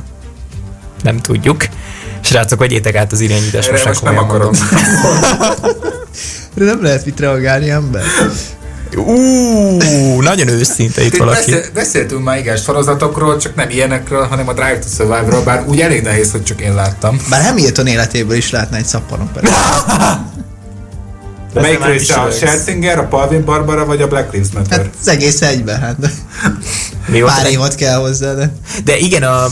Nem 1.02 1.20
tudjuk. 1.20 1.64
Srácok, 2.20 2.58
vegyétek 2.58 2.94
át 2.94 3.12
az 3.12 3.20
irányítást. 3.20 3.70
Most, 3.70 3.84
most 3.84 4.02
nem 4.02 4.18
akarom. 4.18 4.52
De 6.54 6.64
nem 6.64 6.82
lehet 6.82 7.04
mit 7.04 7.20
reagálni 7.20 7.70
ember. 7.70 8.02
Ú, 8.96 10.20
nagyon 10.20 10.48
őszinte 10.48 11.04
itt 11.04 11.16
valaki. 11.16 11.50
Beszél, 11.50 11.70
beszéltünk 11.74 12.24
már 12.24 12.38
igen 12.38 12.56
sorozatokról, 12.56 13.36
csak 13.36 13.54
nem 13.54 13.70
ilyenekről, 13.70 14.26
hanem 14.26 14.48
a 14.48 14.52
Drive 14.52 14.78
to 14.78 14.88
Survive-ról, 14.96 15.42
bár 15.42 15.64
úgy 15.66 15.80
elég 15.80 16.02
nehéz, 16.02 16.30
hogy 16.30 16.42
csak 16.42 16.60
én 16.60 16.74
láttam. 16.74 17.20
Bár 17.30 17.44
Hamilton 17.44 17.86
életéből 17.86 18.36
is 18.36 18.50
látna 18.50 18.76
egy 18.76 18.84
szappanon 18.86 19.30
Melyik 21.54 21.84
része 21.84 22.14
a 22.14 22.30
Scherzinger, 22.30 22.98
a 22.98 23.06
Palvin 23.06 23.44
Barbara 23.44 23.84
vagy 23.84 24.02
a 24.02 24.08
Black 24.08 24.32
Lives 24.32 24.48
Matter? 24.54 24.78
Hát 24.78 24.88
az 25.00 25.08
egész 25.08 25.42
egyben, 25.42 25.80
hát. 25.80 25.96
Mi 27.06 27.20
Pár 27.20 27.46
évad 27.46 27.74
kell 27.74 27.98
hozzá, 27.98 28.34
de... 28.34 28.52
De 28.84 28.96
igen, 28.96 29.22
a 29.22 29.46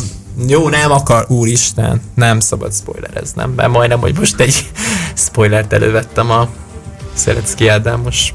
jó, 0.47 0.69
nem 0.69 0.91
akar, 0.91 1.25
úristen, 1.29 2.01
nem 2.15 2.41
szabad 2.41 2.75
spoilereznem, 2.75 3.51
mert 3.57 3.71
majdnem, 3.71 4.01
hogy 4.01 4.19
most 4.19 4.41
egy 4.41 4.71
spoilert 5.27 5.73
elővettem 5.73 6.31
a 6.31 6.49
Szelecki 7.15 7.69
Ádámos 7.69 8.35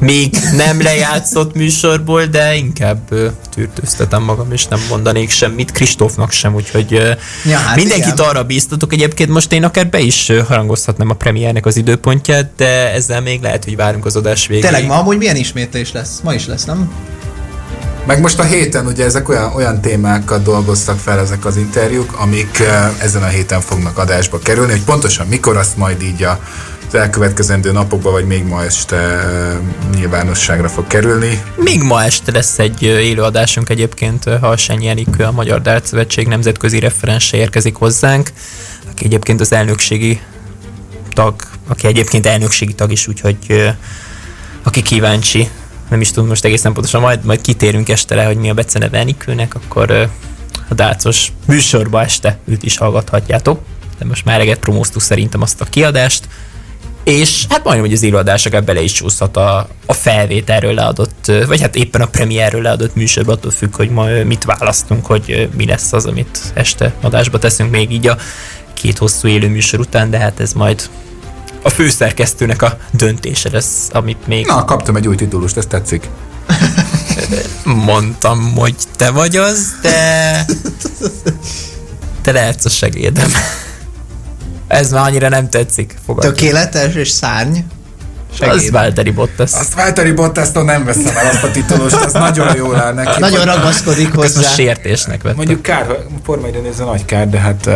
még 0.00 0.36
nem 0.56 0.82
lejátszott 0.82 1.54
műsorból, 1.54 2.24
de 2.24 2.54
inkább 2.54 2.98
uh, 3.10 3.26
tűrtőztetem 3.54 4.22
magam, 4.22 4.52
és 4.52 4.66
nem 4.66 4.80
mondanék 4.88 5.30
semmit 5.30 5.72
Kristófnak 5.72 6.30
sem, 6.30 6.54
úgyhogy 6.54 6.92
uh, 6.92 7.16
ja, 7.44 7.58
hát 7.58 7.76
mindenkit 7.76 8.12
igen. 8.12 8.26
arra 8.26 8.44
bíztatok. 8.44 8.92
Egyébként 8.92 9.30
most 9.30 9.52
én 9.52 9.64
akár 9.64 9.88
be 9.88 9.98
is 9.98 10.32
harangozhatnám 10.48 11.10
a 11.10 11.14
premiernek 11.14 11.66
az 11.66 11.76
időpontját, 11.76 12.50
de 12.56 12.92
ezzel 12.92 13.20
még 13.20 13.40
lehet, 13.42 13.64
hogy 13.64 13.76
várunk 13.76 14.06
az 14.06 14.16
adás 14.16 14.46
végéig. 14.46 14.64
Tényleg 14.64 14.86
ma 14.86 14.98
amúgy 14.98 15.16
milyen 15.16 15.36
ismétlés 15.36 15.92
lesz? 15.92 16.20
Ma 16.22 16.34
is 16.34 16.46
lesz, 16.46 16.64
nem? 16.64 16.90
Meg 18.06 18.20
most 18.20 18.38
a 18.38 18.42
héten 18.42 18.86
ugye 18.86 19.04
ezek 19.04 19.28
olyan, 19.28 19.52
olyan 19.54 19.80
témákat 19.80 20.42
dolgoztak 20.42 20.98
fel 20.98 21.18
ezek 21.18 21.44
az 21.44 21.56
interjúk, 21.56 22.12
amik 22.18 22.62
ezen 22.98 23.22
a 23.22 23.26
héten 23.26 23.60
fognak 23.60 23.98
adásba 23.98 24.38
kerülni, 24.38 24.70
hogy 24.70 24.82
pontosan 24.82 25.26
mikor 25.26 25.56
azt 25.56 25.76
majd 25.76 26.02
így 26.02 26.22
a 26.22 26.40
az 26.92 26.98
elkövetkezendő 26.98 27.72
napokban, 27.72 28.12
vagy 28.12 28.26
még 28.26 28.44
ma 28.44 28.64
este 28.64 29.24
nyilvánosságra 29.94 30.68
fog 30.68 30.86
kerülni. 30.86 31.42
Még 31.56 31.82
ma 31.82 32.02
este 32.02 32.32
lesz 32.32 32.58
egy 32.58 32.82
élőadásunk 32.82 33.68
egyébként, 33.68 34.24
Halsány 34.40 34.82
Jenikő, 34.82 35.24
a 35.24 35.30
Magyar 35.30 35.62
Dart 35.62 35.86
Szövetség 35.86 36.26
nemzetközi 36.26 36.78
referense 36.78 37.36
érkezik 37.36 37.74
hozzánk, 37.74 38.30
aki 38.90 39.04
egyébként 39.04 39.40
az 39.40 39.52
elnökségi 39.52 40.20
tag, 41.10 41.34
aki 41.68 41.86
egyébként 41.86 42.26
elnökségi 42.26 42.74
tag 42.74 42.92
is, 42.92 43.08
úgyhogy 43.08 43.36
aki 44.62 44.82
kíváncsi, 44.82 45.48
nem 45.90 46.00
is 46.00 46.10
tudom 46.10 46.28
most 46.28 46.44
egészen 46.44 46.72
pontosan, 46.72 47.00
majd, 47.00 47.24
majd 47.24 47.40
kitérünk 47.40 47.88
este 47.88 48.14
le, 48.14 48.24
hogy 48.24 48.36
mi 48.36 48.50
a 48.50 48.54
beceneve 48.54 48.98
Enikőnek, 48.98 49.54
akkor 49.54 49.90
a 50.68 50.74
dácos 50.74 51.32
műsorba 51.46 52.02
este 52.02 52.38
őt 52.44 52.62
is 52.62 52.76
hallgathatjátok, 52.76 53.60
de 53.98 54.04
most 54.04 54.24
már 54.24 54.34
eleget 54.34 54.58
promóztuk 54.58 55.02
szerintem 55.02 55.42
azt 55.42 55.60
a 55.60 55.64
kiadást, 55.64 56.28
és 57.04 57.46
hát 57.48 57.64
majdnem, 57.64 57.88
hogy 57.88 58.10
az 58.32 58.44
akár 58.44 58.64
bele 58.64 58.80
is 58.80 58.92
csúszhat 58.92 59.36
a, 59.36 59.68
a 59.86 59.92
felvételről 59.92 60.74
leadott, 60.74 61.32
vagy 61.46 61.60
hát 61.60 61.76
éppen 61.76 62.00
a 62.00 62.06
premierről 62.06 62.62
leadott 62.62 62.94
műsorban, 62.94 63.34
attól 63.34 63.50
függ, 63.50 63.76
hogy 63.76 63.90
ma 63.90 64.06
mit 64.24 64.44
választunk, 64.44 65.06
hogy 65.06 65.48
mi 65.56 65.66
lesz 65.66 65.92
az, 65.92 66.06
amit 66.06 66.40
este 66.54 66.94
adásba 67.00 67.38
teszünk 67.38 67.70
még 67.70 67.92
így 67.92 68.06
a 68.06 68.16
két 68.74 68.98
hosszú 68.98 69.28
élő 69.28 69.48
műsor 69.48 69.80
után, 69.80 70.10
de 70.10 70.18
hát 70.18 70.40
ez 70.40 70.52
majd 70.52 70.90
a 71.62 71.68
főszerkesztőnek 71.68 72.62
a 72.62 72.78
döntése 72.90 73.50
lesz, 73.52 73.88
amit 73.92 74.26
még... 74.26 74.46
Na, 74.46 74.64
kaptam 74.64 74.96
egy 74.96 75.08
új 75.08 75.14
titulust, 75.14 75.56
ez 75.56 75.66
tetszik. 75.66 76.08
Mondtam, 77.64 78.52
hogy 78.54 78.74
te 78.96 79.10
vagy 79.10 79.36
az, 79.36 79.74
de... 79.82 80.44
Te 82.22 82.32
lehetsz 82.32 82.64
a 82.64 82.68
segédem. 82.68 83.30
Ez 84.70 84.90
már 84.90 85.06
annyira 85.06 85.28
nem 85.28 85.48
tetszik. 85.48 85.94
Fogadjuk. 86.06 86.34
Tökéletes 86.34 86.94
és 86.94 87.08
szárny. 87.08 87.58
Segéd. 88.38 88.54
Az 88.54 88.70
Valtteri 88.70 89.10
Bottas. 89.10 89.52
Azt 89.52 89.74
Valtteri 89.74 90.12
bottas 90.12 90.48
nem 90.52 90.84
veszem 90.84 91.16
el 91.16 91.26
azt 91.26 91.42
a 91.42 91.50
titulust, 91.50 91.94
az 91.94 92.12
nagyon 92.12 92.56
jól 92.56 92.76
áll 92.76 92.92
neki. 92.92 93.20
Nagyon 93.20 93.44
ragaszkodik 93.44 94.14
hozzá. 94.14 94.40
Ezt 94.40 94.54
sértésnek 94.54 95.22
vettem. 95.22 95.36
Mondjuk 95.36 95.62
kár, 95.62 95.86
Forma 96.24 96.46
ez 96.70 96.80
a 96.80 96.84
nagy 96.84 97.04
kár, 97.04 97.28
de 97.28 97.38
hát 97.38 97.66
uh, 97.66 97.74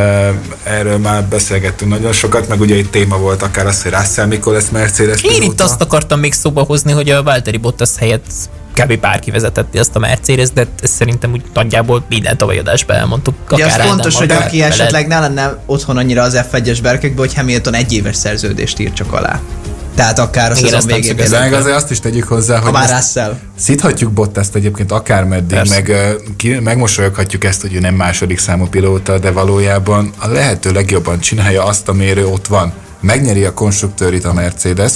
erről 0.63 0.99
már 0.99 1.25
beszélgettünk 1.25 1.91
nagyon 1.91 2.13
sokat, 2.13 2.49
meg 2.49 2.61
ugye 2.61 2.75
egy 2.75 2.91
téma 2.91 3.19
volt 3.19 3.43
akár 3.43 3.67
az, 3.67 3.83
hogy 3.83 3.93
Russell 3.93 4.27
mikor 4.27 4.53
lesz 4.53 4.69
Mercedes 4.69 5.23
Én 5.23 5.31
pilóta. 5.31 5.53
itt 5.53 5.61
azt 5.61 5.81
akartam 5.81 6.21
még 6.21 6.33
szóba 6.33 6.63
hozni, 6.63 6.93
hogy 6.93 7.11
a 7.11 7.23
Valtteri 7.23 7.57
Bottas 7.57 7.91
helyett 7.99 8.27
kb. 8.75 9.01
bárki 9.01 9.31
vezetette 9.31 9.79
ezt 9.79 9.97
a 9.97 9.99
Mercedes, 9.99 10.49
de 10.51 10.67
ezt 10.83 10.93
szerintem 10.93 11.33
úgy 11.33 11.43
nagyjából 11.55 12.05
minden 12.09 12.37
tavalyi 12.37 12.59
adásban 12.59 12.97
elmondtuk. 12.97 13.35
Ja, 13.57 13.67
az 13.67 13.75
fontos, 13.75 14.17
hogy 14.17 14.31
aki 14.31 14.63
esetleg 14.63 15.07
ne 15.07 15.21
lenne 15.21 15.59
otthon 15.67 15.97
annyira 15.97 16.23
az 16.23 16.41
F1-es 16.53 16.79
berkekbe, 16.83 17.21
hogy 17.21 17.35
Hamilton 17.35 17.75
egy 17.75 17.93
éves 17.93 18.17
szerződést 18.17 18.79
ír 18.79 18.93
csak 18.93 19.13
alá. 19.13 19.41
Tehát 19.95 20.19
akár 20.19 20.51
a 20.51 20.55
szezon 20.55 20.81
végén. 20.87 21.17
De 21.17 21.39
meg 21.39 21.53
azért 21.53 21.77
azt 21.77 21.91
is 21.91 22.01
tegyük 22.01 22.25
hozzá, 22.25 22.59
hogy 22.59 22.73
már 22.73 23.03
szíthatjuk 23.59 24.13
Bottaszt 24.13 24.55
egyébként 24.55 24.93
akármeddig, 24.93 25.59
meg 25.69 25.93
ki, 26.37 26.59
megmosolyoghatjuk 26.59 27.45
ezt, 27.45 27.61
hogy 27.61 27.75
ő 27.75 27.81
nem 27.81 27.95
második 27.95 28.39
számú 28.39 28.67
pilóta, 28.67 29.19
de 29.19 29.31
valójában 29.31 30.13
a 30.19 30.29
lehető 30.29 30.71
legjobban 30.71 31.21
csinálja 31.21 31.65
azt, 31.65 31.89
amire 31.89 32.27
ott 32.27 32.47
van. 32.47 32.73
Megnyeri 33.01 33.45
a 33.45 33.55
konstruktőrit 33.55 34.25
a 34.25 34.33
Mercedes, 34.33 34.93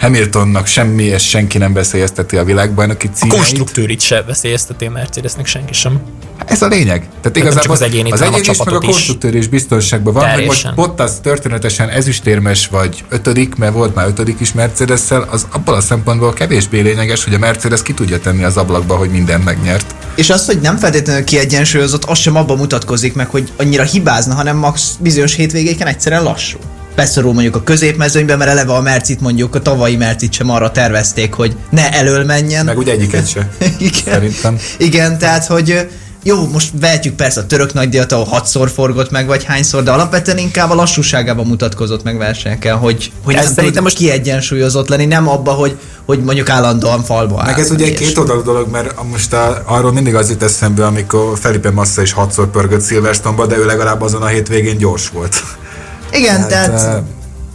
Hamiltonnak 0.00 0.66
semmi 0.66 1.02
és 1.02 1.28
senki 1.28 1.58
nem 1.58 1.72
veszélyezteti 1.72 2.36
a 2.36 2.44
világbajnoki 2.44 3.08
címeit. 3.14 3.32
A 3.32 3.36
konstruktőrit 3.36 4.00
sem 4.00 4.22
veszélyezteti 4.26 4.84
a 4.84 4.90
Mercedesnek 4.90 5.46
senki 5.46 5.72
sem. 5.72 6.00
Ez 6.46 6.62
a 6.62 6.66
lényeg. 6.66 7.08
Tehát 7.20 7.36
igazából 7.36 7.74
az 7.74 7.82
egyéni, 7.82 8.10
az 8.10 8.20
egyéni 8.20 8.48
is, 8.50 8.58
meg 8.58 8.74
a 8.74 8.78
konstruktőr 8.78 9.34
is 9.34 9.48
biztonságban 9.48 10.12
van, 10.12 10.30
hogy 10.30 10.44
most 10.44 10.74
Bottas 10.74 11.10
történetesen 11.22 11.88
ezüstérmes 11.88 12.66
vagy 12.66 13.04
ötödik, 13.08 13.54
mert 13.54 13.72
volt 13.72 13.94
már 13.94 14.06
ötödik 14.06 14.40
is 14.40 14.52
mercedes 14.52 15.00
az 15.30 15.46
abban 15.50 15.74
a 15.74 15.80
szempontból 15.80 16.32
kevésbé 16.32 16.80
lényeges, 16.80 17.24
hogy 17.24 17.34
a 17.34 17.38
Mercedes 17.38 17.82
ki 17.82 17.94
tudja 17.94 18.20
tenni 18.20 18.44
az 18.44 18.56
ablakba, 18.56 18.96
hogy 18.96 19.10
minden 19.10 19.40
megnyert. 19.40 19.94
És 20.14 20.30
az, 20.30 20.46
hogy 20.46 20.60
nem 20.60 20.76
feltétlenül 20.76 21.24
kiegyensúlyozott, 21.24 22.04
az 22.04 22.18
sem 22.18 22.36
abban 22.36 22.56
mutatkozik 22.56 23.14
meg, 23.14 23.28
hogy 23.28 23.52
annyira 23.56 23.82
hibázna, 23.82 24.34
hanem 24.34 24.56
max 24.56 24.96
bizonyos 25.00 25.34
hétvégéken 25.34 25.86
egyszerűen 25.86 26.22
lassú 26.22 26.58
beszorul 27.00 27.32
mondjuk 27.32 27.56
a 27.56 27.62
középmezőnybe, 27.62 28.36
mert 28.36 28.50
eleve 28.50 28.72
a 28.72 28.80
Mercit 28.80 29.20
mondjuk 29.20 29.54
a 29.54 29.60
tavalyi 29.60 29.96
Mercit 29.96 30.32
sem 30.32 30.50
arra 30.50 30.70
tervezték, 30.70 31.34
hogy 31.34 31.56
ne 31.70 31.92
elől 31.92 32.24
menjen. 32.24 32.64
Meg 32.64 32.78
ugye 32.78 32.92
egyiket 32.92 33.28
se. 33.28 33.48
Igen. 33.78 33.92
Szerintem. 34.04 34.58
Igen, 34.78 35.18
tehát 35.18 35.46
hogy 35.46 35.88
jó, 36.22 36.46
most 36.46 36.70
vehetjük 36.80 37.14
persze 37.14 37.40
a 37.40 37.46
török 37.46 37.72
nagydíjat, 37.72 38.12
ahol 38.12 38.24
hatszor 38.24 38.70
forgott 38.70 39.10
meg, 39.10 39.26
vagy 39.26 39.44
hányszor, 39.44 39.82
de 39.82 39.90
alapvetően 39.90 40.38
inkább 40.38 40.70
a 40.70 40.74
lassúságában 40.74 41.46
mutatkozott 41.46 42.02
meg 42.02 42.18
versenyeken, 42.18 42.76
hogy, 42.76 43.12
hogy 43.24 43.34
nem 43.34 43.44
szerintem 43.44 43.82
most 43.82 43.96
kiegyensúlyozott 43.96 44.88
lenni, 44.88 45.04
nem 45.04 45.28
abba, 45.28 45.52
hogy, 45.52 45.78
hogy 46.04 46.22
mondjuk 46.22 46.48
állandóan 46.48 47.02
falba 47.02 47.40
áll. 47.40 47.46
Meg 47.46 47.58
ez 47.58 47.70
ugye 47.70 47.84
egy 47.84 47.94
két 47.94 48.18
oldalú 48.18 48.42
dolog, 48.42 48.70
mert 48.70 48.94
most 49.10 49.32
a, 49.32 49.62
arról 49.66 49.92
mindig 49.92 50.14
az 50.14 50.28
jut 50.30 50.42
eszembe, 50.42 50.86
amikor 50.86 51.38
Felipe 51.38 51.70
Massa 51.70 52.02
is 52.02 52.12
hatszor 52.12 52.50
pörgött 52.50 52.86
Silverstone-ba, 52.86 53.46
de 53.46 53.56
ő 53.56 53.66
legalább 53.66 54.02
azon 54.02 54.22
a 54.22 54.26
hétvégén 54.26 54.78
gyors 54.78 55.08
volt. 55.08 55.42
Igen, 56.12 56.48
tehát, 56.48 56.70
tehát 56.70 57.02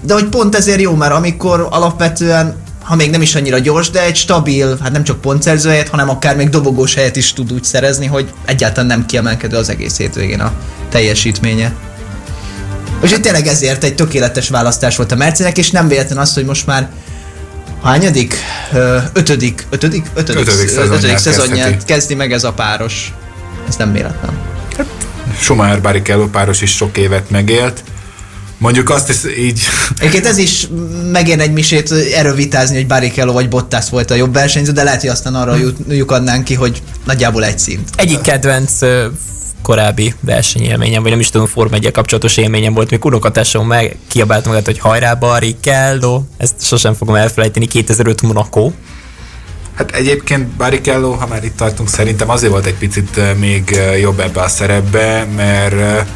de 0.02 0.14
hogy 0.14 0.26
pont 0.26 0.56
ezért 0.56 0.82
jó, 0.82 0.96
mert 0.96 1.14
amikor 1.14 1.68
alapvetően 1.70 2.64
ha 2.86 2.96
még 2.96 3.10
nem 3.10 3.22
is 3.22 3.36
annyira 3.36 3.60
gyors, 3.60 3.90
de 3.90 4.04
egy 4.04 4.16
stabil, 4.16 4.78
hát 4.82 4.92
nem 4.92 5.04
csak 5.04 5.22
pontszerző 5.22 5.70
helyet, 5.70 5.90
hanem 5.90 6.10
akár 6.10 6.36
még 6.36 6.50
dobogós 6.50 6.94
helyet 6.94 7.16
is 7.16 7.34
tud 7.34 7.54
úgy 7.54 7.64
szerezni, 7.64 8.06
hogy 8.06 8.30
egyáltalán 8.46 8.86
nem 8.86 9.06
kiemelkedő 9.06 9.58
az 9.58 9.70
egész 9.70 9.98
hétvégén 9.98 10.40
a 10.40 10.54
teljesítménye. 10.90 11.74
Itt 13.04 13.22
tényleg 13.22 13.48
ezért 13.48 13.84
egy 13.84 13.96
tökéletes 13.96 14.50
választás 14.50 14.96
volt 14.96 15.12
a 15.12 15.16
Mercedes, 15.16 15.54
és 15.58 15.72
nem 15.72 15.88
véletlen 15.88 16.18
az, 16.18 16.34
hogy 16.34 16.46
most 16.46 16.66
már 16.66 16.90
hányadik? 17.84 18.36
Ötödik, 19.14 19.66
ötödik, 19.70 20.06
ötödik, 20.14 20.42
ötödik, 20.42 20.68
szezonját, 20.68 20.98
ötödik 20.98 21.18
szezonját 21.18 21.86
kezdi 21.86 22.16
meg 22.16 22.32
ez 22.32 22.44
a 22.44 22.54
páros. 22.54 23.14
Ez 23.68 23.76
nem 23.76 23.92
véletlen. 23.92 24.38
Hát, 24.78 24.88
Schumacher 25.40 25.82
Barrichello 25.82 26.28
páros 26.28 26.62
is 26.62 26.76
sok 26.76 26.98
évet 26.98 27.30
megélt 27.30 27.84
Mondjuk 28.66 28.90
azt 28.90 29.10
is 29.10 29.38
így... 29.38 29.62
Egyébként 29.98 30.26
ez 30.26 30.38
is 30.38 30.68
megér 31.12 31.40
egy 31.40 31.52
misét 31.52 31.92
erről 31.92 32.36
vitázni, 32.36 32.76
hogy 32.76 32.88
Barrichello 32.88 33.32
vagy 33.32 33.50
Bottas 33.50 33.90
volt 33.90 34.12
a 34.12 34.16
jobb 34.16 34.34
versenyző, 34.34 34.72
de 34.72 34.84
lehet, 34.84 35.02
hogy 35.02 35.10
aztán 35.10 35.36
arra 35.36 35.56
lyukadnánk 35.90 36.44
ki, 36.44 36.54
hogy 36.54 36.82
nagyjából 37.04 37.46
egy 37.46 37.60
szint. 37.60 37.90
Egyik 37.96 38.22
kedvenc 38.22 38.72
korábbi 39.62 40.14
versenyélményem, 40.20 41.02
vagy 41.02 41.12
nem 41.12 41.20
is 41.20 41.30
tudom, 41.30 41.48
Form 41.48 41.74
1 41.74 41.92
kapcsolatos 41.92 42.38
élményem 42.38 42.74
volt, 42.74 42.90
még 42.90 43.06
unokatásom 43.06 43.68
meg 43.68 43.98
kiabált 44.08 44.46
magát, 44.46 44.66
hogy 44.66 44.80
hajrá 44.80 45.14
Barrichello, 45.14 46.24
ezt 46.38 46.54
sosem 46.60 46.94
fogom 46.94 47.16
elfelejteni, 47.16 47.66
2005 47.66 48.22
Monaco. 48.22 48.72
Hát 49.76 49.92
egyébként 49.92 50.48
Barrichello, 50.48 51.12
ha 51.12 51.28
már 51.28 51.44
itt 51.44 51.58
tartunk, 51.58 51.90
szerintem 51.90 52.30
azért 52.30 52.52
volt 52.52 52.66
egy 52.66 52.78
picit 52.78 53.20
még 53.40 53.80
jobb 54.02 54.20
ebbe 54.20 54.42
a 54.42 54.48
szerepbe, 54.48 55.28
mert 55.36 56.08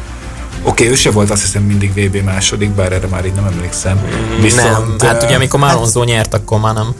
Oké, 0.62 0.70
okay, 0.70 0.88
ő 0.88 0.94
se 0.94 1.10
volt 1.10 1.30
azt 1.30 1.42
hiszem 1.42 1.62
mindig 1.62 1.92
VB 1.92 2.24
második, 2.24 2.70
bár 2.70 2.92
erre 2.92 3.06
már 3.06 3.24
így 3.24 3.32
nem 3.32 3.44
emlékszem. 3.44 4.00
Viszont, 4.40 4.98
nem, 4.98 5.08
hát 5.08 5.22
ugye 5.22 5.34
amikor 5.34 5.60
már 5.60 5.74
Alonso 5.74 6.02
nyert, 6.02 6.34
akkor 6.34 6.60
már 6.60 6.74
nem. 6.74 6.94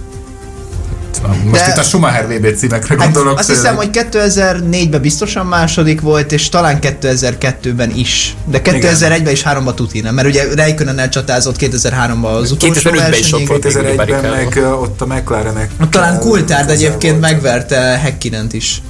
Most 1.45 1.65
De, 1.65 1.71
itt 1.71 1.79
a 1.79 1.83
Schumacher 1.83 2.27
VB 2.27 2.57
címekre 2.57 2.95
hát 2.99 3.05
gondolok. 3.05 3.39
Azt 3.39 3.49
hiszem, 3.49 3.77
hogy 3.77 3.89
2004-ben 3.93 5.01
biztosan 5.01 5.47
második 5.47 6.01
volt, 6.01 6.33
és 6.33 6.49
talán 6.49 6.79
2002-ben 6.81 7.91
is. 7.95 8.37
De 8.45 8.61
2001-ben 8.65 9.33
is 9.33 9.43
háromba 9.43 9.75
tuti, 9.75 10.01
nem? 10.01 10.15
Mert 10.15 10.29
ugye 10.29 10.45
Räikkönen 10.55 11.11
csatázott 11.11 11.57
2003-ban 11.59 12.41
az 12.41 12.51
utolsó 12.51 12.91
2005-ben 12.91 13.13
is 13.13 13.27
sok 13.27 13.41
2001-ben 13.45 14.31
meg 14.31 14.65
ott 14.81 15.01
a 15.01 15.07
McLarenek. 15.07 15.71
Talán 15.91 16.19
Kultár, 16.19 16.67
de 16.67 16.73
egyébként 16.73 17.21
megverte 17.21 17.77
Hekkinent 17.77 18.53
is. 18.53 18.83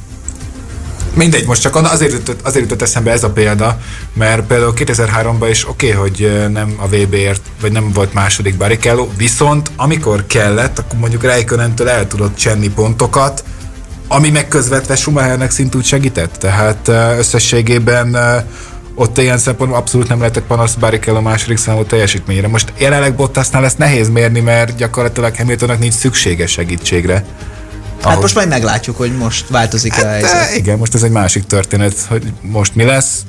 Mindegy, 1.15 1.47
most 1.47 1.63
csak 1.63 1.77
azért 1.77 2.13
jutott, 2.13 2.41
azért 2.43 2.63
jutott 2.63 2.83
eszembe 2.83 3.11
ez 3.11 3.25
a 3.25 3.31
példa, 3.31 3.79
mert 4.15 4.47
például 4.47 4.73
2003-ban 4.77 5.47
is 5.51 5.69
oké, 5.69 5.93
okay, 5.93 6.01
hogy 6.01 6.49
nem 6.53 6.75
a 6.77 6.87
VB-ért, 6.87 7.41
vagy 7.61 7.73
nem 7.73 7.93
volt 7.93 8.15
második 8.15 8.57
Barrichello, 8.57 9.09
viszont 9.17 9.71
amikor 9.77 10.27
kellett, 10.27 10.79
akkor 10.79 10.99
mondjuk 10.99 11.23
Räikkönentől 11.23 11.89
el 11.89 12.07
tudott 12.07 12.37
csenni 12.37 12.69
pontokat, 12.69 13.45
ami 14.09 14.31
megközvetve 14.31 14.97
Schumachernek 14.97 15.51
szintúgy 15.51 15.85
segített. 15.85 16.33
Tehát 16.33 16.89
összességében 17.19 18.17
ott 18.95 19.19
ilyen 19.19 19.39
szempontból 19.39 19.79
abszolút 19.79 20.09
nem 20.09 20.19
lehetett 20.19 20.45
panasz 20.47 20.75
Barrichello 20.75 21.21
második 21.21 21.57
számú 21.57 21.85
teljesítményre. 21.85 22.49
Most 22.49 22.73
jelenleg 22.79 23.15
Bottasnál 23.15 23.65
ezt 23.65 23.79
nehéz 23.79 24.09
mérni, 24.09 24.41
mert 24.41 24.77
gyakorlatilag 24.77 25.37
Hamiltonnak 25.37 25.79
nincs 25.79 25.95
szüksége 25.95 26.47
segítségre. 26.47 27.25
Hát 28.01 28.09
ahogy... 28.09 28.23
most 28.23 28.35
majd 28.35 28.49
meglátjuk, 28.49 28.97
hogy 28.97 29.17
most 29.17 29.49
változik 29.49 29.93
hát, 29.93 30.05
a 30.05 30.09
helyzet. 30.09 30.57
Igen, 30.57 30.79
most 30.79 30.95
ez 30.95 31.03
egy 31.03 31.11
másik 31.11 31.45
történet, 31.45 31.95
hogy 32.09 32.33
most 32.41 32.75
mi 32.75 32.85
lesz, 32.85 33.23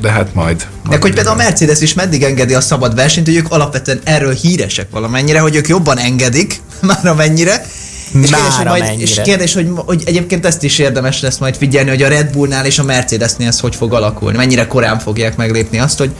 de 0.00 0.10
hát 0.10 0.34
majd. 0.34 0.66
majd 0.84 0.98
de 0.98 1.06
hogy 1.06 1.14
például 1.14 1.40
a 1.40 1.42
Mercedes 1.42 1.80
is 1.80 1.94
meddig 1.94 2.22
engedi 2.22 2.54
a 2.54 2.60
szabad 2.60 2.94
versenyt, 2.94 3.26
hogy 3.26 3.36
ők 3.36 3.50
alapvetően 3.50 4.00
erről 4.04 4.32
híresek 4.32 4.90
valamennyire, 4.90 5.40
hogy 5.40 5.56
ők 5.56 5.68
jobban 5.68 5.98
engedik, 5.98 6.60
már 6.80 7.06
amennyire, 7.06 7.66
és 8.12 8.30
kérdés, 8.30 8.56
hogy 8.56 8.66
majd, 8.66 9.00
és 9.00 9.20
kérdés, 9.24 9.54
hogy, 9.54 9.68
hogy 9.74 10.02
egyébként 10.06 10.46
ezt 10.46 10.62
is 10.62 10.78
érdemes 10.78 11.20
lesz 11.20 11.38
majd 11.38 11.56
figyelni, 11.56 11.88
hogy 11.88 12.02
a 12.02 12.08
Red 12.08 12.30
Bullnál 12.30 12.66
és 12.66 12.78
a 12.78 12.84
Mercedesnél 12.84 13.48
ez 13.48 13.60
hogy 13.60 13.76
fog 13.76 13.92
alakulni. 13.92 14.36
Mennyire 14.36 14.66
korán 14.66 14.98
fogják 14.98 15.36
meglépni 15.36 15.78
azt, 15.78 15.98
hogy 15.98 16.10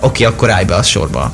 oké, 0.00 0.24
okay, 0.24 0.24
akkor 0.24 0.50
állj 0.50 0.64
be 0.64 0.74
a 0.74 0.82
sorba. 0.82 1.32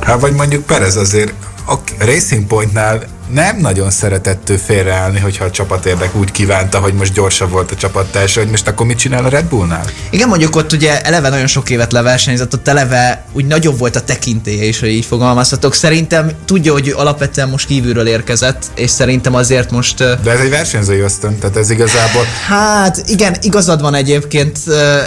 Hát 0.00 0.20
vagy 0.20 0.32
mondjuk 0.32 0.66
Perez 0.66 0.96
azért 0.96 1.32
a 1.66 1.74
Racing 1.98 2.46
Pointnál 2.46 3.06
nem 3.28 3.56
nagyon 3.60 3.90
szeretett 3.90 4.50
ő 4.50 4.56
félreállni, 4.56 5.18
hogyha 5.18 5.44
a 5.44 5.50
csapatérdek 5.50 6.16
úgy 6.16 6.30
kívánta, 6.30 6.78
hogy 6.78 6.94
most 6.94 7.12
gyorsabb 7.12 7.50
volt 7.50 7.70
a 7.70 7.74
csapattársa, 7.74 8.40
hogy 8.40 8.50
most 8.50 8.68
akkor 8.68 8.86
mit 8.86 8.98
csinál 8.98 9.24
a 9.24 9.28
Red 9.28 9.44
Bullnál? 9.44 9.84
Igen, 10.10 10.28
mondjuk 10.28 10.56
ott 10.56 10.72
ugye 10.72 11.00
eleve 11.00 11.28
nagyon 11.28 11.46
sok 11.46 11.70
évet 11.70 11.92
leversenyzett, 11.92 12.54
ott 12.54 12.68
eleve 12.68 13.24
úgy 13.32 13.46
nagyobb 13.46 13.78
volt 13.78 13.96
a 13.96 14.00
tekintélye 14.00 14.64
is, 14.64 14.80
hogy 14.80 14.88
így 14.88 15.04
fogalmazhatok. 15.04 15.74
Szerintem 15.74 16.30
tudja, 16.44 16.72
hogy 16.72 16.94
alapvetően 16.96 17.48
most 17.48 17.66
kívülről 17.66 18.06
érkezett, 18.06 18.64
és 18.74 18.90
szerintem 18.90 19.34
azért 19.34 19.70
most... 19.70 19.96
De 19.96 20.30
ez 20.30 20.40
egy 20.40 20.50
versenyzői 20.50 21.00
ösztön, 21.00 21.38
tehát 21.38 21.56
ez 21.56 21.70
igazából... 21.70 22.24
Hát 22.46 23.02
igen, 23.06 23.36
igazad 23.40 23.80
van 23.80 23.94
egyébként, 23.94 24.58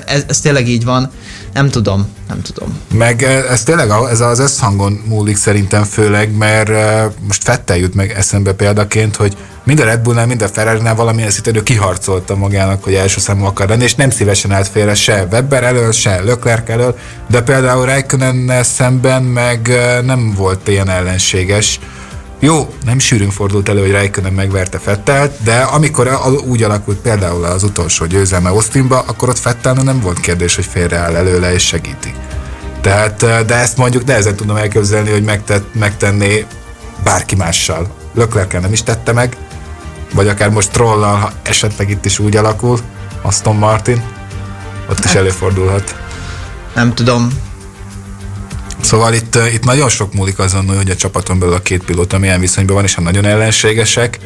ez, 0.05 0.23
ez 0.27 0.39
tényleg 0.39 0.67
így 0.67 0.83
van. 0.83 1.11
Nem 1.53 1.69
tudom, 1.69 2.07
nem 2.27 2.41
tudom. 2.41 2.79
Meg 2.93 3.23
ez 3.23 3.63
tényleg 3.63 3.89
ez 4.11 4.19
az 4.19 4.39
összhangon 4.39 4.91
múlik 5.05 5.37
szerintem 5.37 5.83
főleg, 5.83 6.37
mert 6.37 6.69
most 7.27 7.43
Fettel 7.43 7.77
jut 7.77 7.93
meg 7.93 8.11
eszembe 8.11 8.53
példaként, 8.53 9.15
hogy 9.15 9.37
mind 9.63 9.79
a 9.79 9.83
Red 9.83 9.99
Bullnál, 9.99 10.25
mind 10.25 10.41
a 10.41 10.47
Ferrari-nál 10.47 10.95
valamilyen 10.95 11.29
szinten 11.29 11.55
ő 11.55 11.63
kiharcolta 11.63 12.35
magának, 12.35 12.83
hogy 12.83 12.93
első 12.93 13.19
számú 13.19 13.45
akar 13.45 13.67
lenni, 13.67 13.83
és 13.83 13.95
nem 13.95 14.09
szívesen 14.09 14.51
állt 14.51 14.67
félre 14.67 14.95
se 14.95 15.27
Webber 15.31 15.63
elől, 15.63 15.91
se 15.91 16.21
Leclerc 16.21 16.69
elől, 16.69 16.97
de 17.29 17.41
például 17.41 17.85
Raikkonen 17.85 18.63
szemben 18.63 19.23
meg 19.23 19.71
nem 20.05 20.33
volt 20.33 20.67
ilyen 20.67 20.89
ellenséges. 20.89 21.79
Jó, 22.41 22.73
nem 22.85 22.99
sűrűn 22.99 23.29
fordult 23.29 23.69
elő, 23.69 23.81
hogy 23.81 23.91
Raikkonen 23.91 24.33
megverte 24.33 24.77
Fettelt, 24.77 25.43
de 25.43 25.59
amikor 25.59 26.19
úgy 26.47 26.63
alakult 26.63 26.97
például 26.97 27.43
az 27.43 27.63
utolsó 27.63 28.05
győzelme 28.05 28.49
Austinba, 28.49 28.99
akkor 28.99 29.29
ott 29.29 29.39
Fettelnek 29.39 29.83
nem 29.83 29.99
volt 29.99 30.19
kérdés, 30.19 30.55
hogy 30.55 30.65
félreáll 30.65 31.15
előle 31.15 31.53
és 31.53 31.65
segíti. 31.65 32.13
Tehát, 32.81 33.45
de 33.45 33.55
ezt 33.55 33.77
mondjuk 33.77 34.05
nehezen 34.05 34.35
tudom 34.35 34.55
elképzelni, 34.55 35.11
hogy 35.11 35.23
megtett, 35.23 35.73
megtenné 35.73 36.45
bárki 37.03 37.35
mással. 37.35 37.87
Löklerkel 38.13 38.59
nem 38.59 38.73
is 38.73 38.83
tette 38.83 39.11
meg, 39.11 39.37
vagy 40.13 40.27
akár 40.27 40.49
most 40.49 40.71
Trollal, 40.71 41.15
ha 41.15 41.31
esetleg 41.43 41.89
itt 41.89 42.05
is 42.05 42.19
úgy 42.19 42.35
alakul, 42.35 42.79
Aston 43.21 43.55
Martin, 43.55 44.03
ott 44.89 44.99
is 44.99 45.05
hát, 45.05 45.15
előfordulhat. 45.15 45.95
Nem 46.75 46.93
tudom, 46.93 47.29
Szóval 48.81 49.13
itt, 49.13 49.35
itt 49.53 49.63
nagyon 49.63 49.89
sok 49.89 50.13
múlik 50.13 50.39
azon, 50.39 50.75
hogy 50.77 50.89
a 50.89 50.95
csapaton 50.95 51.39
belül 51.39 51.53
a 51.53 51.61
két 51.61 51.83
pilóta 51.83 52.17
milyen 52.17 52.39
viszonyban 52.39 52.75
van, 52.75 52.83
és 52.83 52.93
ha 52.93 53.01
nagyon 53.01 53.25
ellenségesek, 53.25 54.19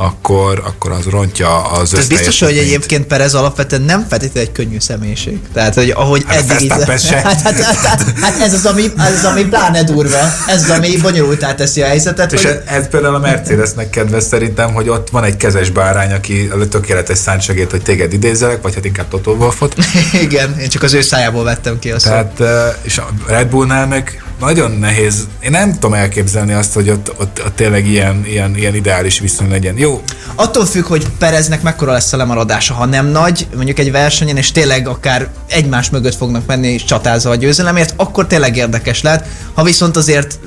akkor, 0.00 0.62
akkor 0.66 0.90
az 0.90 1.04
rontja 1.04 1.70
az 1.70 1.94
Ez 1.94 2.06
biztos, 2.08 2.40
hogy 2.40 2.56
egyébként 2.56 3.06
Perez 3.06 3.34
alapvetően 3.34 3.82
nem 3.82 4.06
feltétlenül 4.08 4.48
egy 4.48 4.54
könnyű 4.54 4.78
személyiség. 4.80 5.38
Tehát, 5.52 5.74
hogy 5.74 5.90
ahogy 5.90 6.24
hát 6.26 6.50
eddig... 6.50 6.62
Így, 6.62 6.70
hát, 6.70 6.82
hát, 7.22 7.42
hát, 7.42 7.74
hát, 7.74 8.04
hát, 8.20 8.40
ez, 8.40 8.54
az, 8.54 8.66
ami, 8.66 8.82
ez 8.98 9.14
az, 9.14 9.24
ami 9.24 9.44
pláne 9.44 9.82
durva. 9.82 10.18
Ez 10.46 10.62
az, 10.62 10.70
ami 10.70 10.96
bonyolultá 10.96 11.54
teszi 11.54 11.82
a 11.82 11.86
helyzetet. 11.86 12.32
És 12.32 12.44
hogy... 12.44 12.60
ez 12.64 12.88
például 12.88 13.14
a 13.14 13.18
Mercedesnek 13.18 13.90
kedves 13.90 14.22
szerintem, 14.22 14.72
hogy 14.72 14.88
ott 14.88 15.10
van 15.10 15.24
egy 15.24 15.36
kezes 15.36 15.70
bárány, 15.70 16.12
aki 16.12 16.50
tökéletes 16.70 17.18
szántsegét, 17.18 17.70
hogy 17.70 17.82
téged 17.82 18.12
idézelek, 18.12 18.62
vagy 18.62 18.74
hát 18.74 18.84
inkább 18.84 19.08
Toto 19.08 19.30
Wolfot. 19.30 19.74
Igen, 20.22 20.58
én 20.58 20.68
csak 20.68 20.82
az 20.82 20.92
ő 20.92 21.00
szájából 21.00 21.44
vettem 21.44 21.78
ki 21.78 21.90
a 21.90 21.96
Tehát, 21.96 22.42
és 22.82 22.98
a 22.98 23.08
Red 23.26 23.48
Bullnál 23.48 23.86
meg 23.86 24.22
nagyon 24.40 24.70
nehéz. 24.70 25.28
Én 25.40 25.50
nem 25.50 25.72
tudom 25.72 25.94
elképzelni 25.94 26.52
azt, 26.52 26.72
hogy 26.72 26.90
ott, 26.90 27.12
ott, 27.20 27.40
ott 27.46 27.56
tényleg 27.56 27.86
ilyen, 27.86 28.24
ilyen, 28.26 28.56
ilyen 28.56 28.74
ideális 28.74 29.18
viszony 29.18 29.48
legyen. 29.48 29.78
Jó. 29.78 30.02
Attól 30.34 30.66
függ, 30.66 30.84
hogy 30.84 31.06
Pereznek 31.18 31.62
mekkora 31.62 31.92
lesz 31.92 32.12
a 32.12 32.16
lemaradása. 32.16 32.74
Ha 32.74 32.84
nem 32.84 33.06
nagy, 33.06 33.46
mondjuk 33.54 33.78
egy 33.78 33.90
versenyen, 33.90 34.36
és 34.36 34.52
tényleg 34.52 34.88
akár 34.88 35.28
egymás 35.48 35.90
mögött 35.90 36.14
fognak 36.14 36.46
menni 36.46 36.68
és 36.68 36.84
csatázva 36.84 37.30
a 37.30 37.34
győzelemért, 37.34 37.94
akkor 37.96 38.26
tényleg 38.26 38.56
érdekes 38.56 39.02
lehet. 39.02 39.26
Ha 39.54 39.62
viszont 39.62 39.96
azért 39.96 40.38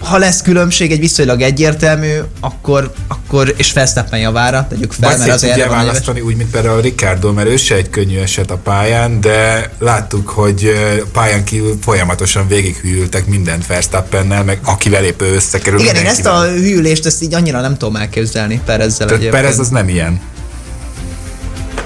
ha 0.00 0.18
lesz 0.18 0.42
különbség 0.42 0.92
egy 0.92 0.98
viszonylag 0.98 1.40
egyértelmű, 1.40 2.12
akkor, 2.40 2.92
akkor 3.08 3.54
és 3.56 3.72
Verstappen 3.72 4.18
javára, 4.18 4.66
tegyük 4.68 4.92
fel, 4.92 5.08
Vagy 5.08 5.18
mert 5.18 5.30
azért 5.30 5.52
tudja 5.52 5.70
választani 5.70 6.20
úgy, 6.20 6.36
mint 6.36 6.50
például 6.50 6.78
a 6.78 6.80
Ricardo, 6.80 7.32
mert 7.32 7.48
ő 7.48 7.56
se 7.56 7.74
egy 7.74 7.90
könnyű 7.90 8.18
eset 8.18 8.50
a 8.50 8.56
pályán, 8.56 9.20
de 9.20 9.70
láttuk, 9.78 10.28
hogy 10.28 10.72
pályán 11.12 11.44
kívül 11.44 11.78
folyamatosan 11.82 12.48
végighűltek 12.48 13.26
mindent 13.26 13.66
Verstappennel, 13.66 14.44
meg 14.44 14.58
akivel 14.64 15.04
épp 15.04 15.22
ő 15.22 15.34
összekerül. 15.34 15.80
Igen, 15.80 15.94
én 15.94 16.06
ezt 16.06 16.26
a 16.26 16.42
hűlést 16.42 17.06
ezt 17.06 17.22
így 17.22 17.34
annyira 17.34 17.60
nem 17.60 17.76
tudom 17.76 17.96
elképzelni 17.96 18.60
Perezzel 18.64 19.06
Tehát 19.06 19.28
Perez 19.28 19.58
az 19.58 19.68
nem 19.68 19.88
ilyen. 19.88 20.20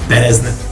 Perez 0.08 0.40
nem. 0.40 0.69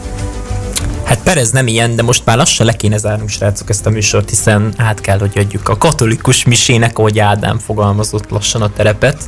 Perez 1.28 1.50
nem 1.50 1.66
ilyen, 1.66 1.96
de 1.96 2.02
most 2.02 2.24
már 2.24 2.36
lassan 2.36 2.66
le 2.66 2.72
kéne 2.72 2.96
zárnunk, 2.96 3.28
srácok, 3.28 3.70
ezt 3.70 3.86
a 3.86 3.90
műsort, 3.90 4.28
hiszen 4.28 4.72
át 4.76 5.00
kell, 5.00 5.18
hogy 5.18 5.32
adjuk 5.38 5.68
a 5.68 5.76
katolikus 5.76 6.44
misének, 6.44 6.98
ahogy 6.98 7.18
Ádám 7.18 7.58
fogalmazott 7.58 8.30
lassan 8.30 8.62
a 8.62 8.72
terepet. 8.72 9.22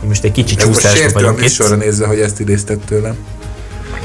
Most 0.00 0.24
egy 0.24 0.32
kicsit 0.32 0.58
csúszásban 0.58 1.12
vagyok 1.12 1.44
itt. 1.44 1.58
Most 1.58 1.76
nézze, 1.76 2.06
hogy 2.06 2.20
ezt 2.20 2.40
idéztett 2.40 2.84
tőlem. 2.84 3.16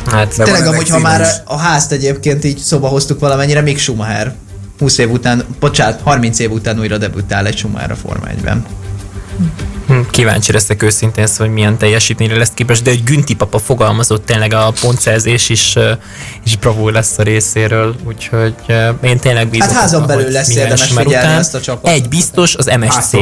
Hát, 0.06 0.36
De 0.36 0.44
Tényleg 0.44 0.68
amúgy, 0.68 0.90
ha 0.90 1.00
már 1.00 1.28
a 1.46 1.58
házt 1.58 1.92
egyébként 1.92 2.44
így 2.44 2.58
szoba 2.58 2.88
hoztuk 2.88 3.20
valamennyire, 3.20 3.62
még 3.62 3.80
Schumacher 3.80 4.36
20 4.80 4.98
év 4.98 5.12
után, 5.12 5.46
bocsánat, 5.60 6.02
30 6.02 6.40
év 6.40 6.52
után 6.52 6.80
újra 6.80 6.98
debütál 6.98 7.46
egy 7.46 7.58
Schumacher 7.58 7.92
a 7.92 7.96
Forma 7.96 8.26
1-ben. 8.38 8.66
Hm, 9.88 10.00
kíváncsi 10.10 10.52
leszek 10.52 10.84
őszintén, 10.84 11.28
szóval, 11.28 11.48
hogy 11.48 11.56
milyen 11.56 11.78
teljesítményre 11.78 12.38
lesz 12.38 12.52
képes, 12.54 12.82
de 12.82 12.92
egy 12.92 13.04
Günti 13.04 13.36
papa 13.36 13.58
fogalmazott 13.58 14.26
tényleg 14.26 14.54
a 14.54 14.74
pontszerzés 14.82 15.50
is, 15.50 15.76
is 16.46 16.58
bravúr 16.58 16.92
lesz 16.92 17.18
a 17.18 17.24
részéről, 17.24 17.96
úgyhogy 18.04 18.56
én 19.02 19.20
tényleg 19.20 19.48
bízom. 19.48 19.68
Hát 19.68 19.78
házon 19.78 20.08
belül 20.08 20.32
lesz 20.32 20.56
érdemes 20.56 20.82
figyelni 20.82 21.14
után. 21.14 21.40
ezt 21.40 21.56
a 21.56 21.62
csapatot. 21.62 21.92
Egy 21.92 22.08
biztos, 22.08 22.56
az 22.56 22.72
MSC. 22.80 23.14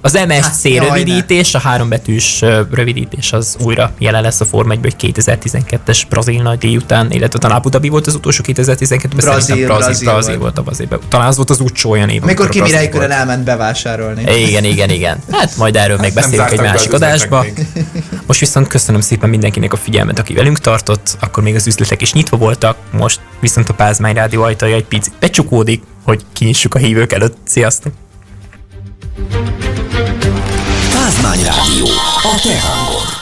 Az 0.00 0.12
MSC 0.12 0.78
hát, 0.78 0.88
rövidítés, 0.88 1.54
a 1.54 1.58
hárombetűs 1.58 2.40
rövidítés 2.70 3.32
az 3.32 3.56
újra 3.60 3.92
jelen 3.98 4.22
lesz 4.22 4.40
a 4.40 4.44
Forma 4.44 4.72
1 4.72 4.78
egy 4.82 5.14
2012-es 5.14 6.02
brazil 6.08 6.42
nagy 6.42 6.76
után, 6.76 7.10
illetve 7.10 7.38
talán 7.38 7.56
Abu 7.56 7.68
Dhabi 7.68 7.88
volt 7.88 8.06
az 8.06 8.14
utolsó 8.14 8.44
2012-ben, 8.46 9.10
Brazil, 9.16 9.54
Brazil, 9.54 9.66
Brazil, 9.66 10.10
Brazil 10.10 10.38
volt 10.38 10.58
a 10.58 10.64
évben. 10.80 10.98
Talán 11.08 11.26
az 11.26 11.36
volt 11.36 11.50
az 11.50 11.60
utcsó 11.60 11.90
olyan 11.90 12.08
év. 12.08 12.22
Amikor 12.22 12.48
Kimi 12.48 12.74
elment 13.10 13.44
bevásárolni. 13.44 14.22
Igen, 14.36 14.64
igen, 14.64 14.90
igen. 14.90 15.18
Hát 15.30 15.56
majd 15.56 15.76
erről 15.76 15.98
még 16.00 16.14
beszélünk 16.14 16.50
egy 16.50 16.60
másik 16.60 16.92
adásba. 16.92 17.44
Most 18.26 18.40
viszont 18.40 18.66
köszönöm 18.66 19.00
szépen 19.00 19.28
mindenkinek 19.28 19.72
a 19.72 19.76
figyelmet, 19.76 20.18
aki 20.18 20.34
velünk 20.34 20.58
tartott, 20.58 21.16
akkor 21.20 21.42
még 21.42 21.54
az 21.54 21.66
üzletek 21.66 22.02
is 22.02 22.12
nyitva 22.12 22.36
voltak, 22.36 22.76
most 22.90 23.20
viszont 23.40 23.68
a 23.68 23.74
Pázmány 23.74 24.14
Rádió 24.14 24.42
ajtaja 24.42 24.76
egy 24.76 24.84
picit 24.84 25.12
becsukódik, 25.18 25.82
hogy 26.04 26.24
kinyissuk 26.32 26.74
a 26.74 26.78
hívők 26.78 27.12
előtt. 27.12 27.36
Sziasztok! 27.44 27.92
Pázmány 30.94 31.42
Rádió, 31.42 31.86
a 32.22 32.40
te 32.42 32.60
hangod. 32.60 33.19